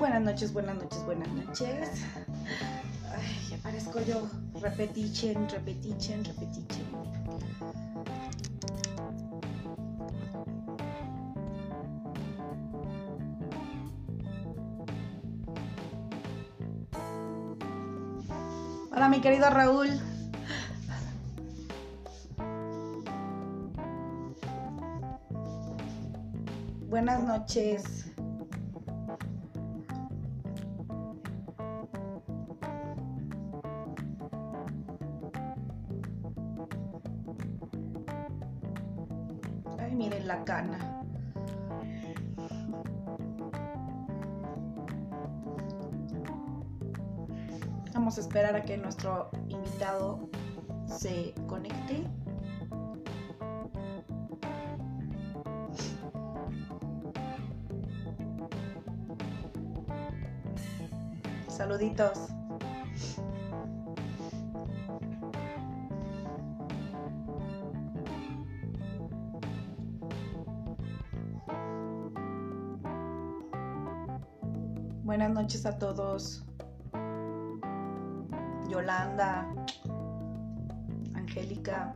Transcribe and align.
Buenas 0.00 0.22
noches, 0.22 0.54
buenas 0.54 0.76
noches, 0.76 1.04
buenas 1.04 1.28
noches. 1.28 1.90
Ay, 3.14 3.48
ya 3.50 3.58
parezco 3.58 4.00
yo. 4.00 4.26
Repetichen, 4.58 5.46
repetichen, 5.50 6.24
repetichen. 6.24 6.86
Hola, 18.90 19.08
mi 19.10 19.20
querido 19.20 19.50
Raúl. 19.50 20.00
Buenas 26.88 27.22
noches. 27.22 27.99
Vamos 48.60 48.66
a 48.66 48.66
esperar 48.66 48.66
a 48.66 48.66
que 48.66 48.76
nuestro 48.76 49.30
invitado 49.48 50.28
se 50.86 51.34
conecte. 51.46 52.04
Saluditos. 61.48 62.28
Buenas 75.04 75.30
noches 75.30 75.66
a 75.66 75.78
todos. 75.78 76.49
Yolanda, 78.90 79.46
Angélica. 81.14 81.94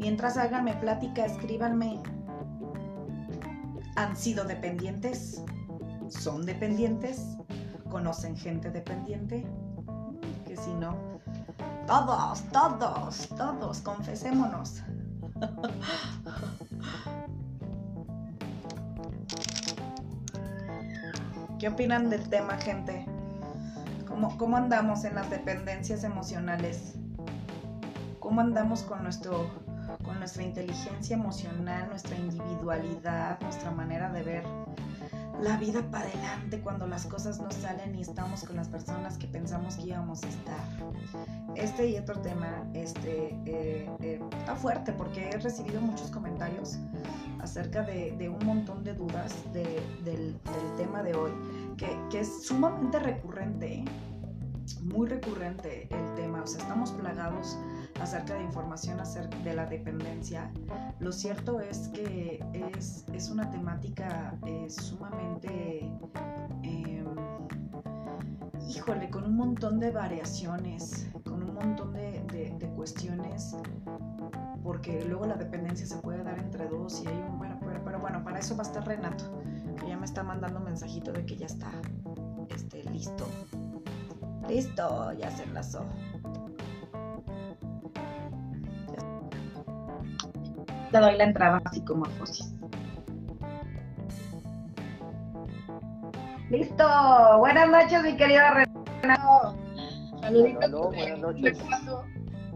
Mientras 0.00 0.38
háganme 0.38 0.74
plática, 0.76 1.26
escríbanme. 1.26 2.02
¿Han 3.96 4.16
sido 4.16 4.44
dependientes? 4.44 5.44
¿Son 6.08 6.46
dependientes? 6.46 7.36
¿Conocen 7.90 8.38
gente 8.38 8.70
dependiente? 8.70 9.44
Que 10.46 10.56
si 10.56 10.72
no, 10.72 11.11
todos, 11.86 12.42
todos, 12.52 13.28
todos, 13.36 13.80
confesémonos. 13.80 14.82
¿Qué 21.58 21.68
opinan 21.68 22.10
del 22.10 22.28
tema, 22.28 22.56
gente? 22.58 23.06
¿Cómo, 24.08 24.36
¿Cómo 24.36 24.56
andamos 24.56 25.04
en 25.04 25.14
las 25.14 25.30
dependencias 25.30 26.04
emocionales? 26.04 26.94
¿Cómo 28.18 28.40
andamos 28.40 28.82
con, 28.82 29.02
nuestro, 29.02 29.50
con 30.04 30.18
nuestra 30.18 30.42
inteligencia 30.42 31.14
emocional, 31.16 31.88
nuestra 31.88 32.16
individualidad, 32.16 33.40
nuestra 33.40 33.70
manera 33.70 34.10
de 34.10 34.22
ver 34.22 34.44
la 35.42 35.56
vida 35.56 35.82
para 35.90 36.04
adelante 36.04 36.60
cuando 36.60 36.86
las 36.86 37.04
cosas 37.06 37.40
no 37.40 37.50
salen 37.50 37.96
y 37.96 38.02
estamos 38.02 38.44
con 38.44 38.56
las 38.56 38.68
personas 38.68 39.18
que 39.18 39.26
pensamos 39.26 39.76
que 39.76 39.88
íbamos 39.88 40.22
a 40.22 40.28
estar. 40.28 40.60
Este 41.56 41.88
y 41.88 41.98
otro 41.98 42.20
tema 42.20 42.64
este, 42.74 43.36
eh, 43.44 43.90
eh, 44.00 44.20
está 44.38 44.54
fuerte 44.54 44.92
porque 44.92 45.30
he 45.30 45.38
recibido 45.38 45.80
muchos 45.80 46.10
comentarios 46.10 46.78
acerca 47.40 47.82
de, 47.82 48.12
de 48.12 48.28
un 48.28 48.44
montón 48.46 48.84
de 48.84 48.94
dudas 48.94 49.34
de, 49.52 49.64
del, 50.04 50.38
del, 50.40 50.76
tema 50.76 51.02
de 51.02 51.14
hoy, 51.14 51.32
que, 51.76 51.88
que 52.08 52.20
es 52.20 52.46
sumamente 52.46 53.00
recurrente, 53.00 53.74
¿eh? 53.74 53.84
muy 54.82 55.08
recurrente 55.08 55.88
el 55.90 56.14
tema, 56.14 56.42
o 56.42 56.46
sea, 56.46 56.62
estamos 56.62 56.92
plagados 56.92 57.58
acerca 58.02 58.34
de 58.34 58.42
información 58.42 58.98
acerca 59.00 59.38
de 59.38 59.54
la 59.54 59.66
dependencia. 59.66 60.50
Lo 60.98 61.12
cierto 61.12 61.60
es 61.60 61.88
que 61.88 62.44
es, 62.52 63.04
es 63.12 63.30
una 63.30 63.48
temática 63.50 64.36
eh, 64.44 64.66
sumamente, 64.68 65.88
eh, 66.62 67.04
híjole, 68.68 69.08
con 69.08 69.24
un 69.24 69.36
montón 69.36 69.78
de 69.78 69.92
variaciones, 69.92 71.08
con 71.24 71.44
un 71.44 71.54
montón 71.54 71.92
de, 71.92 72.22
de, 72.58 72.68
cuestiones, 72.74 73.56
porque 74.64 75.04
luego 75.04 75.26
la 75.26 75.36
dependencia 75.36 75.86
se 75.86 75.96
puede 75.98 76.24
dar 76.24 76.38
entre 76.38 76.66
dos 76.66 77.00
y 77.04 77.06
hay 77.06 77.14
un, 77.14 77.38
bueno, 77.38 77.58
pero, 77.60 77.84
pero 77.84 78.00
bueno, 78.00 78.24
para 78.24 78.40
eso 78.40 78.56
va 78.56 78.64
a 78.64 78.66
estar 78.66 78.84
Renato, 78.84 79.40
que 79.78 79.86
ya 79.86 79.96
me 79.96 80.06
está 80.06 80.24
mandando 80.24 80.58
un 80.58 80.64
mensajito 80.64 81.12
de 81.12 81.24
que 81.24 81.36
ya 81.36 81.46
está 81.46 81.70
este, 82.48 82.82
listo. 82.84 83.28
Listo, 84.48 85.12
ya 85.12 85.30
se 85.30 85.44
enlazó. 85.44 85.86
Le 90.92 90.98
doy 90.98 91.16
la 91.16 91.24
entrada 91.24 91.62
a 91.64 91.70
psicomorfosis. 91.70 92.54
Listo. 96.50 96.84
Buenas 97.38 97.70
noches, 97.70 98.02
mi 98.02 98.16
querida 98.16 98.66
Renato. 99.00 99.56
Saluditos. 100.20 100.64
Hello, 100.64 100.88
buenas 100.88 101.18
noches. 101.18 101.58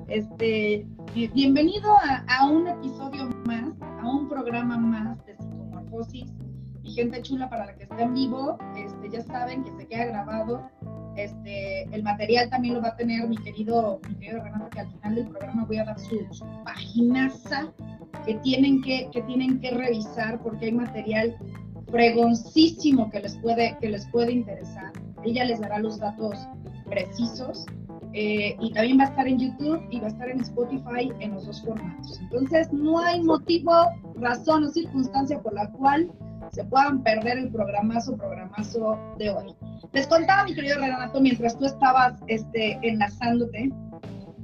Este, 0.08 0.86
bienvenido 1.14 1.96
a, 1.96 2.24
a, 2.28 2.46
un 2.46 2.68
episodio 2.68 3.30
más, 3.46 3.72
a 4.02 4.08
un 4.08 4.28
programa 4.28 4.76
más 4.76 5.24
de 5.24 5.34
psicomorfosis. 5.36 6.30
Y 6.82 6.92
gente 6.92 7.22
chula 7.22 7.48
para 7.48 7.66
la 7.66 7.74
que 7.74 7.84
está 7.84 8.02
en 8.02 8.14
vivo, 8.14 8.58
este, 8.76 9.10
ya 9.10 9.22
saben 9.22 9.64
que 9.64 9.72
se 9.72 9.88
queda 9.88 10.04
grabado. 10.04 10.68
Este, 11.16 11.84
el 11.84 12.02
material 12.02 12.50
también 12.50 12.74
lo 12.74 12.82
va 12.82 12.88
a 12.88 12.96
tener 12.96 13.26
mi 13.26 13.38
querido, 13.38 13.98
mi 14.06 14.14
querido 14.16 14.44
Renato, 14.44 14.68
que 14.68 14.80
al 14.80 14.88
final 14.88 15.14
del 15.14 15.28
programa 15.28 15.64
voy 15.64 15.78
a 15.78 15.84
dar 15.86 15.98
su, 15.98 16.18
su 16.30 16.44
paginaza 16.64 17.72
que 18.24 18.34
tienen 18.36 18.82
que, 18.82 19.08
que 19.12 19.22
tienen 19.22 19.60
que 19.60 19.70
revisar 19.70 20.40
porque 20.42 20.66
hay 20.66 20.72
material 20.72 21.36
fregoncísimo 21.90 23.10
que 23.10 23.20
les 23.20 23.36
puede, 23.38 23.76
que 23.80 23.88
les 23.88 24.06
puede 24.08 24.32
interesar. 24.32 24.92
Ella 25.24 25.44
les 25.44 25.60
dará 25.60 25.78
los 25.78 25.98
datos 25.98 26.36
precisos. 26.88 27.66
Eh, 28.12 28.56
y 28.60 28.72
también 28.72 28.98
va 28.98 29.04
a 29.04 29.06
estar 29.08 29.28
en 29.28 29.38
YouTube 29.38 29.82
y 29.90 30.00
va 30.00 30.06
a 30.06 30.08
estar 30.08 30.28
en 30.30 30.40
Spotify 30.40 31.12
en 31.20 31.34
los 31.34 31.44
dos 31.44 31.62
formatos. 31.62 32.18
Entonces, 32.20 32.72
no 32.72 32.98
hay 32.98 33.22
motivo, 33.22 33.72
razón 34.14 34.64
o 34.64 34.68
circunstancia 34.68 35.38
por 35.42 35.52
la 35.52 35.70
cual 35.72 36.10
se 36.50 36.64
puedan 36.64 37.02
perder 37.02 37.36
el 37.36 37.50
programazo, 37.50 38.16
programazo 38.16 38.98
de 39.18 39.30
hoy. 39.30 39.54
Les 39.92 40.06
contaba, 40.06 40.44
mi 40.44 40.54
querido 40.54 40.78
Renato, 40.78 41.20
mientras 41.20 41.58
tú 41.58 41.66
estabas 41.66 42.18
este, 42.28 42.78
enlazándote, 42.80 43.70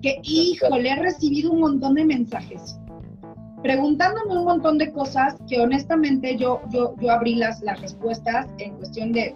que, 0.03 0.21
híjole, 0.23 0.91
he 0.91 0.97
recibido 0.97 1.53
un 1.53 1.61
montón 1.61 1.95
de 1.95 2.05
mensajes 2.05 2.79
preguntándome 3.63 4.39
un 4.39 4.45
montón 4.45 4.79
de 4.79 4.93
cosas 4.93 5.37
que 5.49 5.61
honestamente 5.61 6.37
yo, 6.37 6.61
yo, 6.71 6.95
yo 7.01 7.11
abrí 7.11 7.37
las, 7.37 7.63
las 7.63 7.81
respuestas 7.81 8.47
en 8.59 8.75
cuestión 8.77 9.13
de, 9.13 9.35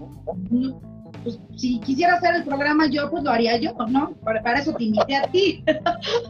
pues, 1.23 1.39
si 1.57 1.81
quisiera 1.81 2.15
hacer 2.15 2.35
el 2.37 2.45
programa 2.45 2.87
yo, 2.87 3.11
pues 3.11 3.25
lo 3.25 3.31
haría 3.31 3.57
yo, 3.57 3.73
¿no? 3.89 4.13
Para, 4.25 4.43
para 4.43 4.61
eso 4.61 4.73
te 4.75 4.85
invité 4.85 5.17
a 5.17 5.31
ti, 5.31 5.65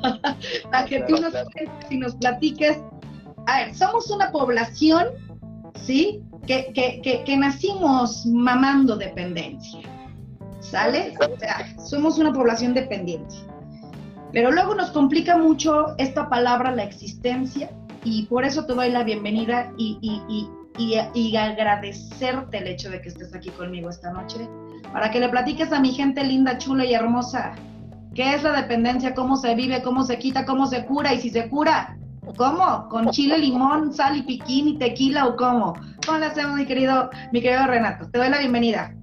para 0.71 0.85
que 0.87 1.01
tú 1.01 1.17
nos, 1.17 1.35
si 1.89 1.99
nos 1.99 2.15
platiques. 2.17 2.79
A 3.47 3.59
ver, 3.59 3.75
somos 3.75 4.11
una 4.11 4.33
población, 4.33 5.07
¿sí? 5.75 6.23
Que, 6.47 6.73
que, 6.73 7.01
que, 7.03 7.25
que 7.25 7.37
nacimos 7.37 8.27
mamando 8.27 8.97
dependencia, 8.97 9.81
¿sale? 10.61 11.15
O 11.21 11.39
sea, 11.39 11.77
somos 11.79 12.19
una 12.19 12.33
población 12.33 12.75
dependiente. 12.75 13.35
Pero 14.33 14.51
luego 14.51 14.75
nos 14.75 14.91
complica 14.91 15.37
mucho 15.37 15.97
esta 15.99 16.29
palabra, 16.29 16.75
la 16.75 16.85
existencia, 16.85 17.71
y 18.07 18.23
por 18.27 18.45
eso 18.45 18.65
te 18.65 18.73
doy 18.73 18.91
la 18.91 19.03
bienvenida 19.03 19.73
y, 19.77 19.99
y, 20.01 20.49
y, 20.79 21.01
y, 21.13 21.37
agradecerte 21.37 22.59
el 22.59 22.69
hecho 22.69 22.89
de 22.89 23.03
que 23.03 23.09
estés 23.09 23.35
aquí 23.35 23.51
conmigo 23.51 23.91
esta 23.91 24.13
noche, 24.13 24.49
para 24.93 25.11
que 25.11 25.19
le 25.19 25.29
platiques 25.29 25.73
a 25.73 25.81
mi 25.81 25.91
gente 25.91 26.23
linda, 26.23 26.57
chula 26.57 26.85
y 26.85 26.95
hermosa, 26.95 27.57
qué 28.15 28.35
es 28.35 28.45
la 28.45 28.53
dependencia, 28.63 29.13
cómo 29.13 29.37
se 29.37 29.57
vive, 29.57 29.83
cómo 29.83 30.05
se 30.05 30.21
quita, 30.21 30.47
cómo 30.47 30.67
se 30.67 30.87
cura 30.87 31.15
y 31.15 31.21
si 31.21 31.31
se 31.31 31.49
cura, 31.49 31.99
¿cómo? 32.39 32.89
¿Con 32.91 33.11
chile, 33.11 33.39
limón, 33.39 33.93
sal 33.93 34.19
y 34.19 34.23
piquín 34.23 34.69
y 34.69 34.79
tequila 34.79 35.27
o 35.27 35.35
cómo? 35.35 35.75
¿Cómo 36.07 36.19
le 36.19 36.27
hacemos, 36.27 36.55
mi 36.55 36.65
querido, 36.65 37.11
mi 37.33 37.43
querido 37.43 37.67
Renato? 37.67 38.09
Te 38.09 38.19
doy 38.19 38.29
la 38.29 38.39
bienvenida. 38.39 38.95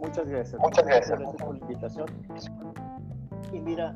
Muchas 0.00 0.26
gracias. 0.26 0.58
Muchas 0.58 0.86
gracias. 0.86 1.18
por 1.38 1.58
la 1.58 1.60
invitación. 1.60 2.06
Y 3.52 3.60
mira, 3.60 3.94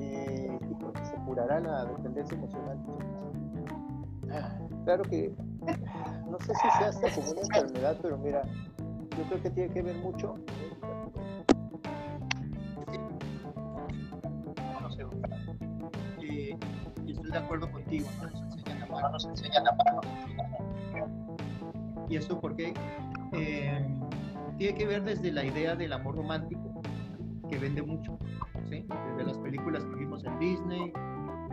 eh, 0.00 0.58
¿y 0.60 1.06
se 1.06 1.14
curará 1.24 1.60
la 1.60 1.84
dependencia 1.84 2.36
emocional? 2.36 2.78
Claro 4.84 5.02
que 5.04 5.34
no 6.28 6.38
sé 6.40 6.54
si 6.54 6.70
sea 6.78 6.88
hasta 6.88 7.10
como 7.14 7.32
una 7.32 7.40
enfermedad, 7.40 7.98
pero 8.00 8.18
mira, 8.18 8.42
yo 9.16 9.24
creo 9.24 9.42
que 9.42 9.50
tiene 9.50 9.72
que 9.72 9.82
ver 9.82 9.96
mucho. 9.96 10.34
Eh, 16.22 16.56
y 17.06 17.12
estoy 17.12 17.30
de 17.30 17.38
acuerdo 17.38 17.70
contigo, 17.70 18.08
¿no? 18.22 18.28
nos 18.28 18.40
enseñan 18.44 18.82
a 18.82 18.84
amar, 18.86 19.12
nos 19.12 19.24
enseñan 19.26 19.66
a 19.66 19.70
amar. 19.70 20.04
Y 22.08 22.16
eso 22.16 22.40
porque 22.40 22.74
eh, 23.32 23.86
tiene 24.58 24.76
que 24.76 24.86
ver 24.86 25.02
desde 25.04 25.32
la 25.32 25.44
idea 25.44 25.74
del 25.74 25.92
amor 25.92 26.16
romántico, 26.16 26.82
que 27.48 27.58
vende 27.58 27.82
mucho, 27.82 28.18
¿sí? 28.68 28.86
desde 29.10 29.24
las 29.24 29.38
películas 29.38 29.84
que 29.84 29.96
vimos 29.96 30.24
en 30.24 30.38
Disney, 30.38 30.92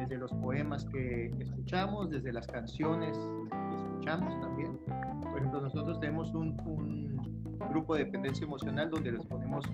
desde 0.08 0.22
los 0.22 0.32
poemas 0.36 0.86
que 0.86 1.34
escuchamos, 1.40 2.10
desde 2.10 2.32
las 2.32 2.48
canciones 2.48 3.18
que 3.18 3.76
escuchamos 3.76 4.40
también. 4.40 4.80
Por 5.22 5.38
ejemplo, 5.38 5.62
nosotros 5.62 6.00
tenemos 6.00 6.34
un, 6.34 6.58
un 6.66 7.60
grupo 7.72 7.96
de 7.96 8.06
dependencia 8.06 8.46
emocional 8.46 8.90
donde 8.90 9.12
les 9.12 9.26
ponemos 9.26 9.66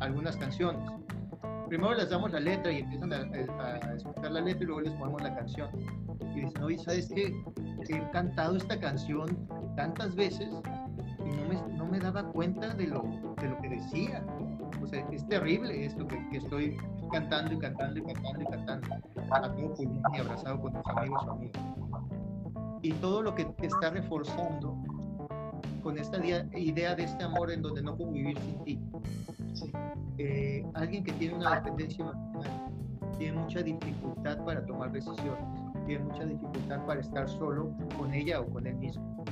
algunas 0.00 0.36
canciones. 0.36 0.86
Primero 1.68 1.94
les 1.94 2.10
damos 2.10 2.30
la 2.32 2.40
letra 2.40 2.72
y 2.72 2.80
empiezan 2.80 3.12
a, 3.12 3.16
a, 3.16 3.94
escuchar 3.94 4.32
la 4.32 4.40
letra 4.42 4.62
y 4.62 4.66
luego 4.66 4.82
les 4.82 4.92
ponemos 4.94 5.22
la 5.22 5.34
canción. 5.34 5.70
Y 6.34 6.40
dicen, 6.40 6.62
oye, 6.62 6.78
¿sabes 6.78 7.10
qué? 7.14 7.34
He 7.88 8.10
cantado 8.10 8.56
esta 8.56 8.78
canción 8.78 9.48
tantas 9.76 10.14
veces 10.14 10.50
y 11.24 11.30
no 11.36 11.48
me, 11.48 11.74
no 11.74 11.86
me 11.86 11.98
daba 11.98 12.22
cuenta 12.32 12.74
de 12.74 12.86
lo, 12.86 13.02
de 13.40 13.48
lo 13.48 13.58
que 13.62 13.68
decía. 13.70 14.22
O 14.82 14.86
sea, 14.86 15.06
es 15.10 15.26
terrible 15.26 15.86
esto 15.86 16.06
que, 16.06 16.28
que 16.28 16.36
estoy 16.36 16.76
cantando 17.08 17.52
y 17.54 17.58
cantando 17.58 17.98
y 17.98 18.02
cantando 18.02 18.42
y 18.42 18.46
cantando 18.46 18.94
a 19.30 19.42
todo 19.42 19.74
pulmón 19.74 20.02
y 20.14 20.18
abrazado 20.18 20.60
con 20.60 20.72
tus 20.72 20.86
amigos 20.86 21.22
o 21.26 21.30
amigas. 21.32 21.62
Y 22.82 22.92
todo 22.94 23.22
lo 23.22 23.34
que 23.34 23.44
te 23.44 23.66
está 23.66 23.90
reforzando 23.90 24.76
con 25.82 25.98
esta 25.98 26.18
idea 26.56 26.94
de 26.94 27.04
este 27.04 27.24
amor 27.24 27.50
en 27.50 27.62
donde 27.62 27.82
no 27.82 27.96
puedo 27.96 28.12
vivir 28.12 28.38
sin 28.38 28.64
ti. 28.64 28.80
Eh, 30.18 30.64
alguien 30.74 31.04
que 31.04 31.12
tiene 31.12 31.36
una 31.36 31.56
dependencia 31.56 32.04
emocional 32.04 32.72
tiene 33.18 33.38
mucha 33.38 33.62
dificultad 33.62 34.44
para 34.44 34.64
tomar 34.64 34.92
decisiones, 34.92 35.44
tiene 35.86 36.04
mucha 36.04 36.24
dificultad 36.24 36.84
para 36.86 37.00
estar 37.00 37.28
solo 37.28 37.72
con 37.96 38.14
ella 38.14 38.40
o 38.40 38.46
con 38.46 38.66
él 38.66 38.76
mismo. 38.76 39.24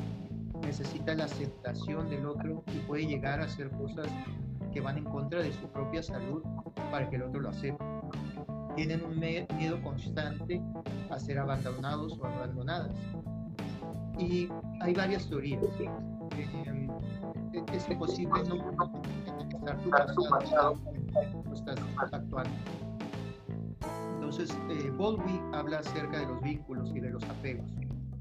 Necesita 0.63 1.15
la 1.15 1.25
aceptación 1.25 2.11
del 2.11 2.27
otro 2.27 2.65
y 2.75 2.79
puede 2.81 3.07
llegar 3.07 3.41
a 3.41 3.45
hacer 3.45 3.71
cosas 3.71 4.09
que 4.73 4.81
van 4.81 4.99
en 4.99 5.05
contra 5.05 5.41
de 5.43 5.53
su 5.53 5.69
propia 5.69 6.03
salud 6.03 6.43
para 6.91 7.09
que 7.09 7.17
el 7.17 7.23
otro 7.23 7.41
lo 7.41 7.51
acepte. 7.51 7.85
Tienen 8.75 9.05
un 9.05 9.19
miedo 9.19 9.83
constante 9.83 10.63
a 11.11 11.19
ser 11.19 11.39
abandonados 11.39 12.19
o 12.19 12.27
abandonadas. 12.27 12.95
Y 14.19 14.49
hay 14.81 14.95
varias 14.95 15.29
teorías. 15.29 15.63
Eh, 15.81 15.91
es 17.73 17.89
imposible 17.89 18.43
no 18.49 18.57
estar 19.67 20.15
tú 20.15 20.25
casado 20.29 20.79
no 21.47 21.55
estás 21.55 22.13
actuando. 22.13 22.51
Entonces, 24.15 24.57
eh, 24.71 24.93
Baldwin 24.97 25.41
habla 25.55 25.79
acerca 25.79 26.21
de 26.21 26.27
los 26.27 26.41
vínculos 26.43 26.91
y 26.95 27.01
de 27.01 27.11
los 27.11 27.23
apegos. 27.25 27.71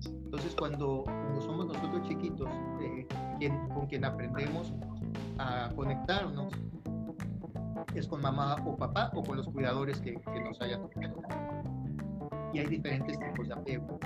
Entonces, 0.05 0.55
cuando, 0.55 1.03
somos 1.39 1.67
nosotros 1.67 2.07
chiquitos, 2.07 2.49
eh, 2.81 3.07
quien, 3.39 3.67
con 3.69 3.87
quien 3.87 4.05
aprendemos 4.05 4.73
a 5.37 5.69
conectarnos, 5.75 6.53
es 7.93 8.07
con 8.07 8.21
mamá 8.21 8.55
o 8.65 8.77
papá 8.77 9.11
o 9.13 9.23
con 9.23 9.37
los 9.37 9.47
cuidadores 9.47 9.99
que, 10.01 10.15
que 10.15 10.41
nos 10.41 10.59
hayan 10.61 10.81
tocado. 10.81 11.21
Y 12.53 12.59
hay 12.59 12.67
diferentes 12.67 13.17
tipos 13.19 13.47
de 13.47 13.53
apego. 13.53 13.99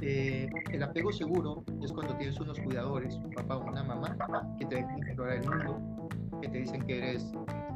Eh, 0.00 0.48
el 0.72 0.82
apego 0.82 1.12
seguro 1.12 1.64
es 1.80 1.92
cuando 1.92 2.16
tienes 2.16 2.38
unos 2.40 2.58
cuidadores, 2.58 3.14
un 3.16 3.30
papá 3.30 3.56
o 3.56 3.64
una 3.64 3.84
mamá, 3.84 4.16
que 4.58 4.66
te 4.66 4.76
dejan 4.76 4.98
explorar 4.98 5.36
el 5.36 5.48
mundo, 5.48 6.08
que 6.40 6.48
te 6.48 6.58
dicen 6.58 6.82
que 6.86 6.98
eres 6.98 7.32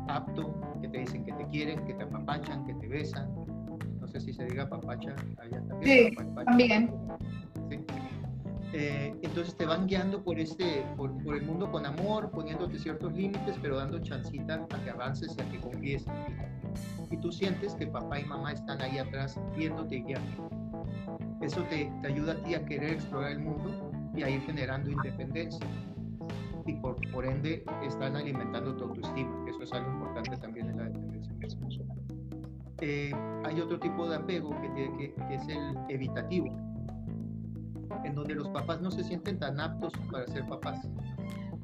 apto, 0.08 0.54
que 0.80 0.88
te 0.88 0.98
dicen 0.98 1.24
que 1.24 1.32
te 1.32 1.46
quieren, 1.46 1.84
que 1.86 1.94
te 1.94 2.02
apapachan, 2.02 2.64
que 2.66 2.74
te 2.74 2.88
besan. 2.88 3.32
No 4.00 4.08
sé 4.08 4.20
si 4.20 4.32
se 4.32 4.44
diga 4.44 4.68
papacha 4.68 5.14
allá 5.38 5.62
también. 5.68 6.10
Sí, 6.10 6.16
también. 6.34 6.90
Eh, 8.72 9.14
entonces 9.22 9.56
te 9.56 9.64
van 9.64 9.86
guiando 9.86 10.22
por, 10.22 10.38
este, 10.38 10.84
por, 10.96 11.16
por, 11.22 11.36
el 11.36 11.42
mundo 11.42 11.70
con 11.70 11.86
amor, 11.86 12.30
poniéndote 12.30 12.78
ciertos 12.78 13.12
límites, 13.12 13.56
pero 13.62 13.76
dando 13.76 13.98
chancita 14.00 14.66
a 14.70 14.84
que 14.84 14.90
avances 14.90 15.34
y 15.38 15.40
a 15.40 15.48
que 15.48 15.60
confíes 15.60 16.04
Y 17.10 17.16
tú 17.18 17.30
sientes 17.30 17.74
que 17.74 17.86
papá 17.86 18.20
y 18.20 18.24
mamá 18.24 18.52
están 18.52 18.80
ahí 18.82 18.98
atrás 18.98 19.40
viéndote 19.56 19.96
y 19.96 20.02
guiando. 20.02 20.50
Eso 21.40 21.62
te, 21.64 21.92
te 22.02 22.08
ayuda 22.08 22.32
a 22.32 22.42
ti 22.42 22.54
a 22.54 22.64
querer 22.64 22.94
explorar 22.94 23.32
el 23.32 23.40
mundo 23.40 23.90
y 24.14 24.22
a 24.22 24.30
ir 24.30 24.40
generando 24.42 24.90
independencia. 24.90 25.66
Y 26.66 26.72
por, 26.74 26.96
por 27.12 27.24
ende 27.24 27.64
están 27.84 28.16
alimentando 28.16 28.74
tu 28.76 28.84
autoestima, 28.84 29.44
que 29.44 29.52
eso 29.52 29.62
es 29.62 29.72
algo 29.72 29.92
importante 29.92 30.36
también 30.38 30.70
en 30.70 30.76
la 30.78 30.84
dependencia. 30.84 31.32
Eh, 32.80 33.12
hay 33.44 33.60
otro 33.60 33.78
tipo 33.78 34.08
de 34.08 34.16
apego 34.16 34.50
que, 34.60 34.90
que, 34.98 35.14
que 35.14 35.34
es 35.34 35.48
el 35.48 35.78
evitativo 35.88 36.75
en 38.04 38.14
donde 38.14 38.34
los 38.34 38.48
papás 38.48 38.80
no 38.80 38.90
se 38.90 39.04
sienten 39.04 39.38
tan 39.38 39.60
aptos 39.60 39.92
para 40.10 40.26
ser 40.26 40.46
papás. 40.46 40.88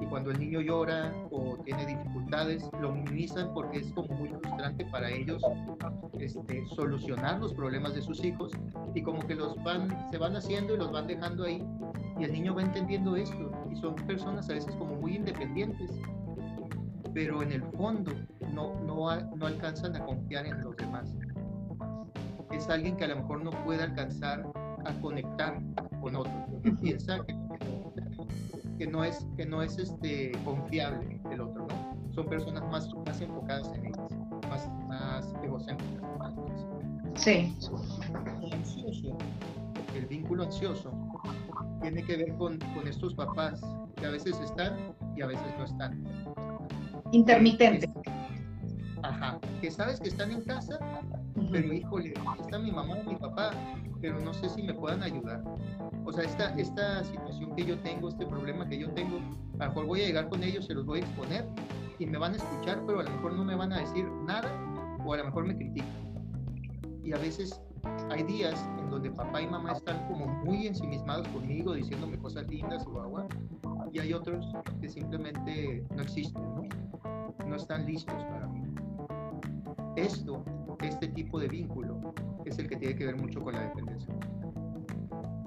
Y 0.01 0.07
cuando 0.07 0.31
el 0.31 0.41
niño 0.41 0.61
llora 0.61 1.15
o 1.31 1.57
tiene 1.65 1.87
dificultades, 1.87 2.69
lo 2.81 2.93
minimizan 2.93 3.55
porque 3.55 3.79
es 3.79 3.93
como 3.93 4.09
muy 4.15 4.29
frustrante 4.31 4.85
para 4.87 5.11
ellos 5.11 5.43
este, 6.19 6.67
solucionar 6.75 7.39
los 7.39 7.55
problemas 7.55 7.95
de 7.95 8.03
sus 8.03 8.25
hijos 8.25 8.53
y 8.95 9.03
como 9.03 9.21
que 9.27 9.37
los 9.37 9.63
van, 9.63 10.11
se 10.11 10.19
van 10.19 10.35
haciendo 10.35 10.75
y 10.75 10.79
los 10.79 10.91
van 10.91 11.07
dejando 11.07 11.45
ahí 11.45 11.65
y 12.19 12.25
el 12.25 12.33
niño 12.33 12.55
va 12.55 12.63
entendiendo 12.63 13.15
esto 13.15 13.53
y 13.71 13.77
son 13.77 13.95
personas 13.95 14.51
a 14.51 14.55
veces 14.55 14.75
como 14.77 14.97
muy 14.97 15.17
independientes 15.17 15.91
pero 17.15 17.43
en 17.43 17.53
el 17.53 17.63
fondo 17.77 18.13
no, 18.53 18.75
no, 18.81 19.15
no 19.37 19.47
alcanzan 19.47 19.97
a 19.97 20.05
confiar 20.05 20.47
en 20.47 20.63
los 20.63 20.77
demás. 20.77 21.15
Es 22.51 22.69
alguien 22.69 22.97
que 22.97 23.05
a 23.05 23.09
lo 23.09 23.17
mejor 23.17 23.43
no 23.43 23.51
puede 23.65 23.83
alcanzar 23.83 24.45
a 24.85 24.93
conectar 25.01 25.61
con 26.01 26.17
otro, 26.17 26.33
porque 26.51 26.73
piensa 26.73 27.25
que, 28.79 28.87
no 28.87 29.05
es, 29.05 29.27
que 29.37 29.47
no 29.47 29.63
es 29.63 29.79
este, 29.79 30.33
confiable 30.45 31.21
el 31.31 31.41
otro, 31.41 31.67
¿no? 31.69 32.13
Son 32.15 32.27
personas 32.27 32.63
más, 32.71 32.89
más 33.07 33.21
enfocadas 33.21 33.73
en 33.75 33.87
ellas, 33.87 34.13
más, 34.49 34.69
más 34.89 35.35
egocéntricas. 35.43 36.03
Sí. 37.15 37.55
ansioso, 38.53 39.17
el 39.95 40.07
vínculo 40.07 40.45
ansioso 40.45 40.93
tiene 41.83 42.03
que 42.05 42.17
ver 42.17 42.35
con, 42.37 42.59
con 42.75 42.89
estos 42.89 43.15
papás 43.15 43.61
que 43.97 44.07
a 44.07 44.11
veces 44.11 44.39
están 44.41 44.95
y 45.17 45.23
a 45.23 45.27
veces 45.27 45.47
no 45.59 45.65
están. 45.65 46.05
Intermitente. 47.13 47.89
Ajá, 49.03 49.39
que 49.61 49.71
sabes 49.71 50.01
que 50.01 50.09
están 50.09 50.31
en 50.31 50.43
casa, 50.43 50.79
pero 51.51 51.73
híjole, 51.73 52.15
está 52.41 52.59
mi 52.59 52.71
mamá 52.71 52.97
o 53.05 53.11
mi 53.11 53.17
papá, 53.17 53.51
pero 54.01 54.21
no 54.21 54.33
sé 54.35 54.49
si 54.49 54.63
me 54.63 54.75
puedan 54.75 55.03
ayudar. 55.03 55.43
O 56.05 56.13
sea, 56.13 56.25
esta, 56.25 56.55
esta 56.55 57.05
situación 57.05 57.55
que 57.55 57.65
yo 57.65 57.79
tengo, 57.81 58.09
este 58.09 58.27
problema 58.27 58.69
que 58.69 58.79
yo 58.79 58.91
tengo, 58.91 59.19
a 59.59 59.65
lo 59.65 59.71
mejor 59.71 59.87
voy 59.87 60.03
a 60.03 60.07
llegar 60.07 60.29
con 60.29 60.43
ellos, 60.43 60.67
se 60.67 60.75
los 60.75 60.85
voy 60.85 61.01
a 61.01 61.03
exponer 61.03 61.47
y 61.99 62.07
me 62.07 62.19
van 62.19 62.33
a 62.33 62.37
escuchar, 62.37 62.83
pero 62.87 63.01
a 63.01 63.05
lo 63.05 63.11
mejor 63.11 63.35
no 63.35 63.45
me 63.45 63.55
van 63.55 63.73
a 63.73 63.79
decir 63.79 64.07
nada 64.27 64.51
o 65.05 65.15
a 65.15 65.19
lo 65.19 65.25
mejor 65.25 65.47
me 65.47 65.57
critican. 65.57 65.89
Y 67.05 67.13
a 67.13 67.19
veces 67.19 67.61
hay 68.11 68.23
días 68.25 68.69
en 68.79 68.91
donde 68.91 69.11
papá 69.11 69.43
y 69.43 69.47
mamá 69.47 69.73
están 69.73 70.07
como 70.07 70.27
muy 70.27 70.67
ensimismados 70.67 71.27
conmigo, 71.29 71.75
diciéndome 71.75 72.19
cosas 72.19 72.47
lindas 72.49 72.87
o 72.87 73.01
agua, 73.01 73.27
y 73.93 73.99
hay 73.99 74.13
otros 74.13 74.47
que 74.81 74.89
simplemente 74.89 75.85
no 75.95 76.03
existen, 76.03 76.43
¿no? 76.43 76.63
No 77.47 77.57
están 77.57 77.87
listos 77.87 78.23
para 78.25 78.47
mí. 78.47 78.63
Esto, 79.97 80.45
este 80.81 81.09
tipo 81.09 81.39
de 81.39 81.49
vínculo, 81.49 82.15
es 82.45 82.59
el 82.59 82.69
que 82.69 82.77
tiene 82.77 82.97
que 82.97 83.07
ver 83.07 83.17
mucho 83.17 83.41
con 83.41 83.55
la 83.55 83.63
dependencia. 83.63 84.15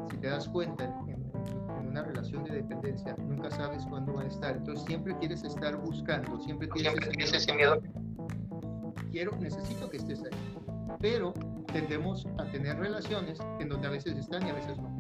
Si 0.09 0.17
te 0.17 0.27
das 0.27 0.47
cuenta, 0.47 0.85
en, 1.07 1.25
una 1.89 2.03
relación 2.03 2.43
de 2.43 2.55
dependencia 2.55 3.15
nunca 3.17 3.49
sabes 3.51 3.85
cuándo 3.85 4.13
va 4.13 4.23
a 4.23 4.27
estar, 4.27 4.57
entonces 4.57 4.85
siempre 4.85 5.15
quieres 5.17 5.43
estar 5.43 5.77
buscando, 5.77 6.39
siempre 6.39 6.67
tienes 6.67 7.33
ese, 7.33 7.53
miedo. 7.53 7.81
Quiero, 9.11 9.31
necesito 9.37 9.89
que 9.89 9.97
estés 9.97 10.21
ahí. 10.23 10.57
Pero 10.99 11.33
tendemos 11.71 12.27
a 12.37 12.45
tener 12.51 12.77
relaciones 12.77 13.39
en 13.59 13.69
donde 13.69 13.87
a 13.87 13.91
veces 13.91 14.17
están 14.17 14.45
y 14.45 14.49
a 14.49 14.53
veces 14.53 14.77
no. 14.77 14.97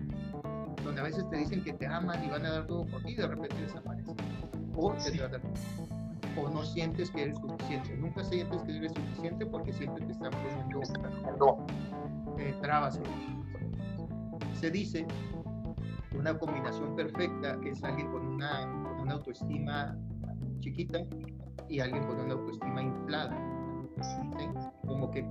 Donde 0.83 1.01
a 1.01 1.03
veces 1.03 1.29
te 1.29 1.37
dicen 1.37 1.63
que 1.63 1.73
te 1.73 1.87
aman 1.87 2.23
y 2.23 2.29
van 2.29 2.45
a 2.45 2.51
dar 2.51 2.67
todo 2.67 2.85
por 2.85 3.01
ti 3.03 3.13
y 3.13 3.15
de 3.15 3.27
repente 3.27 3.55
desaparecen. 3.61 4.15
O 4.75 4.93
te 4.93 5.11
tratan 5.11 5.41
o 6.37 6.49
no 6.49 6.63
sientes 6.63 7.09
que 7.11 7.23
eres 7.23 7.37
suficiente. 7.37 7.95
Nunca 7.97 8.23
sientes 8.23 8.61
que 8.63 8.77
eres 8.77 8.93
suficiente 8.93 9.45
porque 9.45 9.73
siempre 9.73 10.05
te 10.05 10.11
están 10.11 10.31
poniendo 10.31 10.81
eh, 12.37 12.55
trabas. 12.61 12.99
Se 14.53 14.71
dice 14.71 15.05
que 16.09 16.17
una 16.17 16.37
combinación 16.37 16.95
perfecta 16.95 17.57
es 17.63 17.83
alguien 17.83 18.11
con 18.11 18.25
una, 18.25 19.11
autoestima 19.11 19.97
chiquita 20.59 20.99
y 21.69 21.79
alguien 21.79 22.03
con 22.05 22.19
una 22.19 22.33
autoestima 22.33 22.81
inflada. 22.81 23.37
Como 24.85 25.09
que 25.11 25.25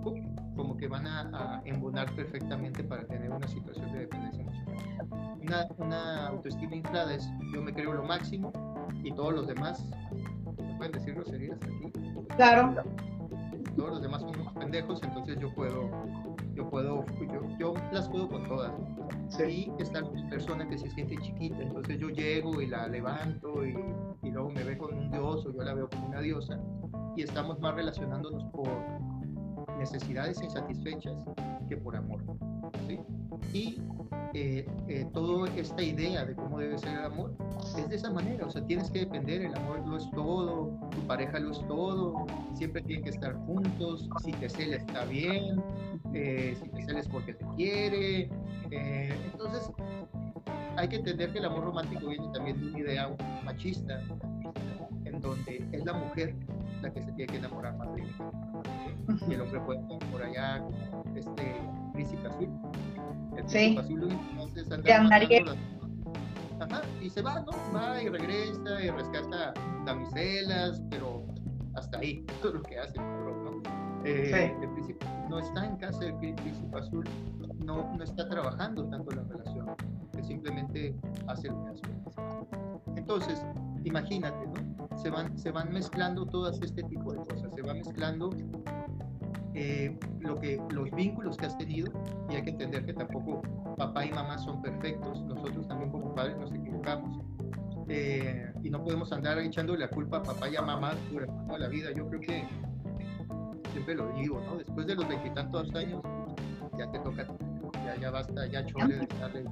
como 0.57 0.77
que 0.77 0.89
van 0.89 1.07
a, 1.07 1.61
embonar 1.65 2.15
perfectamente 2.15 2.83
para 2.85 3.05
tener 3.07 3.31
una 3.31 3.47
situación 3.49 3.93
de 3.93 4.01
dependencia 4.01 4.43
emocional. 4.43 5.39
Una, 5.43 5.67
una 5.79 6.27
autoestima 6.29 6.75
inflada 6.77 7.15
es 7.15 7.29
yo 7.53 7.61
me 7.61 7.75
creo 7.75 7.93
lo 7.93 8.05
máximo 8.05 8.53
y 9.03 9.13
todos 9.13 9.35
los 9.35 9.47
demás, 9.47 9.85
pueden 10.75 10.93
decir 10.93 11.15
groserías 11.15 11.59
aquí? 11.63 11.93
Claro. 12.37 12.75
Todos 13.77 13.91
los 13.91 14.03
demás 14.03 14.21
son 14.21 14.39
unos 14.41 14.53
pendejos, 14.53 15.03
entonces 15.03 15.37
yo 15.41 15.53
puedo, 15.55 15.91
yo 16.55 16.71
puedo, 16.71 17.05
yo, 17.33 17.59
yo 17.59 17.75
las 17.93 18.09
puedo 18.09 18.29
con 18.29 18.47
todas. 18.49 18.73
Sí. 19.29 19.73
Y 19.79 19.83
está 19.83 20.05
una 20.05 20.31
persona 20.31 20.69
que 20.69 20.79
se 20.79 20.89
siente 20.91 21.17
chiquita, 21.19 21.61
entonces 21.61 21.99
yo 21.99 22.09
llego 22.09 22.61
y 22.61 22.69
la 22.69 22.87
levanto 22.87 23.67
y, 23.67 23.77
y 24.23 24.31
luego 24.31 24.51
me 24.51 24.63
ve 24.63 24.79
con 24.79 24.95
un 24.95 25.11
dios 25.11 25.45
o 25.47 25.53
yo 25.53 25.63
la 25.63 25.75
veo 25.75 25.89
como 25.89 26.07
una 26.07 26.21
diosa 26.21 26.61
y 27.17 27.23
estamos 27.23 27.59
más 27.61 27.75
relacionándonos 27.75 28.45
por 28.53 28.69
necesidades 29.93 30.41
insatisfechas 30.43 31.25
que 31.69 31.77
por 31.77 31.97
amor. 31.97 32.23
¿sí? 32.87 33.01
Y 33.53 33.81
eh, 34.33 34.67
eh, 34.89 35.07
toda 35.13 35.49
esta 35.57 35.83
idea 35.83 36.25
de 36.25 36.35
cómo 36.35 36.59
debe 36.59 36.79
ser 36.79 36.99
el 36.99 37.05
amor 37.05 37.35
es 37.79 37.89
de 37.89 37.97
esa 37.97 38.11
manera, 38.11 38.47
o 38.47 38.51
sea, 38.51 38.65
tienes 38.67 38.91
que 38.91 39.01
depender, 39.01 39.43
el 39.43 39.55
amor 39.55 39.87
lo 39.87 39.97
es 39.97 40.11
todo, 40.11 40.79
tu 40.91 41.07
pareja 41.07 41.39
lo 41.39 41.53
es 41.53 41.67
todo, 41.69 42.27
siempre 42.55 42.83
tienen 42.83 43.05
que 43.05 43.11
estar 43.11 43.35
juntos, 43.47 44.09
si 44.23 44.33
te 44.33 44.49
cela 44.49 44.77
está 44.77 45.05
bien, 45.05 45.63
eh, 46.13 46.57
si 46.61 46.69
te 46.69 46.83
cela 46.85 47.01
es 47.01 47.09
porque 47.09 47.35
te 47.35 47.45
quiere, 47.57 48.31
entonces 48.71 49.71
hay 50.77 50.89
que 50.89 50.97
entender 50.97 51.33
que 51.33 51.39
el 51.39 51.45
amor 51.45 51.65
romántico 51.65 52.09
viene 52.09 52.27
también 52.33 52.61
de 52.61 52.67
una 52.69 52.79
idea 52.81 53.17
machista, 53.45 54.03
en 55.05 55.21
donde 55.21 55.65
es 55.73 55.85
la 55.85 55.93
mujer 55.93 56.35
que 56.93 57.03
se 57.03 57.13
tiene 57.13 57.33
que 57.33 57.39
enamorar 57.39 57.77
más 57.77 57.95
de 57.95 58.03
y 59.29 59.35
el 59.35 59.41
hombre 59.41 59.61
puede 59.61 59.81
estar 59.81 59.99
por 60.11 60.23
allá 60.23 60.65
este 61.15 61.63
príncipe 61.93 62.27
azul. 62.27 62.49
El 63.37 63.45
príncipe 63.45 63.81
azul 63.81 64.19
entonces 64.31 64.71
anda 64.71 65.57
Ajá, 66.61 66.83
y 67.03 67.11
se 67.11 67.21
va, 67.21 67.41
¿no? 67.41 67.53
Va 67.75 68.01
y 68.01 68.09
regresa 68.09 68.81
y 68.83 68.89
rescata 68.89 69.53
damiselas, 69.85 70.81
pero 70.89 71.27
hasta 71.75 71.99
ahí, 71.99 72.25
todo 72.43 72.55
lo 72.55 72.63
que 72.63 72.79
hace, 72.79 72.97
¿no? 72.99 73.63
Eh, 74.05 74.55
el 74.63 74.71
príncipe 74.71 75.07
no 75.29 75.39
está 75.39 75.67
en 75.67 75.77
casa 75.77 75.99
del 75.99 76.15
príncipe 76.17 76.79
azul, 76.79 77.05
no, 77.59 77.95
no 77.97 78.05
está 78.05 78.29
trabajando 78.29 78.87
tanto 78.89 79.11
la 79.13 79.23
relación, 79.23 79.54
simplemente 80.45 80.95
hace 81.27 81.49
lo 81.49 81.65
que 81.65 81.71
hace. 81.71 81.83
Entonces, 82.97 83.43
imagínate, 83.85 84.47
¿no? 84.47 84.99
Se 84.99 85.11
van, 85.11 85.37
se 85.39 85.51
van 85.51 85.73
mezclando 85.73 86.27
todas 86.27 86.61
este 86.61 86.83
tipo 86.85 87.13
de 87.13 87.19
cosas, 87.19 87.53
se 87.55 87.63
va 87.63 87.75
mezclando 87.75 88.31
eh, 89.55 89.99
lo 90.21 90.39
que, 90.39 90.61
los 90.71 90.91
vínculos 90.93 91.37
que 91.37 91.47
has 91.47 91.57
tenido 91.57 91.93
y 92.31 92.37
hay 92.37 92.43
que 92.43 92.51
entender 92.51 92.85
que 92.85 92.93
tampoco 92.93 93.43
papá 93.77 94.05
y 94.05 94.13
mamá 94.13 94.39
son 94.39 94.61
perfectos, 94.63 95.23
nosotros 95.25 95.67
también 95.67 95.91
como 95.91 96.15
padres 96.15 96.37
nos 96.39 96.53
equivocamos 96.53 97.25
eh, 97.89 98.53
y 98.63 98.71
no 98.71 98.83
podemos 98.83 99.13
andar 99.13 99.39
echándole 99.39 99.81
la 99.81 99.91
culpa 99.91 100.19
a 100.19 100.23
papá 100.23 100.49
y 100.49 100.57
a 100.57 100.63
mamá 100.63 100.95
durante 101.11 101.47
toda 101.47 101.59
la 101.59 101.69
vida. 101.69 101.91
Yo 101.93 102.07
creo 102.09 102.21
que 102.21 102.45
siempre 103.73 103.95
lo 103.95 104.13
digo, 104.13 104.41
¿no? 104.41 104.57
Después 104.57 104.87
de 104.87 104.95
los 104.95 105.09
veintitantos 105.09 105.75
años 105.75 106.03
ya 106.79 106.91
te 106.91 106.99
toca, 107.01 107.27
ya, 107.85 107.97
ya 107.97 108.11
basta, 108.11 108.47
ya 108.47 108.65
chole 108.67 108.97
de 108.97 109.03
estarle 109.05 109.45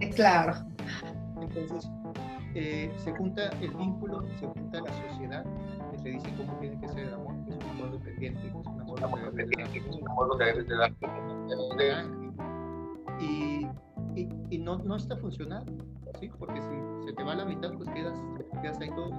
Claro. 0.14 0.54
Entonces, 1.40 1.90
eh, 2.54 2.92
se 2.96 3.12
junta 3.12 3.48
el 3.60 3.70
vínculo, 3.74 4.24
se 4.38 4.46
junta 4.46 4.80
la 4.80 4.92
sociedad 4.92 5.44
que 5.90 5.98
te 6.02 6.08
dice 6.10 6.34
cómo 6.36 6.52
tiene 6.58 6.80
que 6.80 6.88
ser 6.88 7.06
el 7.06 7.14
amor 7.14 7.30
amor 7.70 7.92
dependiente, 7.92 8.48
es 8.48 8.54
un 8.54 10.08
amor 10.08 10.28
donde 10.28 10.44
debes 10.44 10.68
de 10.68 10.76
dar, 10.76 10.92
y, 13.20 13.66
y, 14.14 14.28
y 14.50 14.58
no, 14.58 14.78
no 14.78 14.96
está 14.96 15.16
funcionando, 15.16 15.72
¿sí? 16.18 16.30
Porque 16.38 16.60
si 16.62 17.06
se 17.06 17.12
te 17.12 17.22
va 17.22 17.32
a 17.32 17.36
la 17.36 17.44
mitad, 17.44 17.72
pues 17.74 17.88
quedas, 17.90 18.18
quedas 18.62 18.80
ahí 18.80 18.90
todo 18.90 19.10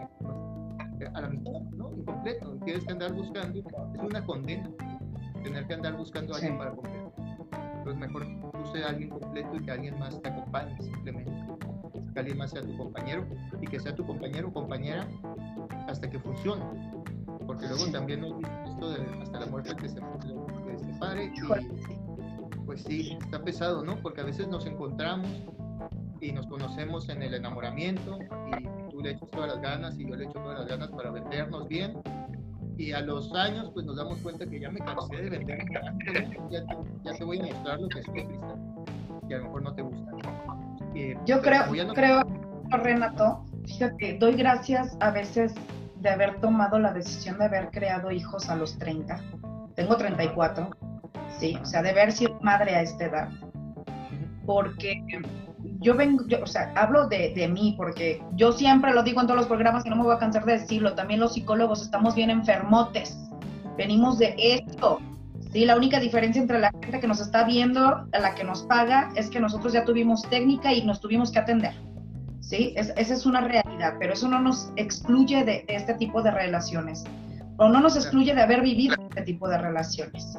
a 1.14 1.22
la 1.22 1.30
mitad, 1.30 1.62
¿no? 1.76 1.92
Incompleto, 1.96 2.58
tienes 2.64 2.86
que 2.86 2.92
andar 2.92 3.14
buscando, 3.14 3.60
es 3.60 4.02
una 4.02 4.24
condena 4.24 4.70
tener 5.44 5.66
que 5.66 5.74
andar 5.74 5.98
buscando 5.98 6.34
a 6.34 6.38
alguien 6.38 6.58
para 6.58 6.72
completar. 6.72 7.01
Entonces 7.82 8.00
mejor 8.00 8.28
use 8.64 8.84
a 8.84 8.90
alguien 8.90 9.10
completo 9.10 9.56
y 9.56 9.62
que 9.64 9.72
alguien 9.72 9.98
más 9.98 10.22
te 10.22 10.30
acompañe 10.30 10.78
simplemente. 10.82 11.32
Que 12.14 12.20
alguien 12.20 12.38
más 12.38 12.52
sea 12.52 12.62
tu 12.62 12.78
compañero 12.78 13.26
y 13.60 13.68
que 13.68 13.80
sea 13.80 13.96
tu 13.96 14.06
compañero 14.06 14.50
o 14.50 14.54
compañera 14.54 15.08
hasta 15.88 16.10
que 16.10 16.20
funcione 16.20 16.64
porque 17.52 17.68
luego 17.68 17.86
también 17.92 18.22
nos 18.22 18.34
esto 18.70 18.92
de 18.92 19.22
hasta 19.22 19.40
la 19.42 19.46
muerte 19.48 19.76
que 19.76 19.90
se, 19.90 19.96
que 19.96 20.78
separe 20.78 21.26
y 21.26 22.62
pues 22.66 22.84
sí, 22.84 23.18
está 23.20 23.44
pesado, 23.44 23.84
¿no? 23.84 23.98
Porque 23.98 24.22
a 24.22 24.24
veces 24.24 24.48
nos 24.48 24.66
encontramos 24.66 25.28
y 26.22 26.32
nos 26.32 26.48
conocemos 26.48 27.10
en 27.10 27.24
el 27.24 27.34
enamoramiento 27.34 28.20
y 28.58 28.90
tú 28.90 29.02
le 29.02 29.12
echas 29.12 29.30
todas 29.32 29.50
las 29.50 29.62
ganas 29.62 30.00
y 30.00 30.08
yo 30.08 30.16
le 30.16 30.26
echo 30.26 30.34
todas 30.34 30.60
las 30.60 30.68
ganas 30.70 30.90
para 30.92 31.12
vendernos 31.12 31.68
bien 31.68 31.98
y 32.82 32.94
a 32.94 33.02
los 33.02 33.32
años 33.36 33.70
pues 33.74 33.86
nos 33.86 33.96
damos 33.96 34.18
cuenta 34.20 34.46
que 34.46 34.60
ya 34.60 34.70
me 34.70 34.80
cansé 34.80 35.16
de 35.18 35.30
vender 35.30 35.60
ya, 36.50 36.64
ya 37.04 37.14
te 37.14 37.24
voy 37.24 37.40
a 37.40 37.44
mostrar 37.44 37.80
lo 37.80 37.88
que 37.90 38.00
es 38.00 38.06
Cristal 38.08 38.60
y 39.30 39.34
a 39.34 39.38
lo 39.38 39.44
mejor 39.46 39.64
no 39.64 39.76
te 39.76 39.82
gusta. 39.84 40.12
yo 41.26 41.42
creo, 41.42 41.94
creo, 41.94 42.24
Renato, 42.70 43.46
fíjate, 43.66 44.18
doy 44.18 44.34
gracias 44.34 44.98
a 45.00 45.12
veces 45.12 45.54
de 45.98 46.10
haber 46.10 46.40
tomado 46.42 46.80
la 46.80 46.92
decisión 46.92 47.38
de 47.38 47.46
haber 47.46 47.70
creado 47.70 48.12
hijos 48.12 48.50
a 48.50 48.56
los 48.56 48.78
30. 48.80 49.22
Tengo 49.76 49.96
34, 49.96 50.70
sí, 51.38 51.58
o 51.62 51.66
sea, 51.66 51.84
de 51.84 51.92
haber 51.92 52.12
sido 52.12 52.40
madre 52.42 52.76
a 52.76 52.82
esta 52.82 53.06
edad. 53.06 53.30
Porque 54.46 55.02
yo 55.82 55.96
vengo, 55.96 56.24
o 56.42 56.48
sea, 56.48 56.72
hablo 56.76 57.08
de, 57.08 57.34
de, 57.36 57.48
mí, 57.48 57.74
porque 57.76 58.24
yo 58.36 58.52
siempre 58.52 58.94
lo 58.94 59.04
digo 59.04 59.20
en 59.20 59.28
todos 59.28 59.40
los 59.40 59.48
programas 59.48 59.86
y 59.86 59.90
no 59.90 59.96
me 59.96 60.04
voy 60.04 60.16
a 60.16 60.20
cansar 60.20 60.46
de 60.46 60.54
decirlo. 60.54 60.94
También 60.94 61.20
los 61.20 61.34
psicólogos 61.34 61.82
estamos 61.82 62.16
bien 62.16 62.30
enfermotes. 62.30 63.18
Venimos 63.78 64.20
de 64.20 64.36
esto. 64.38 65.00
Sí, 65.52 65.66
la 65.66 65.76
única 65.76 66.00
diferencia 66.00 66.42
entre 66.42 66.60
la 66.60 66.72
gente 66.82 67.00
que 67.00 67.08
nos 67.08 67.20
está 67.20 67.44
viendo, 67.44 68.08
a 68.12 68.20
la 68.20 68.36
que 68.36 68.44
nos 68.44 68.62
paga, 68.64 69.12
es 69.16 69.30
que 69.30 69.40
nosotros 69.40 69.74
ya 69.74 69.84
tuvimos 69.84 70.22
técnica 70.30 70.72
y 70.72 70.84
nos 70.86 71.02
tuvimos 71.02 71.32
que 71.32 71.40
atender. 71.40 71.74
¿sí? 72.52 72.74
esa 72.76 73.14
es 73.14 73.26
una 73.26 73.42
realidad, 73.42 73.96
pero 73.98 74.14
eso 74.14 74.28
no 74.28 74.40
nos 74.40 74.72
excluye 74.76 75.44
de, 75.46 75.64
este 75.70 75.94
tipo 75.94 76.22
de 76.22 76.32
relaciones, 76.32 77.04
o 77.58 77.70
no 77.70 77.80
nos 77.80 77.96
excluye 77.96 78.36
de 78.36 78.42
haber 78.42 78.62
vivido 78.62 78.96
este 79.10 79.22
tipo 79.22 79.48
de 79.48 79.58
relaciones. 79.58 80.38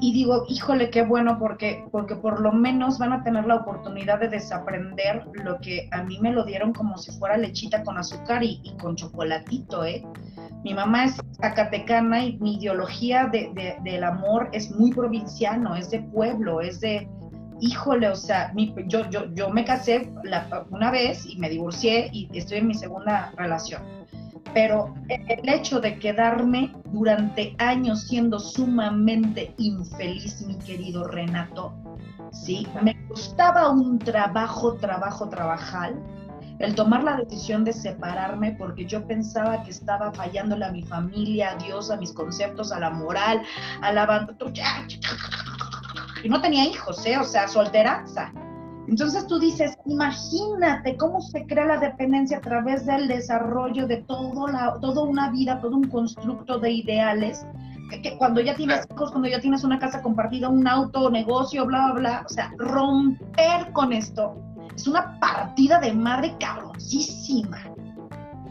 Y, 0.00 0.12
digo, 0.12 0.44
híjole, 0.48 0.90
qué 0.90 1.02
bueno, 1.02 1.38
porque, 1.38 1.82
porque 1.90 2.14
por 2.14 2.40
lo 2.40 2.52
menos 2.52 2.98
van 2.98 3.14
a 3.14 3.24
tener 3.24 3.46
la 3.46 3.54
oportunidad 3.54 4.20
de 4.20 4.28
desaprender 4.28 5.24
lo 5.42 5.58
que 5.60 5.88
a 5.92 6.02
mí 6.02 6.18
me 6.20 6.30
lo 6.30 6.44
dieron 6.44 6.74
como 6.74 6.98
si 6.98 7.10
fuera 7.12 7.38
lechita 7.38 7.82
con 7.84 7.96
azúcar 7.96 8.42
y, 8.42 8.60
con 8.78 8.96
chocolatito, 8.96 9.86
¿eh? 9.86 10.04
Mi 10.62 10.74
mamá 10.74 11.06
es 11.06 11.16
zacatecana 11.40 12.22
y 12.22 12.36
mi 12.38 12.56
ideología 12.56 13.30
de, 13.32 13.78
del 13.82 14.04
amor 14.04 14.50
es 14.52 14.70
muy 14.70 14.92
provinciano, 14.92 15.74
es 15.74 15.90
de 15.90 16.00
pueblo, 16.00 16.60
es 16.60 16.80
de, 16.80 17.08
híjole, 17.60 18.08
o 18.08 18.16
sea, 18.16 18.52
yo, 18.88 19.08
yo, 19.08 19.32
yo 19.32 19.48
me 19.48 19.64
casé 19.64 20.12
una 20.70 20.90
vez 20.90 21.24
y 21.24 21.38
me 21.38 21.48
divorcié 21.48 22.10
y 22.12 22.28
estoy 22.36 22.58
en 22.58 22.66
mi 22.66 22.74
segunda 22.74 23.32
relación. 23.38 23.97
Pero 24.54 24.94
el 25.08 25.48
hecho 25.48 25.80
de 25.80 25.98
quedarme 25.98 26.74
durante 26.86 27.54
años 27.58 28.02
siendo 28.02 28.38
sumamente 28.38 29.54
infeliz, 29.58 30.42
mi 30.46 30.58
querido 30.58 31.04
Renato, 31.04 31.74
¿sí? 32.32 32.66
Me 32.82 32.96
costaba 33.08 33.70
un 33.70 33.98
trabajo, 33.98 34.74
trabajo, 34.74 35.28
trabajar 35.28 35.94
el 36.58 36.74
tomar 36.74 37.04
la 37.04 37.16
decisión 37.16 37.64
de 37.64 37.72
separarme 37.72 38.52
porque 38.52 38.84
yo 38.84 39.06
pensaba 39.06 39.62
que 39.62 39.70
estaba 39.70 40.12
fallándole 40.12 40.64
a 40.64 40.72
mi 40.72 40.82
familia, 40.82 41.52
a 41.52 41.54
Dios, 41.56 41.90
a 41.90 41.96
mis 41.96 42.12
conceptos, 42.12 42.72
a 42.72 42.80
la 42.80 42.90
moral, 42.90 43.42
a 43.80 43.92
la 43.92 44.28
y 46.22 46.28
no 46.28 46.40
tenía 46.40 46.64
hijos, 46.64 47.04
¿eh? 47.06 47.16
o 47.16 47.24
sea, 47.24 47.46
solteranza. 47.46 48.32
Entonces 48.88 49.26
tú 49.26 49.38
dices, 49.38 49.76
imagínate 49.84 50.96
cómo 50.96 51.20
se 51.20 51.44
crea 51.46 51.66
la 51.66 51.76
dependencia 51.76 52.38
a 52.38 52.40
través 52.40 52.86
del 52.86 53.06
desarrollo 53.06 53.86
de 53.86 53.98
todo 53.98 54.48
la, 54.48 54.78
toda 54.80 55.02
una 55.02 55.30
vida, 55.30 55.60
todo 55.60 55.76
un 55.76 55.88
constructo 55.88 56.58
de 56.58 56.70
ideales, 56.70 57.46
que, 58.02 58.16
cuando 58.16 58.40
ya 58.40 58.56
tienes 58.56 58.86
hijos, 58.90 59.10
cuando 59.10 59.28
ya 59.28 59.40
tienes 59.40 59.62
una 59.62 59.78
casa 59.78 60.00
compartida, 60.00 60.48
un 60.48 60.66
auto, 60.66 61.10
negocio, 61.10 61.66
bla, 61.66 61.92
bla, 61.92 62.00
bla, 62.00 62.24
o 62.24 62.28
sea, 62.28 62.50
romper 62.56 63.72
con 63.72 63.92
esto 63.92 64.34
es 64.74 64.86
una 64.86 65.18
partida 65.20 65.80
de 65.80 65.92
madre 65.92 66.34
cabroncísima. 66.40 67.58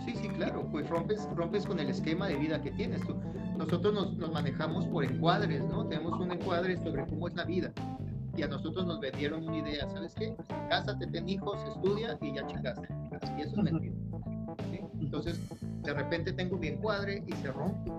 Sí, 0.06 0.14
sí, 0.16 0.30
claro, 0.30 0.68
pues 0.72 0.88
rompes, 0.88 1.28
rompes 1.36 1.66
con 1.66 1.80
el 1.80 1.90
esquema 1.90 2.28
de 2.28 2.36
vida 2.36 2.62
que 2.62 2.72
tienes 2.72 3.02
tú 3.02 3.16
nosotros 3.58 4.18
nos, 4.18 4.32
manejamos 4.32 4.86
por 4.86 5.04
encuadres, 5.04 5.66
¿no? 5.66 5.86
Tenemos 5.88 6.20
un 6.20 6.32
encuadre 6.32 6.78
sobre 6.78 7.06
cómo 7.08 7.28
es 7.28 7.36
la 7.36 7.44
vida. 7.44 7.74
Y 8.38 8.44
a 8.44 8.48
nosotros 8.48 8.86
nos 8.86 9.00
vendieron 9.00 9.48
una 9.48 9.58
idea, 9.58 9.90
¿sabes 9.90 10.14
qué? 10.14 10.36
Cásate, 10.70 11.08
ten 11.08 11.28
hijos, 11.28 11.60
estudia 11.68 12.18
y 12.22 12.36
ya 12.36 12.46
chingaste. 12.46 12.88
Y 13.36 13.42
eso 13.42 13.56
es 13.58 13.64
mentira. 13.64 13.96
Entonces, 15.00 15.40
de 15.82 15.94
repente 15.94 16.32
tengo 16.34 16.56
mi 16.58 16.68
encuadre 16.68 17.24
y 17.26 17.34
se 17.34 17.52
rompe. 17.52 17.92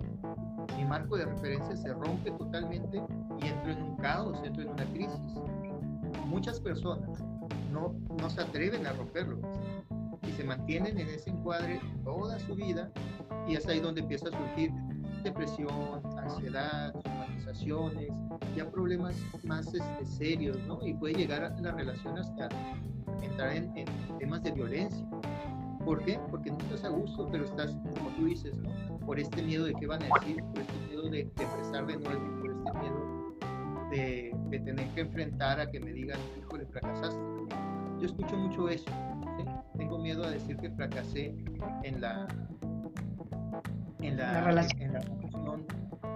Mi 0.77 0.85
marco 0.85 1.17
de 1.17 1.25
referencia 1.25 1.77
se 1.77 1.93
rompe 1.93 2.31
totalmente 2.31 3.03
y 3.43 3.47
entro 3.47 3.73
en 3.73 3.83
un 3.83 3.97
caos, 3.97 4.39
entro 4.45 4.63
en 4.63 4.69
una 4.69 4.85
crisis. 4.93 5.21
Muchas 6.27 6.61
personas 6.61 7.21
no, 7.73 7.97
no 8.21 8.31
se 8.31 8.41
atreven 8.41 8.87
a 8.87 8.93
romperlo 8.93 9.41
y 10.23 10.31
se 10.33 10.45
mantienen 10.45 10.99
en 10.99 11.09
ese 11.09 11.31
encuadre 11.31 11.81
toda 12.05 12.39
su 12.39 12.55
vida 12.55 12.91
y 13.49 13.57
es 13.57 13.67
ahí 13.67 13.81
donde 13.81 14.03
empieza 14.03 14.29
a 14.29 14.31
surgir 14.31 14.71
depresión, 15.25 16.01
ansiedad, 16.19 16.95
somatizaciones, 17.39 18.09
ya 18.57 18.71
problemas 18.71 19.17
más 19.45 19.67
este, 19.75 20.07
serios, 20.07 20.59
¿no? 20.67 20.85
Y 20.87 20.95
puede 20.95 21.15
llegar 21.15 21.45
a 21.45 21.51
la 21.61 21.73
relación 21.73 22.19
hasta 22.19 22.49
entrar 23.23 23.55
en, 23.55 23.73
temas 24.19 24.43
de 24.43 24.53
violencia. 24.53 25.05
¿Por 25.85 26.05
qué? 26.05 26.19
Porque 26.31 26.51
no 26.51 26.59
estás 26.59 26.85
a 26.85 26.89
gusto, 26.89 27.29
pero 27.31 27.45
estás, 27.45 27.71
como 27.97 28.11
tú 28.17 28.27
dices, 28.27 28.55
¿no? 28.59 28.99
Por 29.01 29.19
este 29.19 29.43
miedo 29.43 29.65
de 29.65 29.75
qué 29.75 29.87
van 29.87 30.03
a 30.03 30.07
decir, 30.21 30.43
por 30.43 30.61
este 30.61 30.87
miedo 30.89 31.03
de, 31.05 31.11
de 31.11 31.21
empezar 31.21 31.87
de 31.87 31.97
nuevo, 31.97 32.41
por 32.41 32.51
este 32.51 32.79
miedo 32.79 33.29
de, 33.91 34.37
de, 34.51 34.61
tener 34.61 34.87
que 34.89 35.01
enfrentar 35.01 35.61
a 35.61 35.71
que 35.71 35.81
me 35.81 35.93
digan, 35.93 36.19
híjole, 36.39 36.67
fracasaste. 36.67 37.19
Yo 38.01 38.07
escucho 38.07 38.37
mucho 38.37 38.69
eso. 38.69 38.91
Tengo 39.77 39.99
miedo 39.99 40.25
a 40.25 40.31
decir 40.31 40.57
que 40.59 40.71
fracasé 40.71 41.35
en 41.85 42.01
la, 42.01 42.27
en 44.03 44.17
la, 44.17 44.41
relación. 44.43 44.99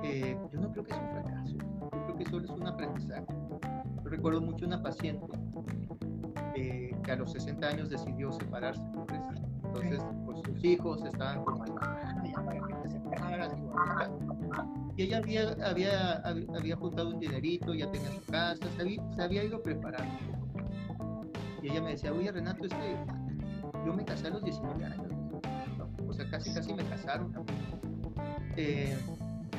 Eh, 0.04 0.36
yo 0.52 0.60
no 0.60 0.72
creo 0.72 0.84
que 0.84 0.92
sea 0.92 1.02
un 1.02 1.10
fracaso, 1.10 1.56
yo 1.56 1.90
creo 1.90 2.16
que 2.16 2.24
solo 2.26 2.44
es 2.44 2.50
un 2.50 2.66
aprendizaje. 2.66 3.26
Yo 4.04 4.10
recuerdo 4.10 4.40
mucho 4.40 4.66
una 4.66 4.82
paciente 4.82 5.26
eh, 6.56 6.94
que 7.02 7.12
a 7.12 7.16
los 7.16 7.32
60 7.32 7.66
años 7.66 7.90
decidió 7.90 8.32
separarse. 8.32 8.82
Entonces, 9.64 10.02
pues 10.24 10.38
sus 10.44 10.64
hijos 10.64 11.04
estaban 11.04 11.44
como, 11.44 11.64
y 14.96 15.02
ella 15.02 15.18
había, 15.18 15.56
había, 15.64 16.16
había 16.16 16.76
juntado 16.76 17.10
un 17.10 17.20
dinerito, 17.20 17.72
ya 17.72 17.90
tenía 17.90 18.10
su 18.10 18.24
casa, 18.30 18.68
se 18.76 18.82
había, 18.82 19.14
se 19.14 19.22
había 19.22 19.44
ido 19.44 19.62
preparando. 19.62 20.12
Y 21.62 21.70
ella 21.70 21.80
me 21.80 21.90
decía, 21.92 22.12
oye 22.12 22.30
Renato, 22.30 22.66
es 22.66 22.74
que 22.74 22.96
yo 23.86 23.94
me 23.94 24.04
casé 24.04 24.26
a 24.26 24.30
los 24.30 24.44
19 24.44 24.84
años 24.84 25.12
o 26.12 26.14
sea, 26.14 26.28
casi 26.28 26.52
casi 26.52 26.74
me 26.74 26.84
casaron. 26.84 27.32
Eh, 28.56 28.98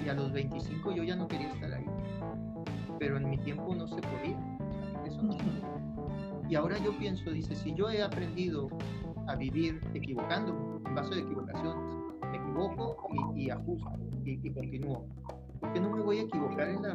y 0.04 0.10
a 0.10 0.14
los 0.14 0.32
25 0.32 0.92
yo 0.92 1.04
ya 1.04 1.16
no 1.16 1.28
quería 1.28 1.50
estar 1.50 1.74
ahí. 1.74 1.86
Pero 3.00 3.18
en 3.18 3.30
mi 3.30 3.38
tiempo 3.38 3.74
no 3.76 3.88
se 3.88 4.02
podía. 4.02 4.38
Eso 5.06 5.22
no 5.22 5.36
Y 6.50 6.56
ahora 6.56 6.78
yo 6.80 6.98
pienso, 6.98 7.32
dice, 7.32 7.56
si 7.56 7.74
yo 7.74 7.90
he 7.90 8.02
aprendido 8.02 8.70
a 9.28 9.36
vivir 9.36 9.82
equivocando, 9.94 10.82
en 10.86 10.96
base 10.96 11.16
de 11.16 11.22
equivocaciones, 11.22 11.96
me 12.32 12.38
equivoco 12.38 12.98
y, 13.36 13.50
ajusto 13.50 13.92
y, 14.26 14.50
continúo. 14.52 15.06
¿Por 15.60 15.74
qué 15.74 15.80
no 15.80 15.90
me 15.92 16.02
voy 16.02 16.20
a 16.20 16.22
equivocar 16.24 16.68
en, 16.70 16.82
la, 16.82 16.92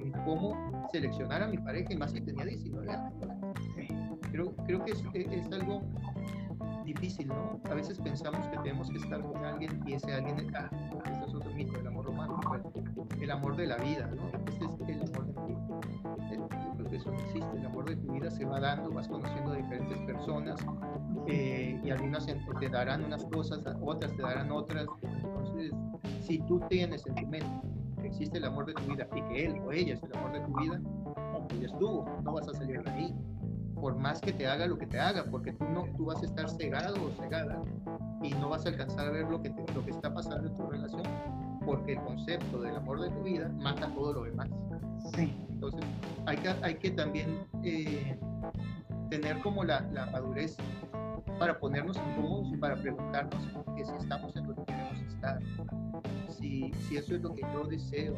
en, 0.00 0.12
cómo 0.24 0.88
seleccionar 0.92 1.42
a 1.42 1.46
mi 1.46 1.58
pareja, 1.58 1.92
y 1.92 1.96
más 1.96 2.10
si 2.10 2.20
tenía 2.20 2.44
19 2.44 2.90
años? 2.90 3.12
Creo, 4.32 4.54
creo 4.66 4.84
que 4.84 4.92
es, 4.92 5.04
es 5.14 5.52
algo 5.52 5.82
difícil, 6.84 7.28
¿no? 7.28 7.60
A 7.70 7.74
veces 7.74 7.98
pensamos 7.98 8.46
que 8.48 8.58
tenemos 8.58 8.90
que 8.90 8.98
estar 8.98 9.20
con 9.20 9.44
alguien 9.44 9.80
y 9.86 9.94
ese 9.94 10.12
alguien, 10.12 10.50
ah, 10.56 10.70
este 11.10 11.26
es 11.26 11.34
otro 11.34 11.52
mito, 11.54 11.72
el, 13.20 13.30
amor 13.30 13.56
de 13.56 13.66
la 13.66 13.76
vida, 13.76 14.08
¿no? 14.14 14.28
Este 14.28 14.92
es 14.92 15.00
el 15.00 15.14
amor 15.14 15.26
de 15.26 15.32
tu 15.32 15.40
que 16.90 16.98
no 16.98 17.12
existe, 17.12 17.56
el 17.56 17.66
amor 17.66 17.88
de 17.88 17.96
tu 17.96 18.12
vida 18.12 18.30
se 18.30 18.44
va 18.44 18.58
dando, 18.58 18.90
vas 18.90 19.06
conociendo 19.06 19.52
a 19.52 19.56
diferentes 19.56 19.98
personas 20.00 20.58
eh, 21.28 21.80
y 21.84 21.90
algunas 21.90 22.26
te 22.26 22.68
darán 22.68 23.04
unas 23.04 23.24
cosas, 23.26 23.60
otras 23.80 24.14
te 24.16 24.22
darán 24.22 24.50
otras. 24.50 24.86
Entonces, 25.02 25.72
si 26.22 26.38
tú 26.40 26.60
tienes 26.68 27.06
en 27.06 27.14
que 27.14 28.06
existe 28.06 28.38
el 28.38 28.44
amor 28.44 28.66
de 28.66 28.74
tu 28.74 28.82
vida 28.92 29.06
y 29.14 29.22
que 29.22 29.46
él 29.46 29.60
o 29.64 29.72
ella 29.72 29.94
es 29.94 30.02
el 30.02 30.16
amor 30.16 30.32
de 30.32 30.40
tu 30.40 30.52
vida, 30.58 30.80
pues 31.48 31.60
ya 31.60 31.66
estuvo, 31.66 32.08
no 32.24 32.32
vas 32.32 32.48
a 32.48 32.54
salir 32.54 32.82
de 32.82 32.90
ahí 32.90 33.14
por 33.80 33.96
más 33.96 34.20
que 34.20 34.32
te 34.32 34.46
haga 34.46 34.66
lo 34.66 34.76
que 34.76 34.86
te 34.86 35.00
haga, 35.00 35.24
porque 35.30 35.52
tú 35.52 35.64
no, 35.64 35.86
tú 35.96 36.04
vas 36.06 36.22
a 36.22 36.26
estar 36.26 36.48
cegado 36.50 36.96
o 37.02 37.10
cegada 37.22 37.62
y 38.22 38.30
no 38.34 38.50
vas 38.50 38.66
a 38.66 38.68
alcanzar 38.68 39.08
a 39.08 39.10
ver 39.10 39.24
lo 39.30 39.40
que, 39.40 39.48
lo 39.74 39.84
que 39.84 39.90
está 39.90 40.12
pasando 40.12 40.48
en 40.48 40.54
tu 40.54 40.66
relación, 40.66 41.02
porque 41.70 41.92
el 41.92 42.00
concepto 42.00 42.62
del 42.62 42.74
amor 42.74 43.00
de 43.00 43.10
tu 43.10 43.22
vida 43.22 43.48
mata 43.60 43.86
todo 43.94 44.12
lo 44.12 44.24
demás. 44.24 44.48
Sí. 45.14 45.32
Entonces, 45.50 45.80
hay 46.26 46.36
que, 46.38 46.48
hay 46.62 46.74
que 46.74 46.90
también 46.90 47.46
eh, 47.62 48.18
tener 49.08 49.38
como 49.38 49.62
la, 49.62 49.82
la, 49.92 50.06
madurez 50.06 50.56
para 51.38 51.60
ponernos 51.60 51.96
incómodos 51.96 52.52
y 52.52 52.56
para 52.56 52.74
preguntarnos 52.74 53.48
que 53.76 53.84
si 53.84 53.92
estamos 53.92 54.34
en 54.34 54.48
donde 54.48 54.64
queremos 54.64 55.00
estar, 55.14 55.40
si, 56.28 56.72
si 56.72 56.96
eso 56.96 57.14
es 57.14 57.22
lo 57.22 57.34
que 57.34 57.42
yo 57.42 57.64
deseo 57.64 58.14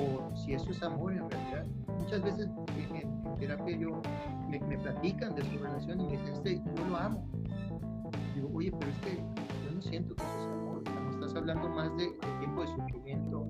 o 0.00 0.34
si 0.34 0.54
eso 0.54 0.70
es 0.70 0.82
amor 0.82 1.12
en 1.12 1.28
realidad. 1.28 1.66
Muchas 1.98 2.22
veces 2.22 2.48
en, 2.94 3.36
terapia 3.38 3.76
yo 3.76 4.00
me, 4.48 4.60
platican 4.78 5.34
de 5.34 5.42
su 5.44 5.58
relación 5.58 6.00
y 6.00 6.04
me 6.04 6.12
dicen, 6.12 6.32
este, 6.32 6.62
yo 6.74 6.84
lo 6.86 6.96
amo. 6.96 7.28
Digo, 8.34 8.50
oye, 8.54 8.72
pero 8.78 8.90
es 8.90 8.98
que 9.00 9.16
yo 9.16 9.74
no 9.74 9.82
siento 9.82 10.16
que 10.16 10.22
eso 10.22 10.40
es 10.40 10.46
amor. 10.46 10.67
Estás 11.28 11.42
hablando 11.42 11.68
más 11.68 11.94
de, 11.98 12.06
tiempo 12.38 12.62
de 12.62 12.68
sufrimiento, 12.68 13.46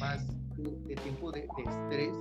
más 0.00 0.26
de, 0.56 0.96
tiempo 0.96 1.30
de, 1.30 1.46
estrés. 1.64 2.12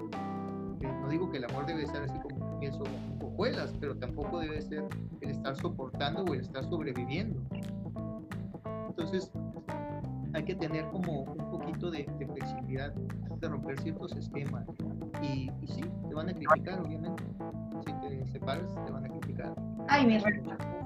no 0.82 1.10
digo 1.10 1.32
que 1.32 1.38
el 1.38 1.46
amor 1.46 1.66
debe 1.66 1.88
ser 1.88 2.04
así 2.04 2.20
como 2.20 2.60
pienso 2.60 2.84
hojuelas, 3.20 3.74
pero 3.80 3.98
tampoco 3.98 4.38
debe 4.38 4.62
ser 4.62 4.88
el 5.22 5.32
estar 5.32 5.56
soportando 5.56 6.24
o 6.26 6.34
el 6.36 6.42
estar 6.42 6.64
sobreviviendo. 6.66 7.42
Entonces, 8.88 9.32
hay 10.34 10.44
que 10.44 10.54
tener 10.54 10.86
como 10.92 11.24
un 11.24 11.50
poquito 11.50 11.90
de, 11.90 12.04
flexibilidad, 12.04 12.94
de 12.94 13.50
romper 13.50 13.80
ciertos 13.80 14.16
esquemas. 14.16 14.68
Y, 15.24 15.50
y, 15.60 15.68
sí, 15.70 15.82
te 16.08 16.14
van 16.14 16.30
a 16.30 16.34
criticar, 16.36 16.82
obviamente. 16.82 17.24
Si 17.84 17.94
te 17.94 18.28
separas, 18.28 18.72
te 18.86 18.92
van 18.92 19.06
a 19.06 19.10
criticar. 19.10 19.56
Ay, 19.88 20.06
mi 20.06 20.20
reina. 20.20 20.79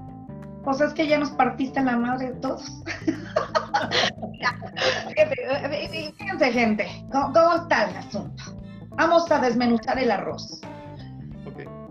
Pues 0.64 0.82
es 0.82 0.94
que 0.94 1.08
ya 1.08 1.20
nos 1.20 1.32
partiste 1.32 1.82
la 1.82 1.98
madre 1.98 2.32
de 2.32 2.40
todos. 2.40 2.82
Fíjense, 6.18 6.52
gente, 6.52 6.88
¿cómo 7.12 7.56
está 7.56 7.90
el 7.90 7.98
asunto? 7.98 8.44
Vamos 8.92 9.30
a 9.32 9.40
desmenuzar 9.40 10.00
el 10.00 10.12
arroz. 10.12 10.62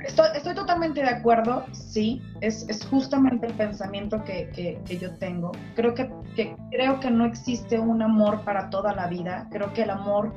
Estoy, 0.05 0.55
totalmente 0.55 1.01
de 1.01 1.09
acuerdo, 1.09 1.65
sí, 1.73 2.21
es, 2.41 2.69
es 2.69 2.85
justamente 2.87 3.47
el 3.47 3.55
pensamiento 3.55 4.23
que, 4.25 4.51
que, 4.53 4.99
yo 4.99 5.17
tengo. 5.19 5.53
Creo 5.77 5.95
que, 5.95 6.11
que, 6.35 6.57
creo 6.71 6.99
que 6.99 7.11
no 7.11 7.25
existe 7.25 7.79
un 7.79 8.03
amor 8.03 8.45
para 8.45 8.69
toda 8.69 8.93
la 8.95 9.07
vida, 9.07 9.47
creo 9.53 9.73
que 9.73 9.83
el 9.83 9.91
amor 9.91 10.33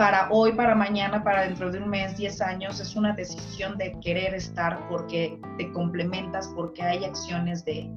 para 0.00 0.30
hoy, 0.30 0.54
para 0.54 0.74
mañana, 0.74 1.22
para 1.22 1.42
dentro 1.42 1.70
de 1.70 1.78
un 1.78 1.90
mes, 1.90 2.16
10 2.16 2.40
años, 2.40 2.80
es 2.80 2.96
una 2.96 3.12
decisión 3.12 3.76
de 3.76 3.94
querer 4.00 4.32
estar 4.32 4.88
porque 4.88 5.38
te 5.58 5.70
complementas, 5.72 6.50
porque 6.56 6.82
hay 6.82 7.04
acciones 7.04 7.66
de... 7.66 7.92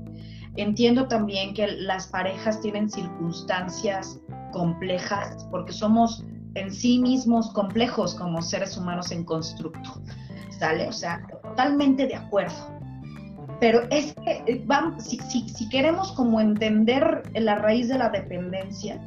Entiendo 0.58 1.08
también 1.08 1.54
que 1.54 1.66
las 1.66 2.08
parejas 2.08 2.60
tienen 2.60 2.90
circunstancias 2.90 4.20
complejas 4.52 5.48
porque 5.50 5.72
somos 5.72 6.26
en 6.56 6.74
sí 6.74 7.00
mismos 7.00 7.54
complejos 7.54 8.16
como 8.16 8.42
seres 8.42 8.76
humanos 8.76 9.10
en 9.14 9.24
constructo. 9.24 10.02
¿sale? 10.60 10.90
O 10.90 10.92
sea, 10.92 11.26
totalmente 11.42 12.06
de 12.06 12.16
acuerdo. 12.16 12.78
Pero 13.62 13.84
es 13.92 14.14
que 14.26 14.44
eh, 14.46 14.62
vamos, 14.66 15.06
si, 15.06 15.20
si, 15.20 15.70
queremos 15.70 16.12
como 16.12 16.42
entender 16.42 17.24
la 17.34 17.56
raíz 17.56 17.88
de 17.88 17.98
la 17.98 18.10
dependencia, 18.10 19.00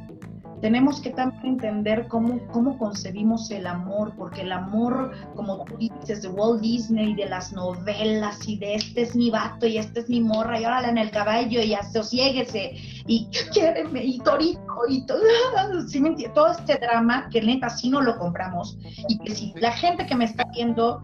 tenemos 0.61 1.01
que 1.01 1.11
también 1.11 1.53
entender 1.53 2.07
cómo, 2.07 2.39
cómo 2.51 2.77
concebimos 2.77 3.51
el 3.51 3.67
amor, 3.67 4.13
porque 4.17 4.41
el 4.41 4.51
amor, 4.51 5.11
como 5.35 5.63
tú 5.65 5.77
dices, 5.77 6.21
de 6.21 6.29
Walt 6.29 6.61
Disney, 6.61 7.13
de 7.15 7.27
las 7.27 7.53
novelas 7.53 8.47
y 8.47 8.57
de 8.57 8.75
este 8.75 9.03
es 9.03 9.15
mi 9.15 9.29
vato 9.29 9.67
y 9.67 9.77
este 9.77 9.99
es 9.99 10.09
mi 10.09 10.21
morra 10.21 10.59
y 10.59 10.65
órale 10.65 10.89
en 10.89 10.97
el 10.97 11.11
caballo 11.11 11.61
y 11.61 11.73
asosiéguese 11.73 12.73
y 13.05 13.27
quiéreme 13.53 14.03
y 14.03 14.19
torito 14.19 14.61
y 14.89 15.05
todo, 15.05 15.19
¿sí 15.87 16.01
todo 16.33 16.47
este 16.47 16.77
drama 16.77 17.29
que 17.29 17.41
neta 17.41 17.69
sí 17.69 17.89
no 17.89 18.01
lo 18.01 18.17
compramos 18.17 18.77
y 19.07 19.17
que 19.19 19.35
si 19.35 19.53
la 19.57 19.71
gente 19.71 20.05
que 20.05 20.15
me 20.15 20.25
está 20.25 20.45
viendo 20.53 21.03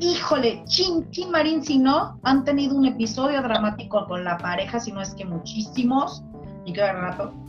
híjole, 0.00 0.62
chin, 0.64 1.10
chin 1.10 1.30
Marín, 1.30 1.62
si 1.62 1.78
no, 1.78 2.18
han 2.22 2.44
tenido 2.44 2.74
un 2.74 2.86
episodio 2.86 3.42
dramático 3.42 4.06
con 4.06 4.24
la 4.24 4.38
pareja, 4.38 4.80
si 4.80 4.92
no 4.92 5.02
es 5.02 5.14
que 5.14 5.26
muchísimos, 5.26 6.24
y 6.64 6.72
qué 6.72 6.90
rato. 6.90 7.43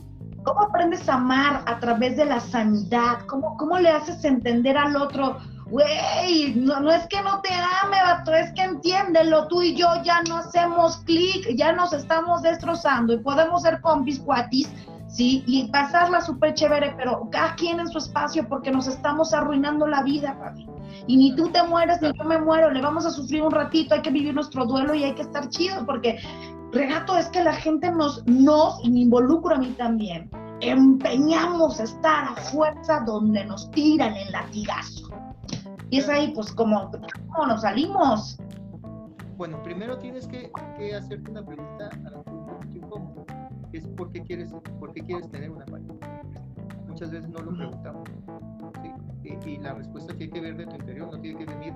¿Cómo 0.46 0.62
aprendes 0.62 1.08
a 1.08 1.14
amar 1.14 1.64
a 1.66 1.80
través 1.80 2.16
de 2.16 2.24
la 2.24 2.38
sanidad? 2.38 3.26
¿Cómo, 3.26 3.56
cómo 3.56 3.80
le 3.80 3.90
haces 3.90 4.24
entender 4.24 4.78
al 4.78 4.94
otro? 4.94 5.38
Güey, 5.66 6.54
no, 6.54 6.78
no, 6.78 6.92
es 6.92 7.04
que 7.08 7.20
no 7.20 7.40
te 7.40 7.52
ame, 7.52 7.96
vato, 8.00 8.32
es 8.32 8.52
que 8.52 8.62
entiéndelo, 8.62 9.48
tú 9.48 9.60
y 9.62 9.74
yo 9.74 9.88
ya 10.04 10.22
no 10.22 10.36
hacemos 10.36 10.98
clic, 10.98 11.48
ya 11.56 11.72
nos 11.72 11.92
estamos 11.92 12.42
destrozando 12.42 13.12
y 13.12 13.18
podemos 13.18 13.62
ser 13.62 13.80
compis, 13.80 14.20
cuatis, 14.20 14.70
¿sí? 15.08 15.42
Y 15.48 15.68
pasarla 15.72 16.20
súper 16.20 16.54
chévere, 16.54 16.94
pero 16.96 17.28
cada 17.32 17.56
quien 17.56 17.80
en 17.80 17.88
su 17.88 17.98
espacio 17.98 18.48
porque 18.48 18.70
nos 18.70 18.86
estamos 18.86 19.34
arruinando 19.34 19.88
la 19.88 20.04
vida, 20.04 20.38
papi 20.38 20.68
y 21.06 21.16
ni 21.16 21.34
tú 21.36 21.48
te 21.48 21.62
mueres 21.62 22.00
ni 22.00 22.12
yo 22.12 22.24
me 22.24 22.38
muero, 22.38 22.70
le 22.70 22.80
vamos 22.80 23.06
a 23.06 23.10
sufrir 23.10 23.42
un 23.42 23.50
ratito, 23.50 23.94
hay 23.94 24.02
que 24.02 24.10
vivir 24.10 24.34
nuestro 24.34 24.64
duelo 24.64 24.94
y 24.94 25.04
hay 25.04 25.14
que 25.14 25.22
estar 25.22 25.48
chidos 25.48 25.82
porque 25.86 26.18
Renato, 26.76 27.16
es 27.16 27.28
que 27.28 27.42
la 27.42 27.54
gente 27.54 27.90
nos, 27.90 28.26
nos, 28.26 28.84
y 28.84 28.90
me 28.90 29.00
involucro 29.00 29.54
a 29.54 29.58
mí 29.58 29.74
también, 29.78 30.30
empeñamos 30.60 31.80
a 31.80 31.84
estar 31.84 32.24
a 32.24 32.36
fuerza 32.36 33.00
donde 33.06 33.44
nos 33.44 33.70
tiran 33.70 34.14
el 34.14 34.30
latigazo. 34.32 35.08
Y 35.90 35.98
es 35.98 36.08
ahí, 36.08 36.32
pues, 36.34 36.52
como, 36.52 36.90
¿cómo 36.90 37.46
nos 37.46 37.62
salimos? 37.62 38.38
Bueno, 39.36 39.62
primero 39.62 39.98
tienes 39.98 40.26
que, 40.26 40.50
hacerte 40.96 41.30
una 41.30 41.44
pregunta 41.44 41.88
a 42.06 42.10
la 42.10 42.22
que 42.72 42.78
incómoda, 42.78 43.24
que 43.70 43.78
es 43.78 43.86
¿por 43.88 44.10
qué 44.10 44.22
quieres, 44.22 44.52
por 44.80 44.92
qué 44.92 45.02
quieres 45.02 45.30
tener 45.30 45.50
una 45.50 45.64
pareja? 45.66 45.92
Muchas 46.88 47.10
veces 47.10 47.28
no 47.30 47.38
lo 47.40 47.56
preguntamos. 47.56 48.08
Y, 49.22 49.48
y, 49.48 49.58
la 49.58 49.74
respuesta 49.74 50.14
tiene 50.14 50.32
que 50.32 50.40
ver 50.40 50.56
de 50.56 50.66
tu 50.66 50.76
interior, 50.76 51.10
no 51.12 51.20
tiene 51.20 51.38
que 51.38 51.44
venir 51.44 51.74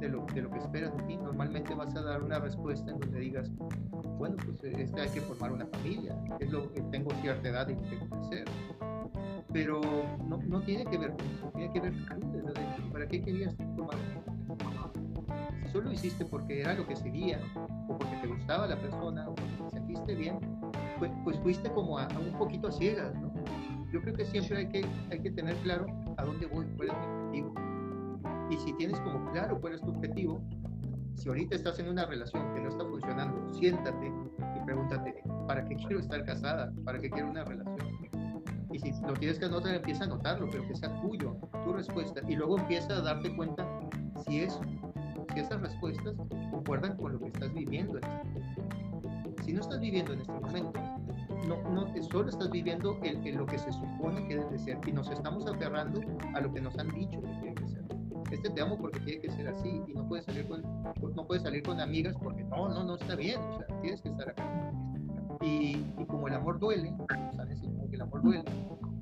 de 0.00 0.08
lo, 0.08 0.26
de 0.34 0.42
lo 0.42 0.50
que 0.50 0.58
esperas 0.58 0.96
de 0.96 1.02
ti. 1.04 1.16
Normalmente 1.16 1.74
vas 1.74 1.94
a 1.94 2.02
dar 2.02 2.22
una 2.22 2.40
respuesta 2.40 2.90
en 2.90 2.98
donde 2.98 3.20
digas, 3.20 3.50
bueno, 4.22 4.36
pues 4.46 4.78
este 4.78 5.00
hay 5.00 5.08
que 5.08 5.20
formar 5.20 5.50
una 5.50 5.66
familia, 5.66 6.16
es 6.38 6.48
lo 6.48 6.72
que 6.72 6.80
tengo 6.92 7.10
cierta 7.22 7.48
edad 7.48 7.68
y 7.68 7.74
tengo 7.74 8.08
que 8.08 8.14
hacer. 8.20 8.44
Pero 9.52 9.80
no, 10.28 10.36
no 10.36 10.60
tiene 10.60 10.84
que 10.84 10.96
ver 10.96 11.10
con 11.10 11.26
eso, 11.26 11.50
tiene 11.56 11.72
que 11.72 11.80
ver 11.80 11.92
con 12.06 12.32
desde 12.32 12.52
¿Para 12.92 13.08
qué 13.08 13.20
querías 13.20 13.52
familia? 13.56 13.98
Si 15.64 15.72
solo 15.72 15.90
hiciste 15.90 16.24
porque 16.24 16.60
era 16.60 16.74
lo 16.74 16.86
que 16.86 16.94
seguía, 16.94 17.40
o 17.88 17.98
porque 17.98 18.16
te 18.22 18.28
gustaba 18.28 18.68
la 18.68 18.76
persona, 18.76 19.28
o 19.28 19.34
porque 19.34 19.64
te 19.64 19.70
sentiste 19.70 20.14
bien, 20.14 20.38
pues, 21.00 21.10
pues 21.24 21.36
fuiste 21.40 21.68
como 21.72 21.98
a, 21.98 22.06
un 22.16 22.38
poquito 22.38 22.68
a 22.68 22.70
ciegas, 22.70 23.12
¿no? 23.16 23.32
Yo 23.92 24.00
creo 24.02 24.14
que 24.14 24.24
siempre 24.24 24.58
hay 24.58 24.68
que, 24.68 24.86
hay 25.10 25.18
que 25.18 25.32
tener 25.32 25.56
claro 25.56 25.86
a 26.16 26.24
dónde 26.24 26.46
voy, 26.46 26.64
cuál 26.76 26.90
es 26.90 26.94
mi 26.94 27.40
objetivo 27.40 27.72
y 28.52 28.56
si 28.58 28.72
tienes 28.74 29.00
como 29.00 29.30
claro 29.32 29.60
cuál 29.60 29.74
es 29.74 29.80
tu 29.80 29.90
objetivo, 29.90 30.42
si 31.14 31.28
ahorita 31.28 31.56
estás 31.56 31.78
en 31.78 31.88
una 31.88 32.06
relación 32.06 32.52
que 32.54 32.60
no 32.60 32.68
está 32.68 32.84
funcionando, 32.84 33.52
siéntate 33.54 34.06
y 34.06 34.64
pregúntate, 34.64 35.22
¿para 35.46 35.64
qué 35.64 35.76
quiero 35.76 36.00
estar 36.00 36.24
casada? 36.24 36.72
¿Para 36.84 36.98
qué 36.98 37.10
quiero 37.10 37.30
una 37.30 37.44
relación? 37.44 37.92
Y 38.72 38.78
si 38.78 38.92
lo 39.02 39.12
tienes 39.12 39.38
que 39.38 39.44
anotar, 39.44 39.74
empieza 39.74 40.04
a 40.04 40.06
anotarlo, 40.06 40.48
pero 40.50 40.66
que 40.66 40.74
sea 40.74 41.00
tuyo, 41.02 41.36
tu 41.64 41.72
respuesta. 41.74 42.22
Y 42.26 42.36
luego 42.36 42.58
empieza 42.58 42.96
a 42.96 43.00
darte 43.02 43.34
cuenta 43.36 43.66
si 44.26 44.40
eso, 44.40 44.60
si 45.34 45.40
esas 45.40 45.60
respuestas 45.60 46.14
concuerdan 46.50 46.96
con 46.96 47.12
lo 47.12 47.20
que 47.20 47.26
estás 47.26 47.52
viviendo 47.52 47.98
en 47.98 48.04
este. 48.04 49.44
Si 49.44 49.52
no 49.52 49.60
estás 49.60 49.80
viviendo 49.80 50.14
en 50.14 50.20
este 50.20 50.32
momento, 50.32 50.80
no, 51.46 51.62
no 51.70 52.02
solo 52.02 52.28
estás 52.28 52.50
viviendo 52.50 52.98
en, 53.02 53.36
lo 53.36 53.44
que 53.46 53.58
se 53.58 53.72
supone 53.72 54.26
que 54.28 54.36
debe 54.36 54.58
ser 54.58 54.78
y 54.86 54.92
nos 54.92 55.10
estamos 55.10 55.46
aferrando 55.46 56.00
a 56.34 56.40
lo 56.40 56.52
que 56.52 56.60
nos 56.60 56.78
han 56.78 56.88
dicho 56.88 57.20
este 58.34 58.50
te 58.50 58.60
amo 58.62 58.78
porque 58.78 59.00
tiene 59.00 59.20
que 59.20 59.30
ser 59.30 59.48
así 59.48 59.82
y 59.86 59.92
no 59.92 60.08
puedes 60.08 60.24
salir 60.24 60.46
con, 60.48 60.62
no 60.62 61.26
puedes 61.26 61.42
salir 61.42 61.62
con 61.62 61.80
amigas 61.80 62.14
porque 62.22 62.42
no, 62.44 62.68
no, 62.68 62.82
no 62.82 62.96
está 62.96 63.14
bien, 63.14 63.40
o 63.40 63.58
sea, 63.58 63.80
tienes 63.80 64.00
que 64.00 64.08
estar 64.08 64.30
acá. 64.30 64.72
Y, 65.42 65.84
y 65.98 66.06
como 66.06 66.28
el 66.28 66.34
amor 66.34 66.58
duele, 66.58 66.94
¿sabes? 67.36 67.60
Como 67.60 67.88
que 67.88 67.96
el 67.96 68.02
amor 68.02 68.22
duele, 68.22 68.44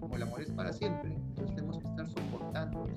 como 0.00 0.16
el 0.16 0.22
amor 0.22 0.42
es 0.42 0.50
para 0.52 0.72
siempre, 0.72 1.12
entonces 1.12 1.54
tenemos 1.54 1.78
que 1.78 1.88
estar 1.88 2.08
soportando. 2.08 2.88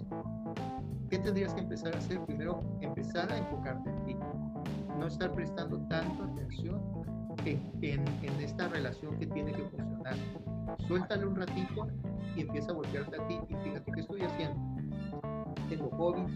¿Qué 1.10 1.20
tendrías 1.20 1.54
que 1.54 1.62
empezar 1.62 1.94
a 1.94 1.98
hacer? 1.98 2.20
Primero, 2.26 2.60
empezar 2.82 3.32
a 3.32 3.38
enfocarte 3.38 3.90
en 3.90 4.06
ti, 4.06 4.16
no 4.98 5.08
estar 5.08 5.32
prestando 5.34 5.80
tanto 5.88 6.24
atención 6.24 6.82
en, 7.46 7.62
en, 7.82 8.08
en 8.24 8.42
esta 8.42 8.68
relación 8.70 9.18
que 9.18 9.28
tiene 9.28 9.52
que 9.52 9.64
funcionar. 9.64 10.16
Suéltale 10.88 11.26
un 11.28 11.36
ratito 11.36 11.88
y 12.36 12.42
empieza 12.42 12.72
a 12.72 12.76
voltearte 12.76 13.22
a 13.22 13.28
ti 13.28 13.40
y 13.50 13.56
fíjate 13.56 13.92
qué 13.92 14.02
estoy 14.02 14.22
haciendo 14.22 14.73
tengo 15.78 15.90
hobbies, 15.98 16.32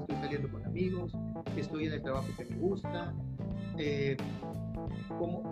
estoy 0.00 0.16
saliendo 0.16 0.50
con 0.50 0.64
amigos, 0.64 1.12
estoy 1.56 1.86
en 1.86 1.92
el 1.92 2.02
trabajo 2.02 2.26
que 2.36 2.44
me 2.46 2.56
gusta, 2.56 3.14
eh, 3.78 4.16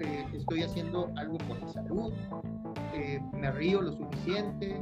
eh, 0.01 0.27
estoy 0.33 0.63
haciendo 0.63 1.13
algo 1.17 1.39
por 1.39 1.63
mi 1.63 1.73
salud, 1.73 2.13
eh, 2.95 3.21
me 3.33 3.51
río 3.53 3.81
lo 3.81 3.93
suficiente, 3.93 4.77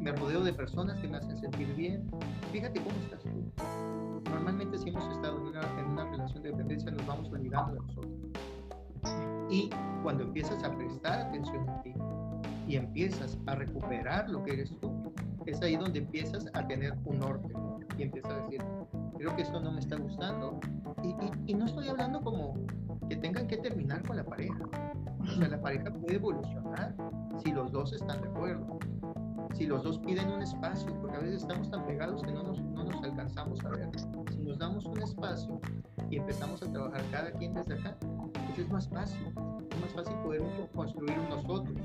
me 0.00 0.12
rodeo 0.12 0.42
de 0.44 0.52
personas 0.52 0.96
que 1.00 1.08
me 1.08 1.16
hacen 1.16 1.36
sentir 1.36 1.74
bien. 1.74 2.08
Fíjate 2.52 2.80
cómo 2.80 2.94
estás 3.02 3.22
tú. 3.24 4.30
Normalmente 4.30 4.78
si 4.78 4.90
hemos 4.90 5.08
estado 5.12 5.38
en 5.38 5.46
una, 5.46 5.80
en 5.80 5.86
una 5.86 6.04
relación 6.04 6.42
de 6.44 6.50
dependencia 6.50 6.90
nos 6.92 7.06
vamos 7.06 7.28
olvidando 7.32 7.72
de 7.74 7.80
nosotros. 7.80 8.12
Y 9.50 9.70
cuando 10.04 10.22
empiezas 10.22 10.62
a 10.62 10.76
prestar 10.76 11.26
atención 11.26 11.68
a 11.68 11.82
ti 11.82 11.94
y 12.68 12.76
empiezas 12.76 13.36
a 13.46 13.56
recuperar 13.56 14.28
lo 14.28 14.44
que 14.44 14.52
eres 14.52 14.72
tú, 14.80 15.12
es 15.46 15.60
ahí 15.62 15.76
donde 15.76 16.00
empiezas 16.00 16.46
a 16.54 16.66
tener 16.66 16.92
un 17.04 17.18
norte 17.20 17.52
y 17.96 18.02
empiezas 18.02 18.32
a 18.32 18.36
decir, 18.42 18.62
creo 19.16 19.34
que 19.36 19.42
esto 19.42 19.60
no 19.60 19.72
me 19.72 19.80
está 19.80 19.96
gustando. 19.96 20.58
Y, 21.02 21.50
y, 21.50 21.54
no 21.54 21.66
estoy 21.66 21.88
hablando 21.88 22.20
como 22.20 22.54
que 23.08 23.16
tengan 23.16 23.46
que 23.46 23.56
terminar 23.58 24.02
con 24.06 24.16
la 24.16 24.24
pareja. 24.24 24.58
O 25.20 25.26
sea, 25.26 25.48
la 25.48 25.60
pareja 25.60 25.90
puede 25.92 26.16
evolucionar 26.16 26.94
si 27.42 27.52
los 27.52 27.72
dos 27.72 27.92
están 27.92 28.20
de 28.22 28.28
acuerdo. 28.28 28.78
Si 29.54 29.66
los 29.66 29.82
dos 29.82 29.98
piden 30.00 30.30
un 30.30 30.42
espacio, 30.42 30.92
porque 31.00 31.16
a 31.16 31.20
veces 31.20 31.42
estamos 31.42 31.70
tan 31.70 31.86
pegados 31.86 32.22
que 32.22 32.32
no 32.32 32.42
nos, 32.42 32.60
no 32.60 32.84
nos 32.84 33.02
alcanzamos 33.02 33.64
a 33.64 33.70
ver. 33.70 33.88
Si 34.30 34.38
nos 34.42 34.58
damos 34.58 34.84
un 34.84 35.00
espacio 35.02 35.60
y 36.10 36.16
empezamos 36.18 36.62
a 36.62 36.70
trabajar 36.70 37.02
cada 37.10 37.30
quien 37.32 37.54
desde 37.54 37.74
acá, 37.74 37.96
pues 38.00 38.58
es 38.58 38.68
más 38.68 38.88
fácil. 38.88 39.32
Es 39.70 39.80
más 39.80 39.92
fácil 39.94 40.16
poder 40.18 40.42
construir 40.74 41.18
un 41.18 41.28
nosotros. 41.30 41.78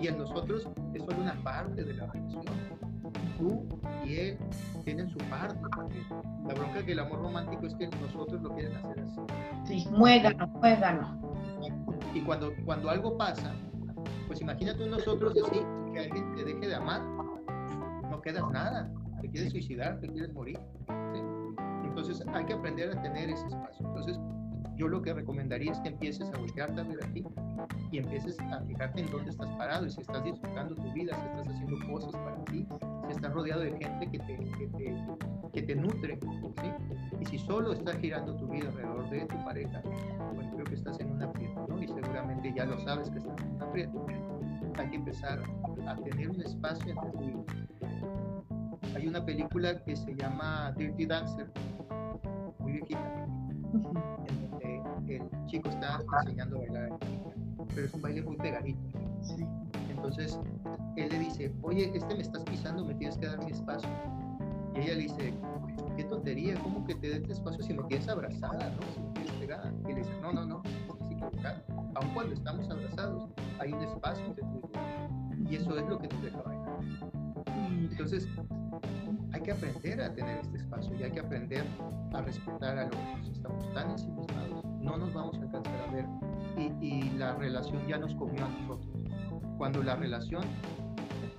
Y 0.00 0.06
el 0.06 0.18
nosotros 0.18 0.68
es 0.94 1.02
solo 1.02 1.22
una 1.22 1.34
parte 1.42 1.82
de 1.82 1.94
la 1.94 2.06
relación 2.06 2.44
tú 3.38 3.66
y 4.04 4.16
él 4.16 4.38
tienen 4.84 5.08
su 5.08 5.18
parte. 5.18 5.58
La 6.46 6.54
bronca 6.54 6.84
que 6.84 6.92
el 6.92 6.98
amor 7.00 7.22
romántico 7.22 7.66
es 7.66 7.74
que 7.74 7.88
nosotros 7.88 8.40
lo 8.42 8.54
quieren 8.54 8.76
hacer 8.76 9.00
así. 9.00 9.20
Sí, 9.64 9.88
muégano, 9.90 10.46
muégano. 10.48 11.20
Y 12.14 12.20
cuando, 12.20 12.52
cuando 12.64 12.90
algo 12.90 13.16
pasa, 13.16 13.52
pues 14.26 14.40
imagínate 14.40 14.86
nosotros 14.86 15.34
así, 15.44 15.60
que 15.92 16.00
alguien 16.00 16.34
te 16.34 16.44
deje 16.44 16.68
de 16.68 16.74
amar, 16.74 17.02
no 18.10 18.20
quedas 18.22 18.48
nada, 18.50 18.90
te 19.20 19.28
quieres 19.28 19.52
suicidar, 19.52 20.00
te 20.00 20.08
quieres 20.08 20.32
morir. 20.32 20.58
Entonces 21.84 22.22
hay 22.32 22.44
que 22.44 22.52
aprender 22.52 22.96
a 22.96 23.02
tener 23.02 23.30
ese 23.30 23.46
espacio. 23.46 23.86
Entonces 23.86 24.18
yo 24.76 24.88
lo 24.88 25.02
que 25.02 25.12
recomendaría 25.12 25.72
es 25.72 25.80
que 25.80 25.88
empieces 25.88 26.30
a 26.32 26.38
voltearte 26.38 26.80
a 26.80 26.84
ver 26.84 27.02
a 27.02 27.12
ti 27.12 27.24
y 27.90 27.98
empieces 27.98 28.38
a 28.40 28.60
fijarte 28.62 29.00
en 29.00 29.10
dónde 29.10 29.30
estás 29.30 29.48
parado 29.56 29.86
y 29.86 29.90
si 29.90 30.00
estás 30.00 30.22
disfrutando 30.24 30.74
tu 30.74 30.92
vida, 30.92 31.14
si 31.14 31.26
estás 31.26 31.48
haciendo 31.48 31.76
cosas 31.90 32.12
para 32.12 32.44
ti, 32.44 32.66
si 33.06 33.12
estás 33.12 33.32
rodeado 33.32 33.62
de 33.62 33.70
gente 33.72 34.10
que 34.10 34.18
te, 34.18 34.36
que 34.36 34.66
te, 34.76 35.06
que 35.52 35.62
te 35.62 35.76
nutre, 35.76 36.18
¿sí? 36.60 36.70
Y 37.20 37.24
si 37.26 37.38
solo 37.38 37.72
estás 37.72 37.96
girando 37.98 38.36
tu 38.36 38.46
vida 38.48 38.68
alrededor 38.68 39.08
de 39.10 39.26
tu 39.26 39.44
pareja, 39.44 39.82
bueno, 40.34 40.50
creo 40.54 40.64
que 40.64 40.74
estás 40.74 41.00
en 41.00 41.12
un 41.12 41.22
aprieto, 41.22 41.66
¿no? 41.68 41.82
Y 41.82 41.88
seguramente 41.88 42.52
ya 42.54 42.64
lo 42.66 42.78
sabes 42.80 43.08
que 43.10 43.18
estás 43.18 43.40
en 43.40 43.54
un 43.54 43.62
aprieto. 43.62 44.06
Hay 44.78 44.90
que 44.90 44.96
empezar 44.96 45.42
a 45.86 45.96
tener 45.96 46.30
un 46.30 46.42
espacio 46.42 46.92
entre 46.92 47.10
tu 47.10 47.18
vida. 47.18 47.66
Hay 48.94 49.06
una 49.06 49.24
película 49.24 49.82
que 49.84 49.96
se 49.96 50.14
llama 50.14 50.72
Dirty 50.76 51.06
Dancer, 51.06 51.50
chico 55.56 55.70
está 55.70 56.02
enseñando 56.22 56.56
a 56.56 56.60
bailar, 56.60 56.98
pero 57.74 57.86
es 57.86 57.94
un 57.94 58.02
baile 58.02 58.22
muy 58.22 58.36
pegadito. 58.36 58.80
Entonces 59.88 60.38
él 60.96 61.08
le 61.08 61.18
dice, 61.18 61.54
oye, 61.62 61.90
este 61.94 62.14
me 62.14 62.22
estás 62.22 62.44
pisando, 62.44 62.84
me 62.84 62.94
tienes 62.94 63.16
que 63.16 63.26
dar 63.26 63.42
mi 63.42 63.50
espacio. 63.50 63.88
Y 64.74 64.80
ella 64.80 64.94
le 64.94 65.02
dice, 65.02 65.34
qué 65.96 66.04
tontería, 66.04 66.54
¿cómo 66.62 66.84
que 66.84 66.94
te 66.96 67.18
des 67.18 67.30
espacio 67.30 67.62
si 67.62 67.72
me 67.72 67.82
tienes 67.84 68.08
abrazada, 68.08 68.70
no? 68.70 68.82
Si 68.94 69.00
me 69.00 69.08
tienes 69.14 69.32
pegada. 69.32 69.72
Y 69.84 69.88
le 69.88 69.94
dice, 69.96 70.10
no, 70.20 70.32
no, 70.32 70.44
no, 70.44 70.62
estás 70.64 71.10
equivocada. 71.10 71.64
Aun 71.94 72.10
cuando 72.12 72.34
estamos 72.34 72.68
abrazados, 72.70 73.30
hay 73.58 73.72
un 73.72 73.82
espacio 73.82 74.26
entre 74.26 74.42
tú 74.44 74.70
y 75.38 75.52
Y 75.52 75.56
eso 75.56 75.78
es 75.78 75.88
lo 75.88 75.98
que 75.98 76.08
nos 76.08 76.22
deja 76.22 76.42
bailar. 76.42 76.80
Entonces, 77.90 78.28
hay 79.32 79.40
que 79.40 79.52
aprender 79.52 80.02
a 80.02 80.12
tener 80.12 80.38
este 80.38 80.58
espacio 80.58 80.94
y 80.96 81.02
hay 81.02 81.12
que 81.12 81.20
aprender 81.20 81.64
a 82.12 82.20
respetar 82.20 82.78
a 82.78 82.84
los 82.84 82.96
que 83.24 83.32
estamos 83.32 83.72
tan 83.72 83.90
ensimismados 83.90 84.55
no 84.86 84.96
nos 84.96 85.12
vamos 85.12 85.36
a 85.36 85.42
alcanzar 85.42 85.80
a 85.88 85.92
ver 85.92 86.06
y, 86.80 87.10
la 87.18 87.34
relación 87.34 87.86
ya 87.86 87.98
nos 87.98 88.14
comió 88.14 88.44
a 88.44 88.48
nosotros. 88.48 88.88
Cuando 89.58 89.82
la 89.82 89.96
relación 89.96 90.42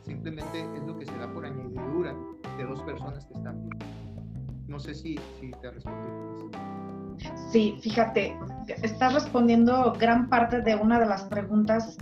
simplemente 0.06 0.62
es 0.76 0.84
lo 0.86 0.98
que 0.98 1.06
se 1.06 1.18
da 1.18 1.32
por 1.32 1.46
añadidura 1.46 2.14
de 2.58 2.64
dos 2.66 2.82
personas 2.84 3.26
que 3.26 3.34
están 3.34 3.62
bien. 3.64 3.78
No 4.68 4.80
sé 4.80 4.94
si, 4.94 5.18
si 5.40 5.52
te 5.62 5.72
respondí. 5.72 6.58
Sí, 7.52 7.80
fíjate, 7.82 8.38
estás 8.68 9.14
respondiendo 9.14 9.94
gran 9.98 10.30
parte 10.30 10.62
de 10.62 10.76
una 10.76 11.00
de 11.00 11.08
las 11.08 11.24
preguntas 11.24 11.98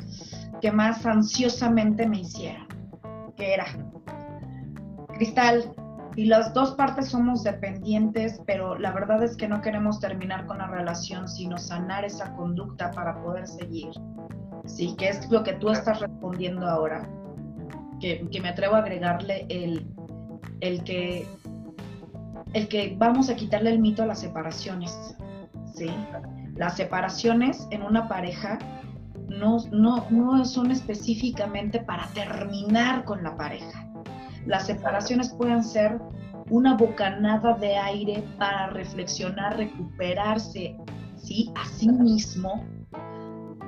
que 0.62 0.72
más 0.72 1.06
ansiosamente 1.06 2.08
me 2.08 2.22
hicieron, 2.22 2.68
que 3.38 3.54
era, 3.54 3.66
Cristal, 5.14 5.74
y 6.16 6.26
las 6.26 6.54
dos 6.54 6.72
partes 6.76 7.10
somos 7.10 7.44
dependientes, 7.44 8.42
pero 8.46 8.78
la 8.78 8.92
verdad 8.92 9.22
es 9.24 9.36
que 9.36 9.48
no 9.48 9.62
queremos 9.62 10.00
terminar 10.00 10.46
con 10.46 10.60
la 10.60 10.68
relación, 10.68 11.28
sino 11.28 11.58
sanar 11.58 12.06
esa 12.06 12.34
conducta 12.36 12.92
para 12.92 13.22
poder 13.22 13.48
seguir. 13.48 13.90
Sí, 14.66 14.96
que 14.98 15.10
es 15.10 15.30
lo 15.30 15.44
que 15.44 15.54
tú 15.54 15.70
estás 15.70 16.00
respondiendo 16.00 16.68
ahora. 16.68 17.08
Que, 18.00 18.28
que 18.32 18.42
me 18.42 18.50
atrevo 18.50 18.76
a 18.76 18.80
agregarle 18.80 19.46
el, 19.50 19.88
el 20.62 20.84
que 20.84 21.28
el 22.54 22.70
que 22.70 22.96
vamos 22.98 23.30
a 23.30 23.36
quitarle 23.36 23.72
el 23.72 23.80
mito 23.80 24.04
a 24.04 24.06
las 24.06 24.20
separaciones, 24.20 25.18
¿sí? 25.74 25.90
Las 26.56 26.78
separaciones 26.78 27.68
en 27.72 27.84
una 27.84 28.08
pareja 28.08 28.58
no, 29.28 29.58
no, 29.72 30.06
no 30.10 30.46
son 30.46 30.72
específicamente 30.72 31.82
para 31.82 32.08
terminar 32.08 33.04
con 33.04 33.24
la 33.24 33.36
pareja. 33.36 33.86
Las 34.46 34.68
separaciones 34.68 35.34
pueden 35.34 35.64
ser 35.64 36.00
una 36.50 36.76
bocanada 36.76 37.54
de 37.54 37.76
aire 37.76 38.24
para 38.38 38.68
reflexionar, 38.68 39.58
recuperarse, 39.58 40.78
¿sí? 41.18 41.52
A 41.56 41.66
sí 41.66 41.90
mismo 41.90 42.64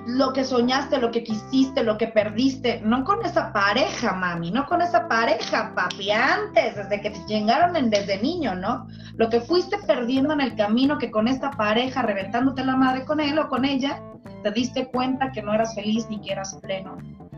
lo 0.08 0.32
que 0.32 0.46
soñaste, 0.46 1.00
lo 1.00 1.12
que 1.12 1.22
quisiste, 1.22 1.84
lo 1.84 1.98
que 1.98 2.08
perdiste, 2.08 2.80
no 2.82 3.04
con 3.04 3.26
esa 3.26 3.52
pareja, 3.52 4.13
mami, 4.13 4.52
no 4.52 4.66
con 4.66 4.82
esa 4.82 5.06
pareja, 5.10 5.74
papi, 5.76 6.12
antes, 6.12 6.78
desde 6.78 7.02
que 7.02 7.10
te 7.10 7.20
llegaron 7.28 7.76
en, 7.76 7.90
desde 7.90 8.22
niño, 8.22 8.56
¿no? 8.56 8.88
Lo 9.16 9.30
que 9.30 9.42
fuiste 9.42 9.78
perdiendo 9.86 10.34
en 10.34 10.40
el 10.40 10.56
camino, 10.56 10.98
que 10.98 11.12
con 11.12 11.28
esta 11.28 11.52
pareja, 11.52 12.04
reventándote 12.04 12.63
la 12.63 12.78
madre 12.78 13.04
con 13.04 13.20
él 13.20 13.38
o 13.38 13.50
con 13.50 13.66
ella, 13.66 14.02
te 14.44 14.52
diste 14.52 14.88
cuenta 14.88 15.32
que 15.34 15.42
no 15.42 15.54
eras 15.54 15.76
feliz 15.76 16.08
ni 16.10 16.22
que 16.22 16.32
eras 16.32 16.58
pleno, 16.62 16.98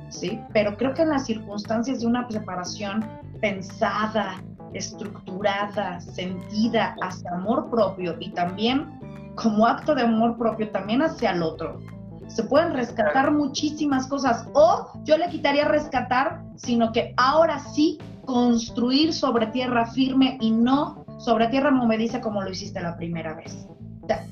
¿sí? 0.09 0.39
Pero 0.53 0.77
creo 0.77 0.93
que 0.93 1.01
en 1.01 1.09
las 1.09 1.25
circunstancias 1.25 2.01
de 2.01 2.05
una 2.05 2.29
separación 2.29 3.03
pensada, 3.41 4.41
estructurada, 4.73 5.99
sentida 6.01 6.95
hacia 7.01 7.31
amor 7.31 7.69
propio 7.69 8.15
y 8.19 8.31
también 8.31 8.99
como 9.35 9.65
acto 9.65 9.95
de 9.95 10.03
amor 10.03 10.37
propio 10.37 10.69
también 10.69 11.01
hacia 11.01 11.31
el 11.31 11.41
otro, 11.41 11.79
se 12.27 12.43
pueden 12.43 12.73
rescatar 12.73 13.31
muchísimas 13.31 14.07
cosas. 14.07 14.47
O 14.53 14.91
yo 15.03 15.17
le 15.17 15.27
quitaría 15.29 15.65
rescatar, 15.65 16.41
sino 16.55 16.91
que 16.91 17.13
ahora 17.17 17.59
sí 17.59 17.97
construir 18.25 19.13
sobre 19.13 19.47
tierra 19.47 19.87
firme 19.87 20.37
y 20.39 20.51
no 20.51 21.03
sobre 21.17 21.47
tierra 21.47 21.71
movediza 21.71 22.21
como 22.21 22.41
lo 22.41 22.49
hiciste 22.49 22.79
la 22.79 22.95
primera 22.95 23.33
vez. 23.33 23.67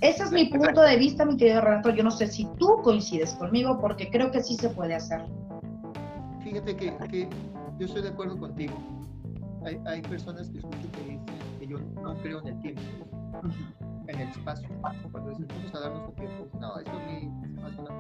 ese 0.02 0.24
es 0.24 0.32
mi 0.32 0.46
punto 0.46 0.82
de 0.82 0.98
vista, 0.98 1.26
mi 1.26 1.38
querido 1.38 1.62
Renato. 1.62 1.90
Yo 1.90 2.04
no 2.04 2.12
sé 2.12 2.28
si 2.28 2.48
tú 2.58 2.82
coincides 2.84 3.34
conmigo 3.34 3.80
porque 3.80 4.10
creo 4.10 4.32
que 4.32 4.42
sí 4.42 4.56
se 4.56 4.70
puede 4.70 4.96
hacer. 4.96 5.22
Fíjate 6.44 6.76
que, 6.76 7.28
yo 7.78 7.86
estoy 7.86 8.02
de 8.02 8.10
acuerdo 8.10 8.38
contigo. 8.38 8.76
Hay, 9.66 9.80
hay 9.86 10.02
personas 10.02 10.50
que 10.50 10.60
escucho 10.60 10.92
que 10.92 11.02
dicen 11.02 11.26
que 11.60 11.68
yo 11.68 11.80
no 12.02 12.16
creo 12.18 12.40
en 12.42 12.48
el 12.48 12.60
tiempo 12.62 12.82
en 14.08 14.20
el 14.20 14.30
espacio. 14.30 14.70
Cuando 15.12 15.30
decimos 15.30 15.76
a 15.76 15.80
darnos 15.80 16.10
un 16.10 16.16
tiempo, 16.16 16.48
no, 16.60 16.80
esto 16.80 16.94
me, 16.94 17.64
hace 17.64 17.82
una 17.82 17.92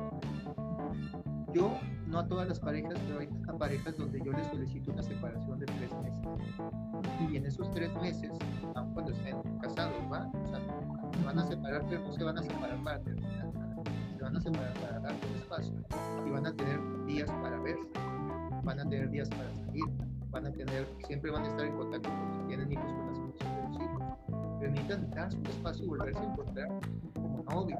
Yo, 1.54 1.72
no 2.08 2.20
a 2.20 2.28
todas 2.28 2.48
las 2.48 2.60
parejas, 2.60 2.98
pero 3.08 3.20
hay 3.20 3.28
parejas 3.58 3.98
donde 3.98 4.22
yo 4.24 4.32
les 4.32 4.48
solicito 4.48 4.92
una 4.92 5.04
separación 5.04 5.60
de 5.60 5.66
tres 5.66 5.92
meses. 6.02 7.30
Y 7.30 7.38
en 7.38 7.46
esos 7.46 7.70
tres 7.72 7.94
meses, 8.02 8.32
aun 8.76 8.94
cuando 8.94 9.12
estén 9.12 9.38
casados, 9.62 9.96
¿va? 10.12 10.30
O 10.34 10.48
sea, 10.48 10.60
se 11.18 11.26
van 11.26 11.40
a 11.40 11.46
separar, 11.46 11.86
pero 11.90 12.02
no 12.04 12.13
se 12.13 12.24
van 12.24 12.38
a 12.38 12.44
separar 12.44 12.84
para 12.84 13.00
terminar 13.02 13.52
Se 14.16 14.24
van 14.24 14.36
a 14.36 14.42
separar 14.42 14.74
para 14.76 15.00
dar 15.00 15.13
un 15.13 15.36
espacio 15.38 15.74
y 16.26 16.30
van 16.30 16.46
a 16.46 16.54
tener 16.54 16.80
días 17.06 17.30
para 17.30 17.60
verse, 17.60 17.88
van 18.67 18.80
a 18.82 18.89
tener 18.89 19.10
días 19.10 19.30
para 19.30 19.49
salir, 19.65 19.86
van 20.30 20.45
a 20.45 20.51
tener, 20.51 20.86
siempre 21.08 21.32
van 21.32 21.43
a 21.43 21.47
estar 21.47 21.65
en 21.65 21.75
contacto 21.75 22.10
porque 22.10 22.47
tienen 22.47 22.71
hijos 22.71 22.91
con 22.91 23.08
las 23.08 23.17
emociones 23.17 23.56
de 23.56 23.63
los 23.63 23.75
hijos 23.82 24.17
pero 24.60 24.71
necesitan 24.71 25.10
darse 25.12 25.38
un 25.38 25.45
espacio 25.45 25.86
y 25.86 25.88
volverse 25.88 26.19
a 26.19 26.23
encontrar 26.23 26.67
como 27.13 27.43
novios, 27.49 27.80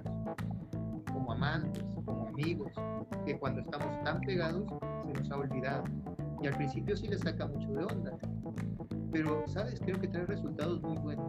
como 1.12 1.32
amantes, 1.32 1.84
como 2.06 2.28
amigos, 2.28 2.72
que 3.26 3.38
cuando 3.38 3.62
estamos 3.62 4.04
tan 4.04 4.22
pegados 4.22 4.64
se 5.06 5.14
nos 5.14 5.32
ha 5.32 5.38
olvidado. 5.38 5.84
Y 6.42 6.48
al 6.48 6.56
principio 6.56 6.96
sí 6.96 7.08
les 7.08 7.22
saca 7.22 7.48
mucho 7.48 7.74
de 7.74 7.84
onda, 7.84 8.12
pero, 9.12 9.44
¿sabes? 9.48 9.80
Creo 9.80 10.00
que 10.00 10.08
trae 10.08 10.26
resultados 10.26 10.82
muy 10.84 10.98
buenos. 10.98 11.28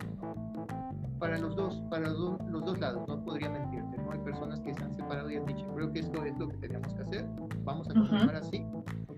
Para 1.18 1.38
los 1.38 1.56
dos, 1.56 1.82
para 1.90 2.08
los, 2.10 2.38
dos 2.64 2.78
lados, 2.78 3.08
no 3.08 3.24
podría 3.24 3.50
mentirte, 3.50 3.96
¿no? 3.98 4.12
Hay 4.12 4.18
personas 4.18 4.60
que 4.60 4.74
se 4.74 4.84
han 4.84 4.94
separado 4.94 5.30
y 5.30 5.36
han 5.36 5.46
dicho, 5.46 5.66
creo 5.74 5.90
que 5.90 6.00
esto 6.00 6.24
es 6.24 6.38
lo 6.38 6.48
que 6.48 6.56
teníamos 6.58 6.94
que 6.94 7.02
hacer, 7.02 7.26
vamos 7.64 7.88
a 7.88 7.94
continuar 7.94 8.36
así, 8.36 8.64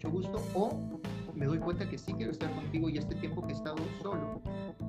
mucho 0.00 0.10
gusto, 0.10 0.42
o 0.54 0.70
me 1.34 1.44
doy 1.44 1.58
cuenta 1.58 1.86
que 1.88 1.98
sí 1.98 2.14
quiero 2.14 2.32
estar 2.32 2.50
contigo 2.54 2.88
y 2.88 2.96
este 2.96 3.14
tiempo 3.16 3.42
que 3.42 3.52
he 3.52 3.56
estado 3.56 3.76
solo, 4.00 4.40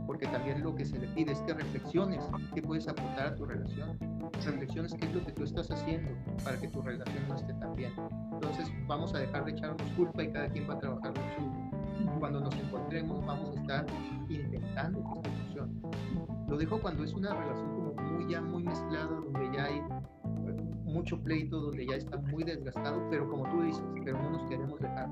porque 0.08 0.26
también 0.28 0.64
lo 0.64 0.74
que 0.74 0.86
se 0.86 0.98
le 1.00 1.08
pide 1.10 1.34
es 1.34 1.40
que 1.42 1.54
reflexiones 1.54 2.24
qué 2.56 2.62
puedes 2.62 2.88
aportar 2.88 3.28
a 3.28 3.36
tu 3.36 3.46
relación, 3.46 3.98
reflexiones 4.46 4.94
qué 4.94 5.08
es 5.08 5.14
lo 5.14 5.26
que 5.26 5.34
tú 5.34 5.44
estás 5.44 5.70
haciendo 5.70 6.12
para 6.46 6.58
que 6.58 6.70
tu 6.70 6.82
relación 6.82 7.28
no 7.28 7.36
esté 7.36 7.54
tan 7.56 7.76
bien. 7.76 7.92
Entonces 8.32 8.72
vamos 8.88 9.14
a 9.14 9.20
dejar 9.20 9.44
de 9.44 9.52
echarnos 9.52 9.92
culpa 9.98 10.24
y 10.24 10.32
cada 10.32 10.48
quien 10.48 10.70
va 10.70 10.76
a 10.76 10.80
trabajar 10.80 11.14
lo 11.18 11.24
suyo. 11.36 12.18
Cuando 12.20 12.40
nos 12.40 12.56
encontremos 12.56 13.26
vamos 13.26 13.58
a 13.58 13.62
estar 13.62 13.86
intentando 14.30 15.04
que 15.22 15.30
esto. 15.30 15.68
Lo 16.48 16.58
dejo 16.58 16.80
cuando 16.80 17.04
es 17.04 17.14
una 17.14 17.34
relación 17.34 17.70
como 17.76 17.94
muy 18.12 18.32
ya 18.32 18.42
muy 18.42 18.64
mezclada, 18.64 19.08
donde 19.08 19.58
ya 19.58 19.66
hay 19.66 19.82
mucho 20.92 21.20
pleito, 21.22 21.60
donde 21.60 21.86
ya 21.88 21.96
está 21.96 22.18
muy 22.18 22.44
desgastado, 22.44 23.02
pero 23.10 23.30
como 23.30 23.50
tú 23.50 23.64
dices, 23.64 23.84
pero 24.04 24.22
no 24.22 24.32
nos 24.32 24.50
queremos 24.50 24.80
dejar. 24.80 25.10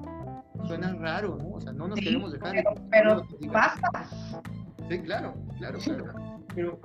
Suena 0.68 0.94
raro, 0.96 1.38
¿no? 1.38 1.56
O 1.56 1.62
sea, 1.62 1.72
no 1.72 1.88
nos 1.88 2.00
queremos 2.00 2.32
dejar. 2.32 2.52
Pero, 2.52 2.74
pero 2.90 3.26
basta. 3.52 4.08
Sí, 4.90 5.00
claro, 5.00 5.34
claro, 5.58 5.80
claro. 5.80 6.40
Pero 6.56 6.80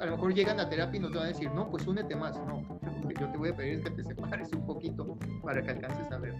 a 0.00 0.06
lo 0.06 0.12
mejor 0.12 0.34
llegan 0.34 0.60
a 0.60 0.68
terapia 0.68 0.98
y 0.98 1.02
nos 1.02 1.12
van 1.12 1.24
a 1.24 1.26
decir, 1.28 1.50
no, 1.52 1.70
pues 1.70 1.86
únete 1.86 2.14
más. 2.16 2.36
No, 2.46 2.62
lo 3.02 3.08
que 3.08 3.14
yo 3.20 3.30
te 3.30 3.38
voy 3.38 3.48
a 3.50 3.56
pedir 3.56 3.74
es 3.74 3.84
que 3.84 3.90
te 3.90 4.04
separes 4.04 4.52
un 4.52 4.66
poquito 4.66 5.16
para 5.42 5.62
que 5.62 5.70
alcances 5.70 6.10
a 6.10 6.18
ver, 6.18 6.34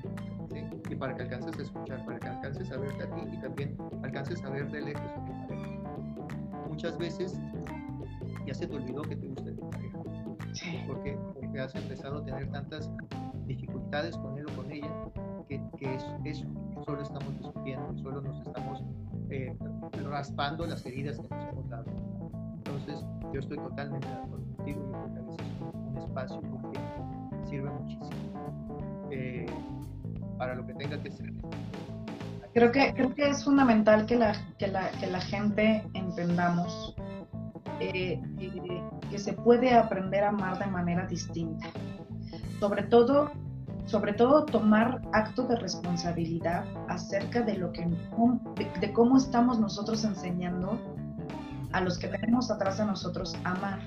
¿sí? 0.50 0.64
Y 0.90 0.94
para 0.94 1.14
que 1.14 1.22
alcances 1.22 1.58
a 1.58 1.62
escuchar, 1.62 2.04
para 2.04 2.18
que 2.18 2.28
alcances 2.28 2.70
a 2.70 2.76
verte 2.76 3.04
a 3.04 3.14
ti 3.14 3.22
y 3.32 3.40
también 3.40 3.76
alcances 4.02 4.44
a 4.44 4.50
ver 4.50 4.70
de 4.70 4.80
lejos. 4.82 5.10
Muchas 6.68 6.98
veces 6.98 7.38
ya 8.46 8.54
se 8.54 8.66
te 8.66 8.76
olvidó 8.76 9.02
que 9.02 9.16
te 9.16 9.26
gusta 9.28 9.50
Porque, 10.86 11.18
porque 11.34 11.60
has 11.60 11.74
empezado 11.74 12.18
a 12.18 12.24
tener 12.24 12.50
tantas 12.50 12.90
dificultades 13.46 14.16
con 14.16 14.38
él 14.38 14.46
o 14.48 14.56
con 14.56 14.70
ella 14.72 14.90
que, 15.48 15.60
que 15.78 15.94
es 15.94 16.04
eso, 16.24 16.46
solo 16.84 17.02
estamos 17.02 17.38
discutiendo, 17.38 17.96
solo 18.02 18.20
nos 18.20 18.46
estamos 18.46 18.82
eh, 19.30 19.56
raspando 20.04 20.66
las 20.66 20.84
heridas 20.86 21.18
que 21.18 21.28
nos 21.28 21.48
hemos 21.48 21.68
dado. 21.68 21.86
Entonces, 22.56 23.04
yo 23.32 23.40
estoy 23.40 23.56
totalmente 23.58 24.06
de 24.06 24.14
acuerdo 24.14 24.46
contigo 24.56 24.82
y 24.82 24.92
creo 24.92 25.14
que 25.14 25.18
a 25.18 25.22
veces 25.22 25.46
un, 25.60 25.98
espacio, 25.98 26.40
tiempo, 26.40 27.30
sirve 27.48 27.70
muchísimo 27.70 29.08
eh, 29.10 29.46
para 30.38 30.54
lo 30.54 30.66
que 30.66 30.74
tenga 30.74 31.00
que 31.02 31.10
ser. 31.10 31.32
Creo 32.54 32.72
que, 32.72 32.94
creo 32.94 33.14
que 33.14 33.28
es 33.28 33.44
fundamental 33.44 34.06
que 34.06 34.16
la, 34.16 34.32
que 34.58 34.66
la, 34.68 34.90
que 34.92 35.06
la 35.06 35.20
gente 35.20 35.84
entendamos 35.92 36.96
eh, 37.80 38.20
que 39.10 39.18
se 39.18 39.32
puede 39.32 39.74
aprender 39.74 40.24
a 40.24 40.28
amar 40.28 40.58
de 40.58 40.66
manera 40.66 41.06
distinta. 41.06 41.66
Sobre 42.60 42.84
todo 42.84 43.30
sobre 43.86 44.12
todo 44.14 44.44
tomar 44.44 45.00
acto 45.12 45.44
de 45.44 45.56
responsabilidad 45.56 46.64
acerca 46.88 47.40
de 47.42 47.56
lo 47.56 47.72
que 47.72 47.86
de, 48.80 48.92
cómo 48.92 49.16
estamos 49.16 49.60
nosotros 49.60 50.04
enseñando 50.04 50.78
a 51.72 51.80
los 51.80 51.98
que 51.98 52.08
tenemos 52.08 52.50
atrás 52.50 52.78
de 52.78 52.84
nosotros 52.84 53.36
amar. 53.44 53.78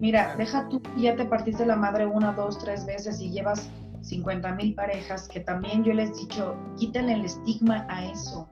Mira, 0.00 0.36
deja 0.36 0.68
tú, 0.68 0.82
ya 0.98 1.16
te 1.16 1.24
partiste 1.24 1.64
la 1.64 1.76
madre 1.76 2.06
una, 2.06 2.32
dos, 2.32 2.58
tres 2.58 2.84
veces 2.84 3.20
y 3.20 3.30
llevas 3.30 3.70
50 4.02 4.54
mil 4.54 4.74
parejas, 4.74 5.28
que 5.28 5.40
también 5.40 5.82
yo 5.82 5.94
les 5.94 6.10
he 6.10 6.22
dicho, 6.22 6.56
quítale 6.76 7.14
el 7.14 7.24
estigma 7.24 7.86
a 7.88 8.04
eso, 8.04 8.48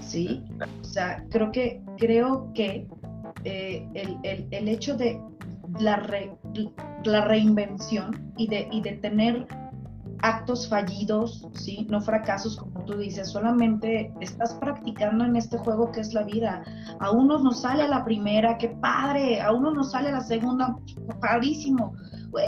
¿sí? 0.00 0.42
O 0.80 0.84
sea, 0.84 1.24
creo 1.30 1.52
que, 1.52 1.82
creo 1.98 2.50
que 2.54 2.86
eh, 3.44 3.86
el, 3.94 4.18
el, 4.22 4.48
el, 4.50 4.68
hecho 4.68 4.96
de 4.96 5.20
la, 5.78 6.02
la 7.04 7.24
reinvención 7.24 8.32
y 8.36 8.46
de, 8.48 8.68
y 8.70 8.80
de 8.80 8.92
tener 8.92 9.46
actos 10.22 10.68
fallidos, 10.68 11.46
¿sí? 11.52 11.86
No 11.90 12.00
fracasos, 12.00 12.56
como 12.56 12.82
tú 12.84 12.96
dices, 12.96 13.30
solamente 13.30 14.10
estás 14.20 14.54
practicando 14.54 15.24
en 15.26 15.36
este 15.36 15.58
juego 15.58 15.92
que 15.92 16.00
es 16.00 16.14
la 16.14 16.22
vida. 16.22 16.64
A 17.00 17.10
unos 17.10 17.42
nos 17.42 17.60
sale 17.60 17.86
la 17.86 18.04
primera, 18.04 18.56
qué 18.56 18.68
padre, 18.68 19.42
a 19.42 19.52
uno 19.52 19.72
nos 19.72 19.90
sale 19.90 20.10
la 20.10 20.22
segunda, 20.22 20.76
padrísimo, 21.20 21.92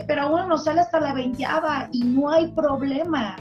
pero 0.07 0.23
a 0.23 0.27
uno 0.31 0.47
nos 0.47 0.65
sale 0.65 0.81
hasta 0.81 1.01
la 1.01 1.13
veinteava 1.13 1.89
y 1.93 2.03
no 2.03 2.31
hay 2.31 2.51
problema, 2.53 3.37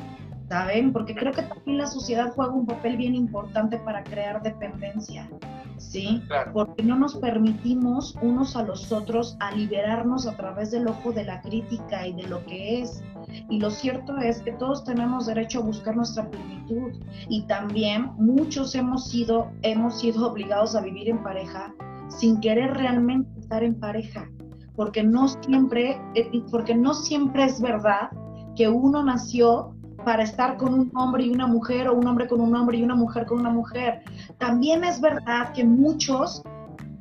¿saben? 0.47 0.93
Porque 0.93 1.15
creo 1.15 1.33
que 1.33 1.43
también 1.43 1.77
la 1.77 1.87
sociedad 1.87 2.33
juega 2.35 2.53
un 2.53 2.65
papel 2.65 2.97
bien 2.97 3.15
importante 3.15 3.77
para 3.79 4.03
crear 4.03 4.41
dependencia. 4.41 5.29
¿sí? 5.77 6.21
Porque 6.53 6.83
no 6.83 6.97
nos 6.97 7.15
permitimos 7.15 8.15
unos 8.21 8.55
a 8.55 8.63
los 8.63 8.91
otros 8.91 9.37
a 9.39 9.51
liberarnos 9.51 10.27
a 10.27 10.35
través 10.35 10.71
del 10.71 10.87
ojo 10.87 11.11
de 11.11 11.25
la 11.25 11.41
crítica 11.41 12.07
y 12.07 12.13
de 12.13 12.23
lo 12.23 12.43
que 12.45 12.81
es. 12.81 13.03
Y 13.49 13.59
lo 13.59 13.69
cierto 13.69 14.17
es 14.17 14.41
que 14.41 14.53
todos 14.53 14.83
tenemos 14.83 15.25
derecho 15.25 15.59
a 15.59 15.63
buscar 15.63 15.95
nuestra 15.95 16.29
plenitud 16.29 16.93
y 17.27 17.41
también 17.47 18.11
muchos 18.17 18.75
hemos 18.75 19.09
sido, 19.09 19.51
hemos 19.61 19.99
sido 19.99 20.31
obligados 20.31 20.75
a 20.75 20.81
vivir 20.81 21.09
en 21.09 21.21
pareja 21.23 21.73
sin 22.07 22.39
querer 22.39 22.73
realmente 22.75 23.39
estar 23.39 23.63
en 23.63 23.79
pareja, 23.79 24.29
porque 24.75 25.03
no 25.03 25.27
siempre, 25.27 25.99
eh, 26.13 26.29
porque 26.51 26.75
no 26.75 26.93
siempre 26.93 27.45
es 27.45 27.59
verdad 27.59 28.09
que 28.55 28.69
uno 28.69 29.03
nació 29.03 29.74
para 30.05 30.23
estar 30.23 30.55
con 30.55 30.73
un 30.73 30.91
hombre 30.95 31.25
y 31.25 31.31
una 31.31 31.47
mujer 31.47 31.89
o 31.89 31.95
un 31.95 32.07
hombre 32.07 32.27
con 32.27 32.39
un 32.39 32.55
hombre 32.55 32.77
y 32.77 32.83
una 32.83 32.95
mujer 32.95 33.25
con 33.25 33.39
una 33.39 33.49
mujer. 33.49 34.03
También 34.37 34.83
es 34.83 35.01
verdad 35.01 35.51
que 35.53 35.63
muchos, 35.63 36.43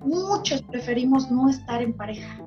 muchos 0.00 0.62
preferimos 0.62 1.30
no 1.30 1.48
estar 1.48 1.82
en 1.82 1.92
pareja. 1.92 2.40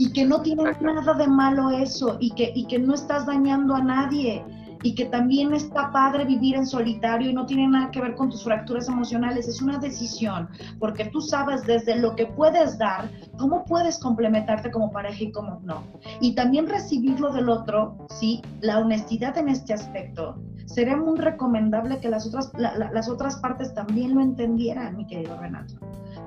y 0.00 0.12
que 0.12 0.24
no 0.24 0.42
tiene 0.42 0.62
nada 0.80 1.14
de 1.14 1.26
malo 1.26 1.70
eso 1.70 2.18
y 2.20 2.30
que, 2.30 2.52
y 2.54 2.66
que 2.68 2.78
no 2.78 2.94
estás 2.94 3.26
dañando 3.26 3.74
a 3.74 3.82
nadie 3.82 4.44
y 4.82 4.94
que 4.94 5.06
también 5.06 5.54
está 5.54 5.90
padre 5.92 6.24
vivir 6.24 6.54
en 6.56 6.66
solitario 6.66 7.30
y 7.30 7.34
no 7.34 7.46
tiene 7.46 7.68
nada 7.68 7.90
que 7.90 8.00
ver 8.00 8.14
con 8.14 8.30
tus 8.30 8.44
fracturas 8.44 8.88
emocionales, 8.88 9.48
es 9.48 9.60
una 9.62 9.78
decisión, 9.78 10.48
porque 10.78 11.06
tú 11.06 11.20
sabes 11.20 11.64
desde 11.64 11.96
lo 11.96 12.14
que 12.14 12.26
puedes 12.26 12.78
dar, 12.78 13.10
cómo 13.36 13.64
puedes 13.64 13.98
complementarte 13.98 14.70
como 14.70 14.90
pareja 14.90 15.24
y 15.24 15.32
cómo 15.32 15.60
no. 15.64 15.82
Y 16.20 16.34
también 16.34 16.66
recibirlo 16.68 17.32
del 17.32 17.48
otro, 17.48 17.96
¿sí? 18.20 18.42
La 18.60 18.78
honestidad 18.78 19.36
en 19.38 19.48
este 19.48 19.74
aspecto. 19.74 20.36
Sería 20.66 20.96
muy 20.96 21.18
recomendable 21.18 21.98
que 21.98 22.10
las 22.10 22.26
otras, 22.26 22.52
las 22.56 23.08
otras 23.08 23.36
partes 23.36 23.72
también 23.72 24.14
lo 24.14 24.20
entendieran, 24.20 24.96
mi 24.96 25.06
querido 25.06 25.36
Renato. 25.38 25.74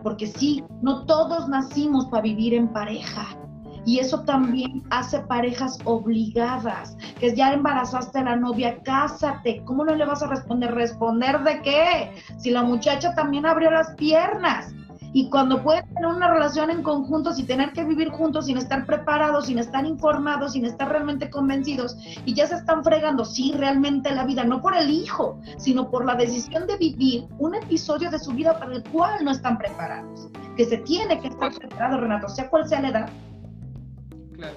Porque 0.02 0.26
sí, 0.26 0.64
no 0.82 1.06
todos 1.06 1.48
nacimos 1.48 2.08
para 2.08 2.24
vivir 2.24 2.56
en 2.56 2.70
pareja 2.70 3.38
y 3.86 4.00
eso 4.00 4.22
también 4.22 4.84
hace 4.90 5.20
parejas 5.20 5.80
obligadas, 5.86 6.96
que 7.20 7.36
ya 7.36 7.54
embarazaste 7.54 8.20
a 8.20 8.24
la 8.24 8.36
novia, 8.36 8.78
cásate. 8.84 9.64
¿Cómo 9.66 9.84
no 9.84 9.96
le 9.96 10.06
vas 10.06 10.22
a 10.22 10.28
responder? 10.28 10.74
¿Responder 10.74 11.40
de 11.44 11.62
qué? 11.62 12.12
Si 12.38 12.52
la 12.52 12.64
muchacha 12.64 13.14
también 13.16 13.46
abrió 13.46 13.72
las 13.72 13.96
piernas. 13.96 14.74
Y 15.14 15.30
cuando 15.30 15.62
pueden 15.62 15.86
tener 15.94 16.06
una 16.06 16.32
relación 16.32 16.70
en 16.70 16.84
conjunto 16.84 17.34
sin 17.34 17.46
tener 17.46 17.74
que 17.74 17.84
vivir 17.84 18.10
juntos, 18.12 18.46
sin 18.46 18.58
estar 18.58 18.86
preparados, 18.86 19.48
sin 19.48 19.60
estar 19.60 19.86
informados, 19.86 20.54
sin 20.54 20.66
estar 20.66 20.88
realmente 20.88 21.30
convencidos, 21.30 21.98
y 22.26 22.34
ya 22.34 22.48
se 22.48 22.56
están 22.56 22.82
fregando, 22.82 23.26
sí, 23.26 23.54
realmente 23.58 24.14
la 24.16 24.24
vida, 24.24 24.46
no 24.46 24.62
por 24.62 24.74
el 24.74 24.90
hijo, 24.90 25.38
sino 25.58 25.90
por 25.90 26.06
la 26.06 26.16
decisión 26.16 26.66
de 26.66 26.78
vivir 26.78 27.26
un 27.40 27.56
episodio 27.56 28.10
de 28.10 28.20
su 28.20 28.32
vida 28.32 28.58
para 28.58 28.74
el 28.74 28.84
cual 28.86 29.26
no 29.26 29.32
están 29.32 29.58
preparados. 29.58 30.30
Que 30.56 30.64
se 30.64 30.78
tiene 30.78 31.20
que 31.20 31.28
estar 31.28 31.54
preparado, 31.54 32.00
Renato, 32.00 32.30
sea 32.30 32.50
cual 32.50 32.70
sea 32.70 32.80
la 32.80 32.90
edad, 32.90 33.10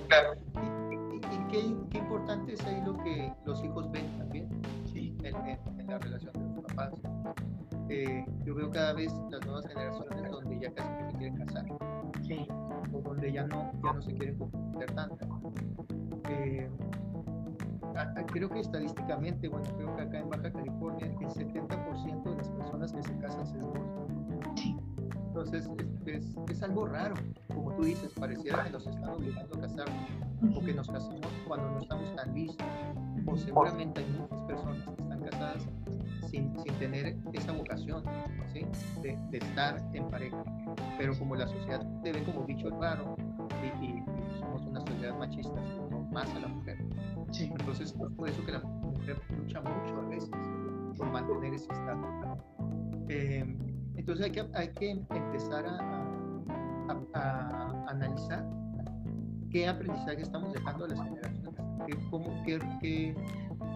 Claro. 0.08 0.34
Y, 1.30 1.52
qué, 1.90 1.98
importante 1.98 2.54
es 2.54 2.64
ahí 2.66 2.82
lo 2.84 2.96
que 2.98 3.32
los 3.44 3.62
hijos 3.62 3.90
ven 3.92 4.06
también 4.18 4.48
en, 4.94 5.86
la 5.86 5.98
relación 5.98 6.32
de 6.32 6.62
los 6.62 6.64
papás. 6.64 6.92
Eh, 7.88 8.24
yo 8.44 8.54
veo 8.54 8.70
cada 8.70 8.94
vez 8.94 9.12
las 9.30 9.44
nuevas 9.44 9.66
generaciones 9.66 10.30
donde 10.30 10.58
ya 10.58 10.72
casi 10.72 10.88
no 10.90 11.10
se 11.10 11.16
quieren 11.18 11.36
casar. 11.36 11.64
O 12.92 13.00
donde 13.00 13.32
ya 13.32 13.46
no, 13.46 13.72
ya 13.84 13.92
no 13.92 14.02
se 14.02 14.14
quieren 14.14 14.38
comprometer 14.38 14.90
tanto. 14.92 15.26
Eh, 16.30 16.70
creo 18.32 18.48
que 18.48 18.60
estadísticamente, 18.60 19.48
bueno, 19.48 19.66
creo 19.76 19.94
que 19.94 20.02
acá 20.02 20.18
en 20.18 20.28
Baja 20.30 20.52
California 20.52 21.06
el 21.06 21.28
70% 21.28 22.24
de 22.24 22.36
las 22.36 22.48
personas 22.48 22.92
que 22.92 23.02
se 23.02 23.16
casan 23.18 23.46
se 23.46 23.58
divorcian. 23.58 24.80
Entonces 25.28 25.68
es, 26.06 26.36
es, 26.48 26.62
algo 26.62 26.86
raro, 26.86 27.14
como 27.74 27.76
tú 27.76 27.84
dices, 27.84 28.12
pareciera 28.18 28.64
que 28.64 28.70
nos 28.70 28.87
están 28.87 29.08
obligando 29.08 29.56
a 29.56 29.60
casar 29.60 29.87
o 30.54 30.64
que 30.64 30.74
nos 30.74 30.88
casamos 30.88 31.20
cuando 31.46 31.70
no 31.70 31.80
estamos 31.80 32.16
tan 32.16 32.34
listos. 32.34 32.66
O 33.26 33.37
seguramente 33.37 34.00
hay 34.00 34.06
muchas 34.10 34.38
personas 34.46 34.84
que 34.84 35.02
están 35.02 35.20
casadas 35.22 35.66
sin, 36.30 36.58
sin 36.60 36.74
tener 36.74 37.16
esa 37.32 37.52
vocación 37.52 38.04
¿sí? 38.52 38.66
de, 39.02 39.18
de, 39.30 39.38
estar 39.38 39.82
en 39.92 40.08
pareja. 40.08 40.44
Pero 40.98 41.18
como 41.18 41.34
la 41.37 41.46
sociedad 41.46 41.84
te 42.02 42.12
ve 42.12 42.22
como 42.24 42.44
bicho 42.44 42.70
raro 42.70 43.16
y, 43.62 43.84
y, 43.84 44.04
somos 44.38 44.62
una 44.62 44.80
sociedad 44.80 45.16
machista, 45.18 45.60
más 46.12 46.28
a 46.34 46.40
la 46.40 46.48
mujer. 46.48 46.78
Sí. 47.32 47.50
Entonces 47.58 47.88
es 47.88 47.92
por 47.92 48.28
eso 48.28 48.44
que 48.44 48.52
la 48.52 48.60
mujer 48.60 49.20
lucha 49.37 49.60
mucho 49.60 49.96
a 49.96 50.08
veces 50.08 50.30
por 50.96 51.10
mantener 51.10 51.54
ese 51.54 51.72
estado. 51.72 52.38
Eh, 53.08 53.56
entonces 53.96 54.26
hay 54.26 54.32
que, 54.32 54.44
hay 54.54 54.68
que 54.68 54.90
empezar 54.90 55.66
a, 55.66 55.93
analizar 57.86 58.44
qué 59.50 59.68
aprendizaje 59.68 60.22
estamos 60.22 60.52
dejando 60.52 60.84
a 60.84 60.88
las 60.88 61.00
generaciones, 61.00 61.54
qué, 61.86 61.96
cómo, 62.10 62.26
qué, 62.44 63.14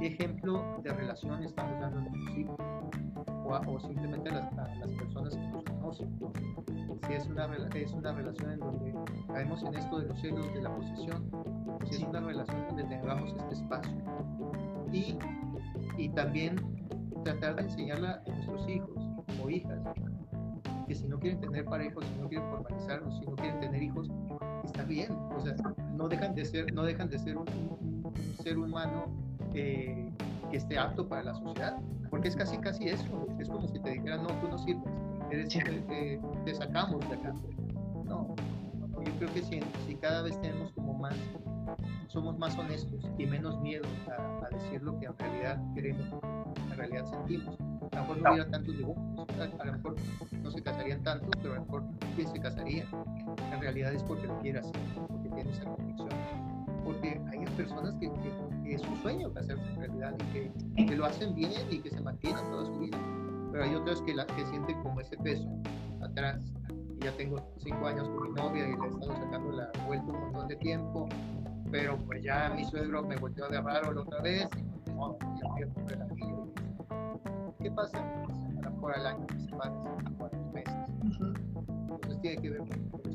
ejemplo 0.00 0.80
de 0.82 0.92
relación 0.92 1.42
estamos 1.44 1.80
dando 1.80 1.98
a 1.98 2.02
nuestros 2.02 2.36
hijos 2.36 2.56
o, 3.66 3.80
simplemente 3.80 4.28
a 4.30 4.34
las, 4.34 4.88
personas 4.98 5.36
que 5.36 5.48
nos 5.48 5.64
conocen. 5.64 6.18
Si 7.06 7.12
es 7.12 7.26
una, 7.26 7.46
es 7.74 7.92
una 7.92 8.12
relación 8.12 8.50
en 8.50 8.58
donde 8.58 8.94
caemos 9.28 9.62
en 9.62 9.74
esto 9.74 10.00
de 10.00 10.08
los 10.08 10.20
celos 10.20 10.52
de 10.52 10.62
la 10.62 10.74
posesión, 10.74 11.30
si 11.84 12.02
es 12.02 12.02
una 12.02 12.20
relación 12.20 12.66
donde 12.66 12.84
tengamos 12.84 13.34
este 13.38 13.54
espacio. 13.54 13.92
Y, 14.92 15.16
y 15.96 16.08
también 16.10 16.56
tratar 17.24 17.56
de 17.56 17.62
enseñarla 17.62 18.22
a 18.26 18.30
nuestros 18.30 18.68
hijos 18.68 18.96
o 19.42 19.48
hijas 19.48 19.80
que 20.88 20.94
si 20.94 21.07
no 21.07 21.20
quieren 21.20 21.38
tener 21.40 21.66
parejos, 21.66 22.05
si 22.07 22.20
no 22.20 22.29
quieren 22.29 22.48
formalizarlos, 22.48 23.18
si 23.18 23.27
no 23.27 23.37
quieren 23.37 23.61
tener 23.61 23.83
hijos, 23.83 24.11
está 24.64 24.85
bien. 24.85 25.12
O 25.37 25.40
sea, 25.40 25.55
no 25.94 26.09
dejan 26.09 26.35
de 26.35 26.44
ser, 26.46 26.72
no 26.72 26.83
dejan 26.83 27.11
de 27.11 27.18
ser 27.18 27.37
un, 27.37 27.46
ser 28.42 28.59
humano 28.59 29.05
eh, 29.55 30.11
que 30.51 30.57
esté 30.57 30.79
apto 30.79 31.07
para 31.07 31.24
la 31.24 31.35
sociedad, 31.35 31.79
porque 32.09 32.29
es 32.29 32.37
casi 32.37 32.57
casi 32.59 32.88
eso. 32.88 33.27
Es 33.38 33.48
como 33.51 33.68
si 33.68 33.79
te 33.79 33.90
dijeran, 33.90 34.22
no, 34.22 34.29
tú 34.40 34.48
no 34.48 34.59
sirves, 34.59 34.90
eres, 35.31 35.55
eh, 35.55 36.18
te 36.46 36.55
sacamos 36.55 37.07
de 37.11 37.16
acá. 37.16 37.35
No, 38.05 38.35
yo 39.05 39.12
creo 39.18 39.35
que 39.35 39.42
si, 39.42 39.61
si 39.87 39.94
cada 39.96 40.22
vez 40.22 40.40
tenemos 40.40 40.72
como 40.72 40.94
más 40.94 41.14
somos 42.07 42.38
más 42.38 42.57
honestos 42.57 43.07
y 43.18 43.27
menos 43.27 43.61
miedo 43.61 43.85
a, 44.09 44.46
a, 44.46 44.48
decir 44.48 44.83
lo 44.83 44.98
que 44.98 45.05
en 45.05 45.18
realidad 45.18 45.61
queremos, 45.74 46.07
en 46.70 46.77
realidad 46.79 47.05
sentimos 47.05 47.59
a 47.92 47.96
lo 47.96 48.01
mejor 48.03 48.22
no 48.22 48.31
hubiera 48.31 48.51
tantos 48.51 48.77
divorcios, 48.77 49.61
a 49.61 49.64
lo 49.64 49.72
mejor 49.72 49.96
no 50.42 50.51
se 50.51 50.62
casarían 50.62 51.03
tantos, 51.03 51.31
pero 51.42 51.53
a 51.53 51.57
lo 51.57 51.64
mejor 51.64 51.85
¿quién 52.16 52.29
se 52.29 52.40
casaría? 52.40 52.87
En 53.53 53.61
realidad 53.61 53.92
es 53.92 54.03
porque 54.03 54.27
lo 54.27 54.38
quiere 54.40 54.59
hacer, 54.59 54.72
porque 55.09 55.29
tiene 55.29 55.51
esa 55.51 55.64
convicción. 55.64 56.09
Porque 56.85 57.20
hay 57.31 57.44
personas 57.57 57.94
que, 57.96 58.11
que, 58.64 58.74
es 58.74 58.83
su 58.83 58.96
sueño 58.96 59.33
casarse 59.33 59.62
en 59.74 59.81
realidad 59.81 60.14
y 60.18 60.33
que, 60.33 60.87
que, 60.87 60.96
lo 60.96 61.05
hacen 61.05 61.35
bien 61.35 61.53
y 61.70 61.79
que 61.81 61.90
se 61.90 62.01
mantienen 62.01 62.42
toda 62.51 62.64
su 62.66 62.79
vida. 62.79 62.98
Pero 63.53 63.64
hay 63.64 63.74
otras 63.74 64.01
que, 64.03 64.14
la, 64.14 64.27
que 64.27 64.46
sienten 64.46 64.83
como 64.83 65.01
ese 65.01 65.16
peso 65.18 65.48
atrás. 66.01 66.42
Y 66.96 67.05
ya 67.05 67.12
tengo 67.16 67.37
cinco 67.59 67.87
años 67.87 68.09
con 68.09 68.22
mi 68.22 68.31
novia 68.31 68.68
y 68.68 68.77
le 68.77 68.85
he 68.85 68.88
estado 68.88 69.16
sacando 69.16 69.53
la 69.53 69.70
vuelta 69.87 70.12
un 70.12 70.20
montón 70.20 70.48
de 70.48 70.57
tiempo, 70.57 71.09
pero 71.70 71.96
pues 72.07 72.22
ya 72.22 72.53
mi 72.55 72.64
suegro 72.64 73.03
me 73.03 73.16
volvió 73.16 73.44
a 73.44 73.48
agarrar 73.48 73.96
otra 73.96 74.20
vez 74.22 74.48
y 74.57 74.90
no, 74.90 75.18
ya 75.88 75.96
la 75.96 76.07
vida 76.07 76.38
¿Qué 77.68 77.74
pasa? 77.74 77.98
A 77.98 78.62
lo 78.62 78.70
mejor 78.70 78.94
al 78.94 79.07
año 79.07 79.26
se 79.46 79.54
van 79.54 79.68
a 79.68 80.11
cuatro 80.16 80.40
meses. 80.54 80.74
Entonces 81.02 82.20
tiene 82.22 82.40
que 82.40 82.48
ver 82.48 82.61
con 82.61 83.02
que 83.02 83.07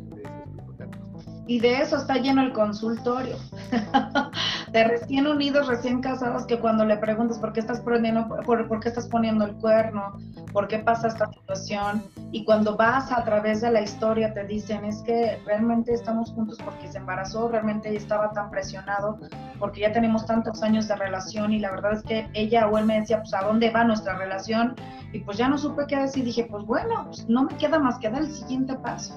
y 1.45 1.59
de 1.59 1.81
eso 1.81 1.97
está 1.97 2.15
lleno 2.15 2.41
el 2.41 2.53
consultorio. 2.53 3.35
de 4.71 4.83
recién 4.85 5.27
unidos, 5.27 5.67
recién 5.67 6.01
casados, 6.01 6.45
que 6.45 6.59
cuando 6.59 6.85
le 6.85 6.97
preguntas 6.97 7.37
por 7.37 7.53
qué 7.53 7.59
estás 7.59 7.79
poniendo, 7.81 8.27
por, 8.45 8.67
por, 8.67 8.79
qué 8.79 8.89
estás 8.89 9.07
poniendo 9.07 9.45
el 9.45 9.53
cuerno, 9.55 10.17
por 10.51 10.67
qué 10.67 10.79
pasa 10.79 11.09
esta 11.09 11.31
situación, 11.31 12.03
y 12.31 12.43
cuando 12.43 12.75
vas 12.75 13.11
a 13.11 13.23
través 13.23 13.61
de 13.61 13.71
la 13.71 13.81
historia 13.81 14.33
te 14.33 14.45
dicen 14.45 14.85
es 14.85 15.01
que 15.03 15.39
realmente 15.45 15.93
estamos 15.93 16.31
juntos 16.31 16.57
porque 16.63 16.91
se 16.91 16.97
embarazó, 16.97 17.49
realmente 17.49 17.95
estaba 17.95 18.31
tan 18.31 18.49
presionado, 18.49 19.19
porque 19.59 19.81
ya 19.81 19.91
tenemos 19.91 20.25
tantos 20.25 20.63
años 20.63 20.87
de 20.87 20.95
relación 20.95 21.53
y 21.53 21.59
la 21.59 21.71
verdad 21.71 21.93
es 21.93 22.03
que 22.03 22.27
ella 22.33 22.67
o 22.67 22.77
él 22.77 22.85
me 22.85 22.99
decía, 22.99 23.19
pues 23.19 23.33
a 23.33 23.43
dónde 23.43 23.69
va 23.69 23.83
nuestra 23.83 24.17
relación, 24.17 24.75
y 25.11 25.19
pues 25.19 25.37
ya 25.37 25.47
no 25.47 25.57
supe 25.57 25.85
qué 25.87 25.97
decir, 25.97 26.25
dije, 26.25 26.47
pues 26.49 26.65
bueno, 26.65 27.05
pues 27.05 27.29
no 27.29 27.43
me 27.43 27.55
queda 27.57 27.77
más 27.77 27.99
que 27.99 28.09
dar 28.09 28.21
el 28.21 28.31
siguiente 28.31 28.73
paso 28.75 29.13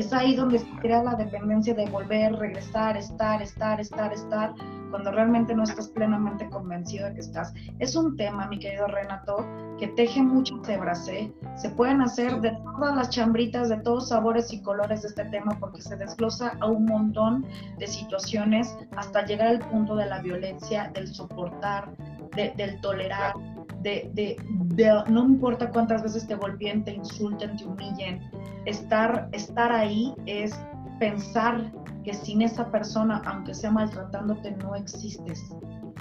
es 0.00 0.12
ahí 0.12 0.34
donde 0.34 0.58
se 0.58 0.70
crea 0.80 1.02
la 1.02 1.14
dependencia 1.14 1.74
de 1.74 1.88
volver, 1.90 2.32
regresar, 2.34 2.96
estar, 2.96 3.40
estar, 3.42 3.80
estar, 3.80 4.12
estar, 4.12 4.54
cuando 4.90 5.12
realmente 5.12 5.54
no 5.54 5.62
estás 5.62 5.88
plenamente 5.88 6.48
convencido 6.48 7.06
de 7.06 7.14
que 7.14 7.20
estás. 7.20 7.52
Es 7.78 7.94
un 7.94 8.16
tema, 8.16 8.48
mi 8.48 8.58
querido 8.58 8.86
Renato, 8.86 9.46
que 9.78 9.88
teje 9.88 10.22
mucho 10.22 10.60
hebras, 10.68 11.06
¿eh? 11.08 11.32
Se 11.56 11.70
pueden 11.70 12.00
hacer 12.00 12.40
de 12.40 12.50
todas 12.76 12.96
las 12.96 13.10
chambritas, 13.10 13.68
de 13.68 13.78
todos 13.78 14.08
sabores 14.08 14.52
y 14.52 14.60
colores 14.62 15.02
de 15.02 15.08
este 15.08 15.24
tema, 15.26 15.56
porque 15.60 15.80
se 15.80 15.96
desglosa 15.96 16.56
a 16.60 16.66
un 16.66 16.86
montón 16.86 17.44
de 17.78 17.86
situaciones 17.86 18.76
hasta 18.96 19.24
llegar 19.26 19.48
al 19.48 19.58
punto 19.60 19.96
de 19.96 20.06
la 20.06 20.20
violencia, 20.20 20.90
del 20.94 21.08
soportar, 21.08 21.90
del 22.34 22.80
tolerar, 22.80 23.34
de, 23.82 24.10
de, 24.14 24.36
de, 24.74 25.02
no 25.08 25.24
importa 25.24 25.70
cuántas 25.70 26.02
veces 26.02 26.26
te 26.26 26.34
golpeen, 26.34 26.84
te 26.84 26.92
insulten, 26.92 27.56
te 27.56 27.64
humillen, 27.64 28.20
estar, 28.66 29.28
estar 29.32 29.72
ahí 29.72 30.14
es 30.26 30.58
pensar 30.98 31.72
que 32.04 32.14
sin 32.14 32.42
esa 32.42 32.70
persona, 32.70 33.22
aunque 33.26 33.54
sea 33.54 33.70
maltratándote, 33.70 34.52
no 34.52 34.74
existes. 34.74 35.42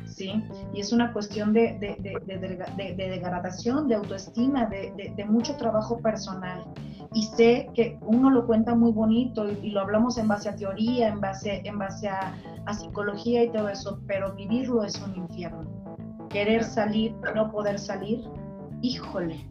¿Sí? 0.05 0.43
Y 0.73 0.81
es 0.81 0.91
una 0.91 1.13
cuestión 1.13 1.53
de, 1.53 1.77
de, 1.79 1.95
de, 2.01 2.95
de 2.95 3.09
degradación, 3.09 3.87
de 3.87 3.95
autoestima, 3.95 4.65
de, 4.65 5.25
mucho 5.29 5.55
trabajo 5.55 5.99
personal. 5.99 6.65
Y 7.13 7.23
sé 7.23 7.69
que 7.73 7.97
uno 8.01 8.29
lo 8.29 8.45
cuenta 8.45 8.75
muy 8.75 8.91
bonito 8.91 9.47
y, 9.49 9.71
lo 9.71 9.81
hablamos 9.81 10.17
en 10.17 10.27
base 10.27 10.49
a 10.49 10.55
teoría, 10.55 11.09
en 11.09 11.21
base, 11.21 11.61
en 11.63 11.77
base 11.77 12.09
a, 12.09 12.35
a, 12.65 12.73
psicología 12.73 13.43
y 13.43 13.51
todo 13.51 13.69
eso, 13.69 14.01
pero 14.07 14.33
vivirlo 14.35 14.83
es 14.83 14.99
un 15.01 15.15
infierno. 15.15 15.69
Querer 16.29 16.63
salir, 16.63 17.15
no 17.35 17.51
poder 17.51 17.79
salir, 17.79 18.23
híjole, 18.81 19.45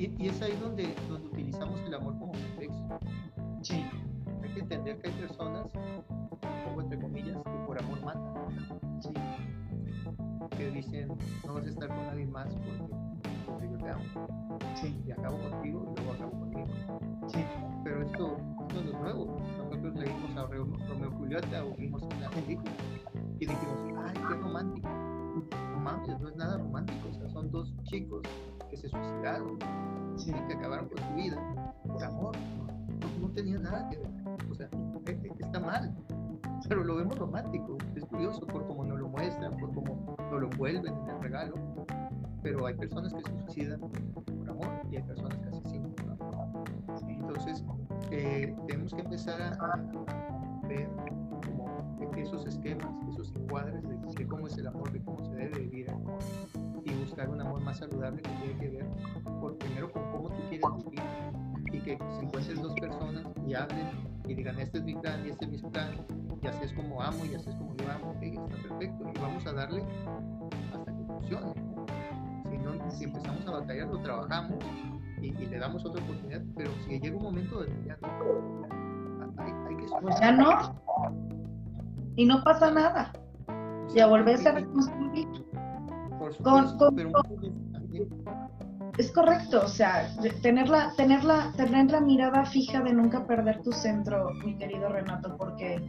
y, 0.00 0.28
es 0.28 0.40
ahí 0.40 0.56
donde, 0.62 0.94
donde 1.08 1.28
utilizamos 1.28 1.78
el 1.80 1.94
amor 1.94 2.18
como 2.18 2.32
pretexto. 2.32 2.98
Sí. 3.60 3.84
hay 4.42 4.50
que 4.54 4.60
entender 4.60 4.98
que 4.98 5.08
hay 5.08 5.14
personas, 5.14 5.70
pongo 6.64 6.80
entre 6.80 6.98
comillas, 6.98 7.36
que 7.36 7.66
por 7.66 7.78
amor 7.78 8.02
matan. 8.02 9.02
Sí. 9.02 9.10
Que 10.56 10.70
dicen, 10.70 11.08
no 11.46 11.54
vas 11.54 11.66
a 11.66 11.68
estar 11.68 11.88
con 11.88 12.06
nadie 12.06 12.26
más 12.26 12.48
porque, 12.54 12.94
porque 13.46 13.70
yo 13.70 13.76
te 13.76 13.90
amo. 13.90 14.58
Sí. 14.74 15.02
Y 15.06 15.10
acabo 15.10 15.38
contigo 15.38 15.92
y 15.92 16.00
luego 16.00 16.12
acabo 16.14 16.30
contigo. 16.30 16.66
Sí. 17.28 17.44
Pero 17.84 18.02
esto, 18.02 18.36
esto 18.68 18.82
no 18.82 18.90
es 18.90 19.00
nuevo. 19.00 19.40
Nosotros 19.58 19.96
leímos 19.96 20.36
a 20.36 20.46
Romeo 20.46 20.78
Romeo 20.88 21.10
Julieta 21.10 21.64
o 21.64 21.74
vimos 21.76 22.02
una 22.02 22.30
película 22.30 22.72
y 23.38 23.46
dijimos, 23.46 23.78
ay, 24.06 24.14
qué 24.14 24.34
romántico. 24.34 24.88
No 24.88 25.80
mames, 25.80 26.20
no 26.20 26.28
es 26.30 26.36
nada 26.36 26.56
romántico. 26.56 27.08
O 27.10 27.12
sea, 27.12 27.28
son 27.28 27.50
dos 27.50 27.74
chicos 27.84 28.22
que 28.70 28.76
se 28.76 28.88
suicidaron 28.88 29.58
Sí. 30.16 30.32
que 30.32 30.54
acabaron 30.54 30.88
con 30.88 30.98
su 30.98 31.14
vida 31.14 31.74
por 31.86 32.04
amor. 32.04 32.36
No, 33.00 33.26
no 33.26 33.32
tenía 33.32 33.58
nada 33.58 33.88
que 33.88 33.98
ver. 33.98 34.10
O 34.50 34.54
sea, 34.54 34.68
e- 35.06 35.10
e- 35.10 35.32
está 35.38 35.60
mal. 35.60 35.94
Pero 36.68 36.84
lo 36.84 36.96
vemos 36.96 37.18
romántico. 37.18 37.78
Es 37.94 38.04
curioso 38.04 38.46
por 38.46 38.66
cómo 38.66 38.84
nos 38.84 38.98
lo 38.98 39.08
muestran, 39.08 39.56
por 39.56 39.72
cómo 39.72 40.16
nos 40.18 40.40
lo 40.40 40.50
envuelven 40.50 40.94
en 40.94 41.08
el 41.08 41.22
regalo. 41.22 41.54
Pero 42.42 42.66
hay 42.66 42.74
personas 42.74 43.12
que 43.12 43.22
se 43.22 43.38
suicidan 43.44 43.80
por 43.80 44.50
amor 44.50 44.82
y 44.90 44.96
hay 44.96 45.02
personas 45.02 45.38
que 45.38 45.48
asesinan 45.48 45.92
por 45.92 46.10
amor. 46.10 46.64
Entonces, 47.08 47.64
eh, 48.10 48.54
tenemos 48.66 48.94
que 48.94 49.00
empezar 49.00 49.40
a, 49.42 49.76
ver 50.68 50.88
como 51.44 52.14
esos 52.16 52.46
esquemas, 52.46 52.86
esos 53.08 53.34
encuadres 53.34 53.82
de, 53.82 53.96
de 53.96 54.26
cómo 54.26 54.46
es 54.46 54.56
el 54.58 54.66
amor, 54.66 54.92
de 54.92 55.02
cómo 55.02 55.24
se 55.24 55.34
debe 55.34 55.58
vivir 55.60 55.88
el 55.88 55.94
amor 55.94 56.18
y 56.90 57.04
buscar 57.04 57.28
un 57.28 57.40
amor 57.40 57.60
más 57.62 57.78
saludable 57.78 58.22
que 58.22 58.30
tiene 58.30 58.58
que 58.58 58.68
ver 58.68 58.86
por, 59.40 59.56
primero 59.58 59.90
con 59.92 60.02
cómo 60.10 60.28
tú 60.28 60.42
quieres 60.48 60.66
vivir 60.84 61.02
y 61.72 61.80
que 61.80 61.98
se 61.98 62.24
encuentren 62.24 62.62
dos 62.62 62.74
personas 62.74 63.26
y 63.46 63.54
hablen 63.54 63.88
y 64.26 64.34
digan 64.34 64.58
este 64.58 64.78
es 64.78 64.84
mi 64.84 64.94
plan 64.94 65.24
y 65.24 65.30
este 65.30 65.44
es 65.44 65.50
mi 65.50 65.70
plan 65.70 65.90
y 66.42 66.46
así 66.46 66.64
es 66.64 66.72
como 66.72 67.02
amo 67.02 67.24
y 67.24 67.34
así 67.34 67.50
es 67.50 67.56
como 67.56 67.74
yo 67.76 67.90
amo, 67.90 68.10
ok, 68.12 68.22
está 68.22 68.68
perfecto 68.68 69.10
y 69.14 69.20
vamos 69.20 69.46
a 69.46 69.52
darle 69.52 69.84
hasta 70.72 70.92
que 70.92 71.04
funcione. 71.04 71.54
Si, 72.48 72.58
no, 72.58 72.90
si 72.90 73.04
empezamos 73.04 73.46
a 73.46 73.50
batallar, 73.50 73.88
lo 73.88 73.98
trabajamos 74.00 74.58
y, 75.20 75.26
y 75.26 75.46
le 75.46 75.58
damos 75.58 75.84
otra 75.84 76.02
oportunidad, 76.02 76.42
pero 76.56 76.70
si 76.86 76.98
llega 76.98 77.16
un 77.16 77.22
momento 77.24 77.56
donde 77.56 77.84
ya 77.86 77.98
no, 78.00 79.42
hay, 79.42 79.52
hay 79.68 79.76
que 79.76 79.86
Pues 80.00 80.18
ya 80.20 80.32
no. 80.32 80.74
Y 82.16 82.24
no 82.24 82.42
pasa 82.42 82.70
nada. 82.70 83.12
Ya 83.94 84.06
volvés 84.06 84.46
a 84.46 84.52
reconstruir. 84.52 85.28
Con- 86.42 86.78
también 86.78 87.12
Es 88.98 89.12
correcto, 89.12 89.62
o 89.64 89.68
sea, 89.68 90.08
tener 90.42 90.68
la, 90.68 90.92
tener, 90.96 91.24
la, 91.24 91.52
tener 91.56 91.90
la 91.90 92.00
mirada 92.00 92.44
fija 92.44 92.80
de 92.82 92.92
nunca 92.92 93.26
perder 93.26 93.62
tu 93.62 93.72
centro, 93.72 94.30
mi 94.44 94.56
querido 94.56 94.88
Renato, 94.90 95.36
porque, 95.38 95.80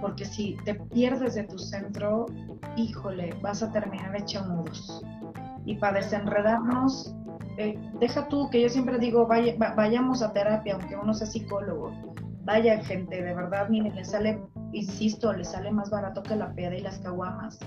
porque 0.00 0.24
si 0.24 0.56
te 0.64 0.74
pierdes 0.74 1.34
de 1.34 1.44
tu 1.44 1.58
centro, 1.58 2.26
híjole, 2.76 3.34
vas 3.42 3.62
a 3.62 3.72
terminar 3.72 4.14
hecha 4.16 4.42
nudos. 4.46 5.02
Y 5.64 5.76
para 5.76 5.98
desenredarnos, 5.98 7.14
eh, 7.58 7.76
deja 7.98 8.28
tú, 8.28 8.48
que 8.50 8.60
yo 8.62 8.68
siempre 8.68 8.98
digo, 8.98 9.26
vaya, 9.26 9.54
va- 9.60 9.74
vayamos 9.74 10.22
a 10.22 10.32
terapia, 10.32 10.74
aunque 10.74 10.94
uno 10.96 11.14
sea 11.14 11.26
psicólogo. 11.26 11.90
Vaya 12.44 12.78
gente, 12.84 13.22
de 13.22 13.34
verdad, 13.34 13.68
miren, 13.68 13.96
le 13.96 14.04
sale, 14.04 14.40
insisto, 14.72 15.32
le 15.32 15.42
sale 15.42 15.72
más 15.72 15.90
barato 15.90 16.22
que 16.22 16.36
la 16.36 16.52
peda 16.52 16.76
y 16.76 16.80
las 16.82 16.98
caguamas, 17.00 17.58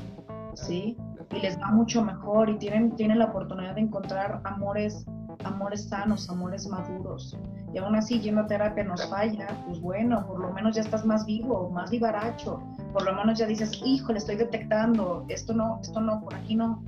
¿sí? 0.53 0.95
Y 1.32 1.39
les 1.41 1.59
va 1.59 1.67
mucho 1.71 2.03
mejor 2.03 2.49
y 2.49 2.57
tienen, 2.57 2.95
tienen 2.95 3.19
la 3.19 3.25
oportunidad 3.25 3.75
de 3.75 3.82
encontrar 3.82 4.41
amores, 4.43 5.05
amores 5.43 5.88
sanos, 5.88 6.30
amores 6.30 6.67
maduros. 6.67 7.38
Y 7.73 7.77
aún 7.77 7.95
así, 7.95 8.19
yendo 8.19 8.41
a 8.41 8.47
terapia 8.47 8.84
nos 8.84 9.07
falla, 9.09 9.47
pues 9.67 9.80
bueno, 9.80 10.25
por 10.25 10.39
lo 10.39 10.51
menos 10.51 10.75
ya 10.75 10.82
estás 10.82 11.05
más 11.05 11.25
vivo, 11.25 11.69
más 11.69 11.91
vivaracho, 11.91 12.61
por 12.93 13.03
lo 13.03 13.13
menos 13.13 13.38
ya 13.38 13.45
dices, 13.45 13.80
híjole, 13.86 14.17
estoy 14.17 14.38
detectando, 14.38 15.25
esto 15.30 15.53
no, 15.53 15.80
esto 15.82 16.01
no, 16.01 16.19
por 16.21 16.34
aquí 16.34 16.55
no. 16.55 16.84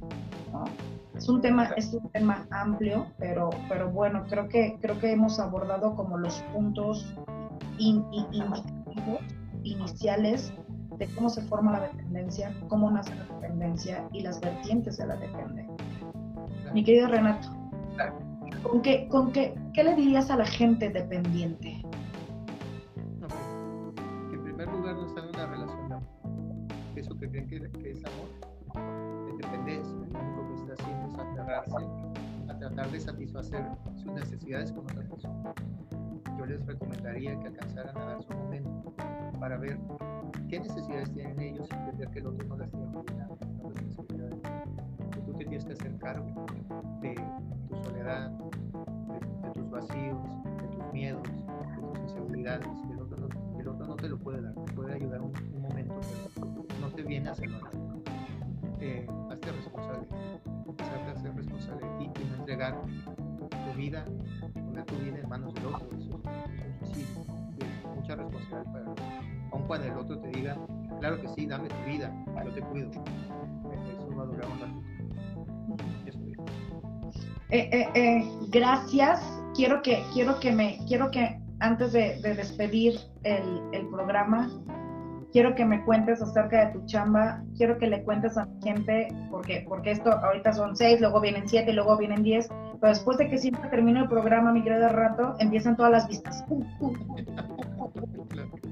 ¿no? 0.51 0.63
Es 1.15 1.29
un 1.29 1.39
tema, 1.39 1.65
es 1.75 1.93
un 1.93 2.09
tema 2.09 2.47
amplio, 2.49 3.05
pero, 3.19 3.51
pero 3.69 3.91
bueno, 3.91 4.23
creo 4.27 4.47
que, 4.47 4.79
creo 4.81 4.97
que 4.97 5.11
hemos 5.11 5.39
abordado 5.39 5.93
como 5.95 6.17
los 6.17 6.41
puntos 6.53 7.13
in- 7.77 8.03
in- 8.11 8.25
indicativos, 8.33 9.19
iniciales 9.63 10.51
de 11.02 11.08
cómo 11.16 11.30
se 11.30 11.41
forma 11.41 11.72
la 11.72 11.88
dependencia, 11.88 12.54
cómo 12.68 12.91
nace 12.91 13.16
la 13.16 13.24
dependencia 13.24 14.08
y 14.14 14.22
las 14.22 14.39
vertientes 14.39 14.97
de 14.97 15.08
la 15.08 15.16
dependencia. 15.16 15.88
Mi 16.76 16.84
querido 16.84 17.08
Renato, 17.08 17.47
¿con 18.62 18.84
qué, 18.84 19.08
con 19.08 19.32
qué, 19.32 19.56
qué 19.74 19.84
le 19.84 19.95
dirías 19.95 20.30
a 20.30 20.38
la 20.38 20.45
gente 20.45 20.91
dependiente? 20.91 21.84
Ok. 23.24 23.34
En 24.32 24.43
primer 24.43 24.68
lugar, 24.68 24.93
no 24.93 25.08
está 25.08 25.22
en 25.22 25.30
una 25.30 25.47
relación 25.47 25.89
de 25.89 25.95
amor. 25.95 26.08
Eso 26.95 27.18
que 27.18 27.30
creen 27.32 27.47
que, 27.47 27.72
que 27.80 27.91
es 27.93 28.04
amor, 28.06 29.28
es 29.28 29.38
dependencia. 29.39 29.95
Lo 29.95 30.20
único 30.20 30.47
que 30.49 30.54
está 30.54 30.84
haciendo 30.84 31.08
es 31.08 31.16
aferrarse 31.16 31.88
a 32.47 32.58
tratar 32.60 32.91
de 32.91 32.99
satisfacer 32.99 33.66
sus 33.95 34.12
necesidades 34.14 34.72
con 34.72 34.84
otra 34.84 35.02
persona. 35.10 35.54
Yo 36.38 36.45
les 36.45 36.64
recomendaría 36.68 37.39
que 37.39 37.47
alcanzaran 37.47 37.97
a 37.97 38.06
dar 38.06 38.22
su 38.22 38.34
momento 38.34 38.93
para 39.41 39.57
ver 39.57 39.79
qué 40.49 40.59
necesidades 40.59 41.11
tienen 41.11 41.39
ellos 41.39 41.67
y 41.71 41.73
entender 41.73 42.09
que 42.09 42.19
el 42.19 42.27
otro 42.27 42.47
no 42.47 42.57
las 42.57 42.69
tiene 42.69 42.85
las 42.93 43.05
tú 45.25 45.33
te 45.33 45.45
tienes 45.45 45.65
que 45.65 45.73
hacer 45.73 45.97
cargo 45.97 46.45
de 47.01 47.15
tu 47.67 47.75
soledad, 47.83 48.29
de, 48.29 49.49
tus 49.53 49.69
vacíos, 49.71 50.19
de 50.61 50.67
tus 50.67 50.93
miedos, 50.93 51.23
de 51.23 51.81
tus 51.81 51.99
inseguridades. 52.01 52.67
El 52.91 52.99
otro, 52.99 53.17
no, 53.17 53.59
el 53.59 53.67
otro 53.67 53.87
no 53.87 53.95
te 53.95 54.09
lo 54.09 54.19
puede 54.19 54.43
dar, 54.43 54.53
te 54.53 54.73
puede 54.73 54.93
ayudar 54.93 55.21
un, 55.21 55.33
momento, 55.59 55.99
pero 56.35 56.79
no 56.79 56.89
te 56.89 57.01
viene 57.01 57.29
a 57.29 57.31
hacerlo. 57.31 57.57
Eh, 58.79 59.07
hazte 59.31 59.51
responsable, 59.51 60.07
a 61.09 61.19
ser 61.19 61.35
responsable 61.35 61.87
de 61.87 61.97
ti 61.97 62.21
y 62.21 62.25
no 62.25 62.35
entregar 62.35 62.79
tu 63.49 63.77
vida, 63.77 64.05
poner 64.53 64.85
tu 64.85 64.95
vida 64.97 65.17
en 65.17 65.29
manos 65.29 65.51
del 65.55 65.65
otro. 65.65 65.87
Eso, 65.97 66.21
es 66.21 66.83
un 66.83 66.93
suicidio, 66.93 67.30
mucha 68.12 68.16
responsabilidad 68.16 68.72
para. 68.72 68.86
Aun 69.51 69.68
cuando 69.68 69.88
el 69.88 69.97
otro 69.97 70.20
te 70.20 70.28
diga, 70.30 70.57
claro 70.99 71.22
que 71.22 71.28
sí, 71.30 71.45
dame 71.45 71.68
tu 71.70 71.89
vida, 71.89 72.14
yo 72.45 72.51
te 72.53 72.62
cuido. 72.62 72.89
Eso 72.89 74.16
va 74.16 74.24
a 74.24 74.26
durar 74.26 74.47
un 74.49 74.59
ratito. 74.59 75.84
Eso 76.05 76.20
es. 76.28 77.26
Eh, 77.49 77.70
eh, 77.72 77.89
eh, 77.95 78.24
gracias. 78.49 79.22
Quiero 79.53 79.82
que, 79.82 80.03
quiero 80.14 80.39
que 80.39 80.51
me, 80.51 80.80
quiero 80.88 81.12
que 81.12 81.38
antes 81.59 81.91
de, 81.91 82.22
de 82.22 82.36
despedir 82.36 82.97
el, 83.24 83.62
el 83.74 83.88
programa, 83.89 84.49
quiero 85.34 85.53
que 85.53 85.66
me 85.66 85.84
cuentes 85.84 86.22
acerca 86.22 86.68
de 86.68 86.74
tu 86.74 86.86
chamba, 86.86 87.43
quiero 87.57 87.78
que 87.78 87.88
le 87.88 88.03
cuentes 88.03 88.38
a 88.38 88.45
la 88.45 88.51
gente, 88.64 89.09
porque, 89.30 89.66
porque 89.68 89.91
esto 89.91 90.12
ahorita 90.12 90.53
son 90.53 90.76
seis, 90.76 91.01
luego 91.01 91.20
vienen 91.20 91.47
siete, 91.47 91.74
luego 91.74 91.97
vienen 91.97 92.24
diez, 92.24 92.47
pero 92.80 92.93
después 92.93 93.18
de 93.18 93.28
que 93.28 93.38
siempre 93.38 93.70
termino 93.70 94.03
el 94.03 94.09
programa, 94.09 94.53
mi 94.53 94.64
querido 94.64 94.88
rato, 94.89 95.36
empiezan 95.39 95.76
todas 95.76 95.91
las 95.91 96.07
vistas. 96.07 96.43
Uh, 96.49 96.64
uh, 96.80 96.88
uh. 96.88 97.70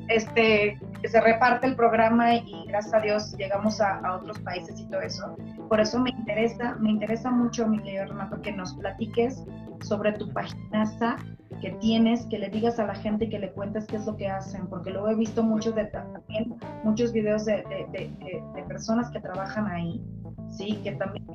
Este, 0.10 0.80
se 1.08 1.22
reparte 1.22 1.68
el 1.68 1.76
programa 1.76 2.36
y 2.36 2.66
gracias 2.68 2.94
a 2.94 3.00
Dios 3.00 3.38
llegamos 3.38 3.80
a, 3.80 4.00
a 4.00 4.16
otros 4.16 4.40
países 4.40 4.80
y 4.80 4.86
todo 4.86 5.02
eso. 5.02 5.38
Por 5.70 5.80
eso 5.80 6.00
me 6.00 6.10
interesa, 6.10 6.76
me 6.80 6.92
interesa 6.92 7.30
mucho, 7.30 7.68
mi 7.68 7.80
Renato, 7.80 8.42
que 8.42 8.52
nos 8.52 8.74
platiques 8.74 9.44
sobre 9.82 10.14
tu 10.14 10.32
paginaza 10.34 11.18
que 11.62 11.72
tienes, 11.74 12.26
que 12.28 12.40
le 12.40 12.50
digas 12.50 12.80
a 12.80 12.86
la 12.86 12.96
gente 12.96 13.30
que 13.30 13.40
le 13.40 13.52
cuentes 13.52 13.86
qué 13.86 13.98
es 13.98 14.06
lo 14.06 14.16
que 14.16 14.28
hacen, 14.28 14.68
porque 14.68 14.92
luego 14.92 15.10
he 15.10 15.16
visto 15.16 15.44
muchos 15.44 15.76
de, 15.76 15.86
también 15.86 16.56
muchos 16.84 17.12
videos 17.12 17.46
de, 17.46 17.64
de, 17.64 17.88
de, 17.92 18.44
de, 18.56 18.64
personas 18.64 19.10
que 19.12 19.20
trabajan 19.20 19.68
ahí, 19.68 20.02
sí, 20.50 20.80
que 20.84 20.94
también 20.94 21.26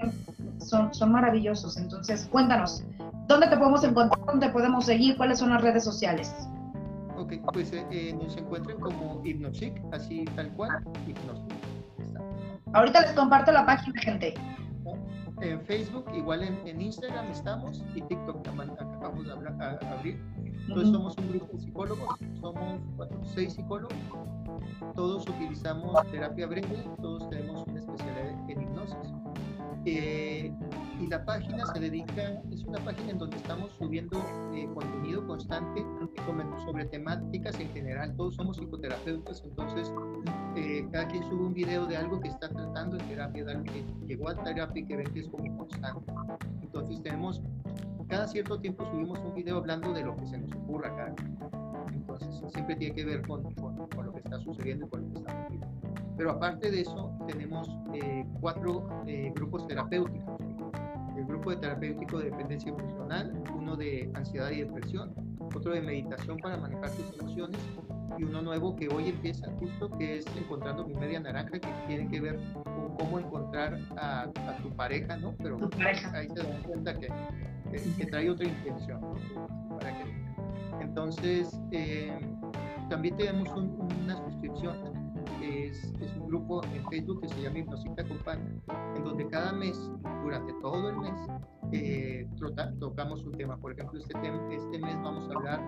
son, 0.58 0.94
son 0.94 1.12
maravillosos. 1.12 1.76
Entonces, 1.76 2.26
cuéntanos, 2.30 2.84
¿dónde 3.26 3.48
te 3.48 3.56
podemos 3.56 3.84
encontrar? 3.84 4.24
¿Dónde 4.26 4.48
podemos 4.48 4.86
seguir? 4.86 5.16
¿Cuáles 5.16 5.38
son 5.38 5.50
las 5.50 5.62
redes 5.62 5.84
sociales? 5.84 6.34
Ok, 7.24 7.32
pues 7.52 7.72
eh, 7.72 8.14
nos 8.22 8.36
encuentran 8.36 8.78
como 8.80 9.22
Hypnochic, 9.24 9.80
así 9.92 10.24
tal 10.36 10.48
cual. 10.54 10.84
Está. 11.98 12.20
Ahorita 12.74 13.00
les 13.02 13.12
comparto 13.12 13.50
la 13.52 13.64
página, 13.64 14.00
gente. 14.00 14.34
En 15.40 15.60
Facebook, 15.62 16.04
igual 16.14 16.42
en, 16.42 16.56
en 16.66 16.80
Instagram 16.80 17.26
estamos 17.30 17.82
y 17.94 18.00
TikTok 18.02 18.42
también 18.44 18.70
acabamos 18.72 19.24
de 19.26 19.32
hablar- 19.32 19.60
a- 19.60 19.92
abrir. 19.92 20.20
Entonces 20.68 20.92
somos 20.92 21.16
un 21.18 21.28
grupo 21.30 21.46
de 21.56 21.60
psicólogos, 21.60 22.18
somos 22.40 22.80
cuatro, 22.96 23.20
seis 23.24 23.52
psicólogos, 23.54 23.94
todos 24.94 25.28
utilizamos 25.28 25.94
terapia 26.10 26.46
breve, 26.46 26.84
todos 27.02 27.28
tenemos 27.30 27.66
una 27.66 27.80
especialidad 27.80 28.28
en 28.48 28.62
hipnosis. 28.62 29.12
Eh, 29.86 30.50
y 31.00 31.06
la 31.08 31.22
página 31.26 31.66
se 31.66 31.80
dedica, 31.80 32.40
es 32.50 32.64
una 32.64 32.78
página 32.78 33.10
en 33.10 33.18
donde 33.18 33.36
estamos 33.36 33.70
subiendo 33.78 34.18
constante 35.34 35.84
sobre, 36.64 36.84
temáticas 36.84 37.58
en 37.58 37.68
general, 37.70 38.14
todos 38.16 38.36
somos 38.36 38.56
psicoterapeutas, 38.56 39.42
entonces 39.44 39.92
eh, 40.54 40.86
cada 40.92 41.08
quien 41.08 41.24
sube 41.24 41.46
un 41.46 41.54
video 41.54 41.86
de 41.86 41.96
algo 41.96 42.20
que 42.20 42.28
está 42.28 42.48
tratando 42.48 42.96
en 42.96 43.08
terapia, 43.08 43.44
de 43.44 43.52
algo 43.52 43.64
que 43.64 43.84
llegó 44.06 44.28
a 44.28 44.36
terapia 44.36 44.82
y 44.82 44.86
que 44.86 44.96
ven 44.96 45.12
que 45.12 45.20
es 45.20 45.28
como 45.28 45.56
constante. 45.56 46.12
Entonces 46.62 47.02
tenemos, 47.02 47.42
cada 48.08 48.28
cierto 48.28 48.60
tiempo 48.60 48.84
subimos 48.92 49.18
un 49.18 49.34
video 49.34 49.58
hablando 49.58 49.92
de 49.92 50.04
lo 50.04 50.16
que 50.16 50.26
se 50.26 50.38
nos 50.38 50.52
ocurra 50.52 50.88
acá. 50.88 51.14
Entonces, 51.92 52.52
siempre 52.52 52.76
tiene 52.76 52.94
que 52.94 53.04
ver 53.04 53.26
con, 53.26 53.42
con, 53.54 54.06
lo 54.06 54.12
que 54.12 54.18
está 54.18 54.38
sucediendo 54.38 54.86
y 54.86 54.88
con 54.88 55.00
lo 55.02 55.12
que 55.12 55.18
está 55.18 55.48
viviendo. 55.48 55.66
Pero 56.16 56.30
aparte 56.30 56.70
de 56.70 56.82
eso, 56.82 57.10
tenemos 57.26 57.68
eh, 57.92 58.24
cuatro 58.40 58.86
eh, 59.06 59.32
grupos 59.34 59.66
terapéuticos. 59.66 60.43
El 61.16 61.24
grupo 61.26 61.50
de 61.50 61.56
terapéutico 61.56 62.18
de 62.18 62.30
dependencia 62.30 62.70
emocional, 62.70 63.42
uno 63.54 63.76
de 63.76 64.10
ansiedad 64.14 64.50
y 64.50 64.62
depresión, 64.62 65.14
otro 65.38 65.72
de 65.72 65.80
meditación 65.80 66.38
para 66.38 66.56
manejar 66.56 66.90
tus 66.90 67.18
emociones 67.18 67.60
y 68.18 68.24
uno 68.24 68.42
nuevo 68.42 68.76
que 68.76 68.88
hoy 68.88 69.08
empieza 69.08 69.50
justo, 69.58 69.90
que 69.98 70.18
es 70.18 70.26
Encontrando 70.36 70.86
mi 70.86 70.94
media 70.94 71.20
naranja, 71.20 71.58
que 71.58 71.68
tiene 71.86 72.08
que 72.08 72.20
ver 72.20 72.38
con 72.64 72.96
cómo 72.96 73.18
encontrar 73.18 73.78
a, 73.96 74.30
tu 74.62 74.70
pareja, 74.70 75.16
¿no? 75.16 75.34
Pero 75.38 75.58
ahí 76.12 76.28
se 76.28 76.42
dan 76.42 76.62
cuenta 76.62 76.98
que, 76.98 77.08
que, 77.96 78.06
trae 78.06 78.30
otra 78.30 78.46
intención, 78.46 79.00
Para 79.78 79.96
que, 79.98 80.04
entonces, 80.80 81.60
eh, 81.70 82.12
también 82.88 83.16
tenemos 83.16 83.48
una 83.56 84.16
suscripción, 84.16 84.76
que 84.82 84.93
es, 85.42 85.84
es, 86.00 86.16
un 86.16 86.28
grupo 86.28 86.62
en 86.64 86.84
Facebook 86.88 87.20
que 87.22 87.28
se 87.28 87.42
llama 87.42 87.58
Hipnosita 87.58 88.02
Acompaña, 88.02 88.56
en 88.96 89.04
donde 89.04 89.26
cada 89.28 89.52
mes, 89.52 89.90
durante 90.22 90.52
todo 90.54 90.90
el 90.90 90.96
mes, 90.98 91.20
eh, 91.72 92.28
tocamos 92.78 93.24
un 93.24 93.32
tema. 93.32 93.56
Por 93.56 93.72
ejemplo, 93.72 93.98
este, 93.98 94.14
este 94.54 94.78
mes 94.78 94.96
vamos 95.02 95.28
a 95.30 95.34
hablar 95.34 95.60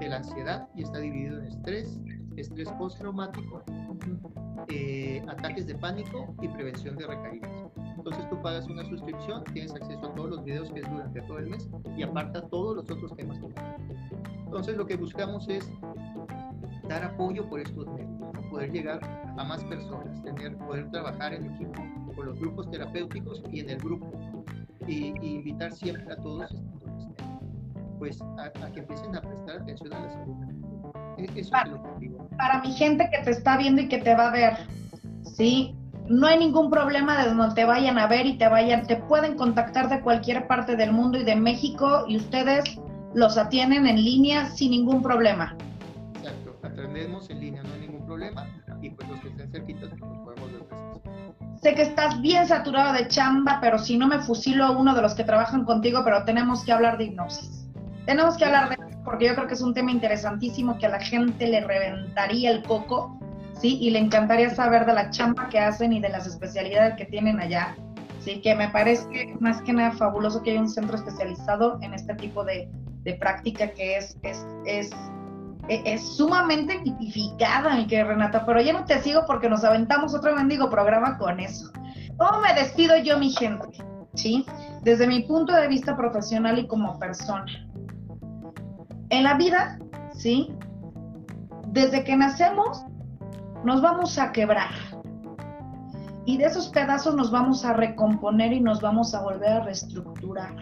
de 0.00 0.08
la 0.08 0.16
ansiedad 0.16 0.68
y 0.74 0.82
está 0.82 0.98
dividido 0.98 1.38
en 1.38 1.46
estrés, 1.46 2.00
estrés 2.36 2.70
postraumático, 2.72 3.62
eh, 4.68 5.22
ataques 5.28 5.66
de 5.66 5.74
pánico 5.74 6.34
y 6.42 6.48
prevención 6.48 6.96
de 6.96 7.06
recaídas. 7.06 7.50
Entonces 7.96 8.28
tú 8.28 8.40
pagas 8.42 8.66
una 8.68 8.84
suscripción, 8.84 9.44
tienes 9.52 9.74
acceso 9.74 10.06
a 10.06 10.14
todos 10.14 10.30
los 10.30 10.44
videos 10.44 10.70
que 10.70 10.80
es 10.80 10.90
durante 10.90 11.20
todo 11.22 11.38
el 11.38 11.48
mes 11.48 11.68
y 11.96 12.02
aparta 12.02 12.42
todos 12.48 12.76
los 12.76 12.90
otros 12.90 13.14
temas. 13.16 13.38
Entonces 14.44 14.76
lo 14.76 14.86
que 14.86 14.96
buscamos 14.96 15.48
es 15.48 15.70
dar 16.88 17.04
apoyo 17.04 17.48
por 17.48 17.60
estos 17.60 17.86
medios, 17.86 18.17
poder 18.48 18.72
llegar 18.72 19.00
a 19.36 19.44
más 19.44 19.62
personas, 19.64 20.22
tener, 20.22 20.56
poder 20.58 20.90
trabajar 20.90 21.34
en 21.34 21.46
equipo 21.54 21.82
con 22.14 22.26
los 22.26 22.38
grupos 22.38 22.70
terapéuticos 22.70 23.42
y 23.52 23.60
en 23.60 23.70
el 23.70 23.78
grupo 23.78 24.10
y, 24.86 25.12
invitar 25.22 25.72
siempre 25.72 26.12
a 26.12 26.16
todos 26.16 26.54
pues 27.98 28.20
a, 28.22 28.50
que 28.72 28.80
empiecen 28.80 29.16
a 29.16 29.20
prestar 29.20 29.56
atención 29.62 29.92
a 29.92 30.00
la 30.00 30.10
salud. 30.10 30.36
E, 31.18 31.40
eso 31.40 31.50
para, 31.50 31.68
es 31.68 31.74
objetivo. 31.74 32.28
Para 32.36 32.60
mi 32.60 32.72
gente 32.72 33.08
que 33.10 33.24
te 33.24 33.30
está 33.32 33.56
viendo 33.56 33.82
y 33.82 33.88
que 33.88 33.98
te 33.98 34.14
va 34.14 34.28
a 34.28 34.30
ver, 34.30 34.56
¿sí? 35.22 35.74
No 36.08 36.26
hay 36.26 36.38
ningún 36.38 36.70
problema 36.70 37.22
de 37.22 37.34
donde 37.34 37.54
te 37.54 37.64
vayan 37.64 37.98
a 37.98 38.06
ver 38.06 38.26
y 38.26 38.38
te 38.38 38.48
vayan, 38.48 38.86
te 38.86 38.96
pueden 38.96 39.36
contactar 39.36 39.88
de 39.88 40.00
cualquier 40.00 40.46
parte 40.46 40.76
del 40.76 40.92
mundo 40.92 41.18
y 41.18 41.24
de 41.24 41.36
México 41.36 42.04
y 42.06 42.16
ustedes 42.16 42.64
los 43.14 43.36
atienden 43.36 43.86
en 43.86 43.96
línea 43.96 44.48
sin 44.50 44.70
ningún 44.70 45.02
problema. 45.02 45.56
Exacto, 46.14 46.56
atendemos 46.62 47.28
en 47.30 47.40
línea, 47.40 47.62
no 47.62 47.77
problema 48.18 48.46
y 48.82 48.90
pues 48.90 49.08
los 49.08 49.20
que 49.20 49.28
estén 49.28 49.50
cerquitas 49.50 49.90
pues 49.90 50.18
podemos 50.24 50.52
ver 50.52 50.62
Sé 51.62 51.74
que 51.74 51.82
estás 51.82 52.20
bien 52.20 52.46
saturado 52.46 52.92
de 52.92 53.08
chamba, 53.08 53.58
pero 53.60 53.78
si 53.78 53.98
no 53.98 54.06
me 54.06 54.20
fusilo 54.20 54.64
a 54.64 54.70
uno 54.70 54.94
de 54.94 55.02
los 55.02 55.14
que 55.14 55.24
trabajan 55.24 55.64
contigo, 55.64 56.02
pero 56.04 56.24
tenemos 56.24 56.64
que 56.64 56.70
hablar 56.70 56.98
de 56.98 57.04
hipnosis. 57.04 57.68
Tenemos 58.06 58.36
que 58.36 58.44
hablar 58.44 58.68
de 58.68 58.76
eso 58.76 58.98
porque 59.04 59.26
yo 59.26 59.34
creo 59.34 59.48
que 59.48 59.54
es 59.54 59.60
un 59.60 59.74
tema 59.74 59.90
interesantísimo 59.90 60.78
que 60.78 60.86
a 60.86 60.90
la 60.90 61.00
gente 61.00 61.48
le 61.48 61.60
reventaría 61.60 62.52
el 62.52 62.62
coco, 62.62 63.18
¿sí? 63.60 63.78
Y 63.80 63.90
le 63.90 63.98
encantaría 63.98 64.50
saber 64.50 64.86
de 64.86 64.94
la 64.94 65.10
chamba 65.10 65.48
que 65.48 65.58
hacen 65.58 65.92
y 65.92 66.00
de 66.00 66.10
las 66.10 66.28
especialidades 66.28 66.94
que 66.96 67.06
tienen 67.06 67.40
allá. 67.40 67.74
Sí, 68.20 68.40
que 68.40 68.54
me 68.54 68.68
parece 68.68 69.34
más 69.40 69.60
que 69.62 69.72
nada 69.72 69.92
fabuloso 69.92 70.42
que 70.42 70.52
haya 70.52 70.60
un 70.60 70.68
centro 70.68 70.96
especializado 70.96 71.78
en 71.82 71.92
este 71.92 72.14
tipo 72.14 72.44
de, 72.44 72.70
de 73.02 73.14
práctica 73.14 73.68
que 73.72 73.96
es, 73.96 74.16
es, 74.22 74.46
es 74.64 74.90
es 75.68 76.16
sumamente 76.16 76.78
tipificada, 76.80 77.74
mi 77.74 77.86
querida 77.86 78.08
Renata, 78.08 78.46
pero 78.46 78.60
ya 78.60 78.72
no 78.72 78.84
te 78.84 79.00
sigo 79.02 79.22
porque 79.26 79.48
nos 79.48 79.64
aventamos 79.64 80.14
otro 80.14 80.34
mendigo 80.34 80.70
programa 80.70 81.18
con 81.18 81.40
eso. 81.40 81.70
¿Cómo 82.16 82.40
me 82.40 82.54
despido 82.54 82.96
yo, 82.98 83.18
mi 83.18 83.30
gente? 83.30 83.68
¿Sí? 84.14 84.44
Desde 84.82 85.06
mi 85.06 85.22
punto 85.22 85.52
de 85.52 85.68
vista 85.68 85.96
profesional 85.96 86.58
y 86.58 86.66
como 86.66 86.98
persona. 86.98 87.46
En 89.10 89.24
la 89.24 89.34
vida, 89.34 89.78
¿sí? 90.12 90.52
Desde 91.68 92.02
que 92.02 92.16
nacemos, 92.16 92.84
nos 93.64 93.82
vamos 93.82 94.18
a 94.18 94.32
quebrar. 94.32 94.70
Y 96.24 96.38
de 96.38 96.44
esos 96.44 96.68
pedazos 96.68 97.14
nos 97.14 97.30
vamos 97.30 97.64
a 97.64 97.72
recomponer 97.72 98.52
y 98.52 98.60
nos 98.60 98.80
vamos 98.80 99.14
a 99.14 99.22
volver 99.22 99.48
a 99.48 99.60
reestructurar. 99.60 100.54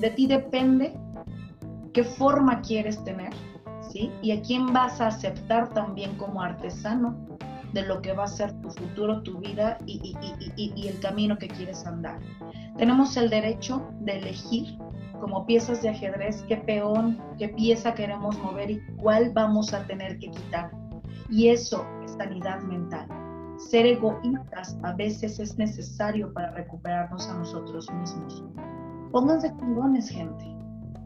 De 0.00 0.10
ti 0.10 0.26
depende 0.26 0.98
qué 1.92 2.04
forma 2.04 2.60
quieres 2.60 3.02
tener 3.04 3.32
y 4.22 4.32
a 4.32 4.40
quién 4.42 4.72
vas 4.72 5.00
a 5.00 5.08
aceptar 5.08 5.68
también 5.70 6.16
como 6.16 6.42
artesano 6.42 7.16
de 7.72 7.82
lo 7.82 8.00
que 8.00 8.12
va 8.12 8.24
a 8.24 8.28
ser 8.28 8.52
tu 8.60 8.70
futuro, 8.70 9.22
tu 9.22 9.38
vida 9.38 9.78
y, 9.86 10.16
el 10.88 11.00
camino 11.00 11.36
que 11.36 11.48
quieres 11.48 11.86
andar. 11.86 12.18
Tenemos 12.76 13.16
el 13.16 13.28
derecho 13.28 13.86
de 14.00 14.18
elegir 14.18 14.78
como 15.20 15.44
piezas 15.46 15.82
de 15.82 15.90
ajedrez 15.90 16.44
qué 16.48 16.56
peón, 16.56 17.18
qué 17.38 17.48
pieza 17.48 17.94
queremos 17.94 18.38
mover 18.38 18.70
y 18.70 18.80
cuál 18.96 19.32
vamos 19.32 19.74
a 19.74 19.84
tener 19.86 20.18
que 20.18 20.30
quitar. 20.30 20.70
Y 21.28 21.48
eso 21.48 21.84
es 22.04 22.12
sanidad 22.12 22.62
mental. 22.62 23.08
Ser 23.58 23.86
egoístas 23.86 24.78
a 24.84 24.92
veces 24.92 25.38
es 25.40 25.58
necesario 25.58 26.32
para 26.32 26.52
recuperarnos 26.52 27.28
a 27.28 27.34
nosotros 27.34 27.90
mismos. 27.92 28.44
Pónganse 29.10 29.52
chingones, 29.58 30.08
gente. 30.08 30.44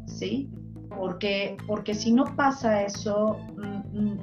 ¿Sí? 0.07 0.51
Porque, 0.97 1.57
porque 1.66 1.95
si 1.95 2.12
no 2.12 2.24
pasa 2.36 2.82
eso, 2.82 3.38
mm, 3.57 3.99
mm, 3.99 4.18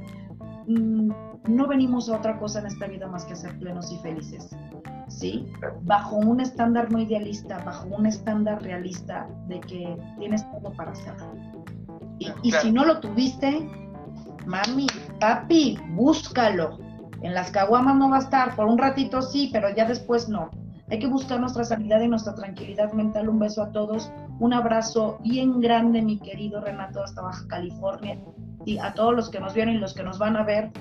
mm, 0.67 1.13
no 1.47 1.67
venimos 1.67 2.09
a 2.09 2.17
otra 2.17 2.38
cosa 2.38 2.59
en 2.59 2.67
esta 2.67 2.88
vida 2.88 3.07
más 3.07 3.26
que 3.26 3.36
ser 3.36 3.57
plenos 3.59 3.91
y 3.91 3.97
felices. 3.97 4.49
¿Sí? 5.07 5.51
Bajo 5.82 6.17
un 6.17 6.39
estándar 6.39 6.91
no 6.91 6.99
idealista, 6.99 7.57
bajo 7.65 7.88
un 7.88 8.05
estándar 8.05 8.61
realista 8.61 9.28
de 9.47 9.59
que 9.59 9.97
tienes 10.20 10.49
todo 10.51 10.72
para 10.74 10.91
hacerlo. 10.91 11.34
Y, 12.43 12.51
si 12.51 12.72
no 12.72 12.86
lo 12.86 12.99
tuviste, 12.99 13.67
mami, 14.45 14.88
papi, 15.20 15.80
búscalo. 15.91 16.78
En 17.22 17.34
las 17.34 17.49
caguamas 17.51 17.95
no 17.95 18.09
va 18.09 18.17
a 18.17 18.20
estar, 18.20 18.55
por 18.55 18.65
un 18.65 18.78
ratito 18.78 19.22
sí, 19.22 19.49
pero 19.51 19.74
ya 19.74 19.86
después 19.86 20.30
no. 20.30 20.51
Hay 20.92 21.00
que 21.00 21.08
buscar 21.08 21.40
nuestra 21.40 21.64
sanidad 21.64 22.02
y 22.02 22.08
nuestra 22.08 22.34
tranquilidad 22.34 22.92
mental. 22.94 23.30
Un 23.30 23.40
beso 23.40 23.62
a 23.62 23.72
todos. 23.72 24.12
Un 24.40 24.54
abrazo 24.54 25.20
bien 25.22 25.60
grande, 25.62 26.02
mi 26.02 26.18
querido 26.18 26.62
Renato, 26.62 27.04
hasta 27.04 27.22
Baja 27.22 27.46
California. 27.48 28.20
Y 28.66 28.78
a 28.80 28.94
todos 28.94 29.16
los 29.16 29.30
que 29.30 29.40
nos 29.40 29.54
vieron 29.54 29.76
y 29.76 29.78
los 29.78 29.94
que 29.94 30.04
nos 30.04 30.18
van 30.18 30.36
a 30.36 30.44
ver, 30.44 30.72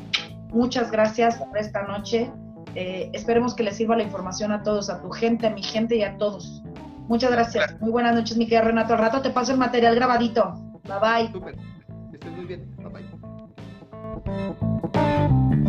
muchas 0.51 0.91
gracias 0.91 1.37
por 1.37 1.57
esta 1.59 1.83
noche. 1.83 2.31
Eh, 2.75 3.11
esperemos 3.13 3.55
que 3.55 3.63
les 3.63 3.77
sirva 3.77 3.97
la 3.97 4.03
información 4.03 4.53
a 4.53 4.63
todos, 4.63 4.91
a 4.91 5.01
tu 5.01 5.11
gente, 5.11 5.47
a 5.47 5.51
mi 5.51 5.63
gente 5.63 5.97
y 5.97 6.03
a 6.03 6.17
todos. 6.17 6.63
Muchas 7.09 7.31
gracias. 7.31 7.81
Muy 7.81 7.91
buenas 7.91 8.15
noches, 8.15 8.37
mi 8.37 8.47
querido 8.47 8.69
Renato. 8.69 8.95
Al 8.95 9.01
rato 9.01 9.23
te 9.23 9.31
paso 9.31 9.53
el 9.53 9.59
material 9.59 9.95
grabadito. 9.95 10.53
Bye 10.85 11.01
bye. 11.01 11.33
Súper. 11.33 11.57
Estés 12.13 12.33
muy 12.33 12.47
bien. 12.47 12.77
Bye 12.77 12.89
bye. 15.55 15.68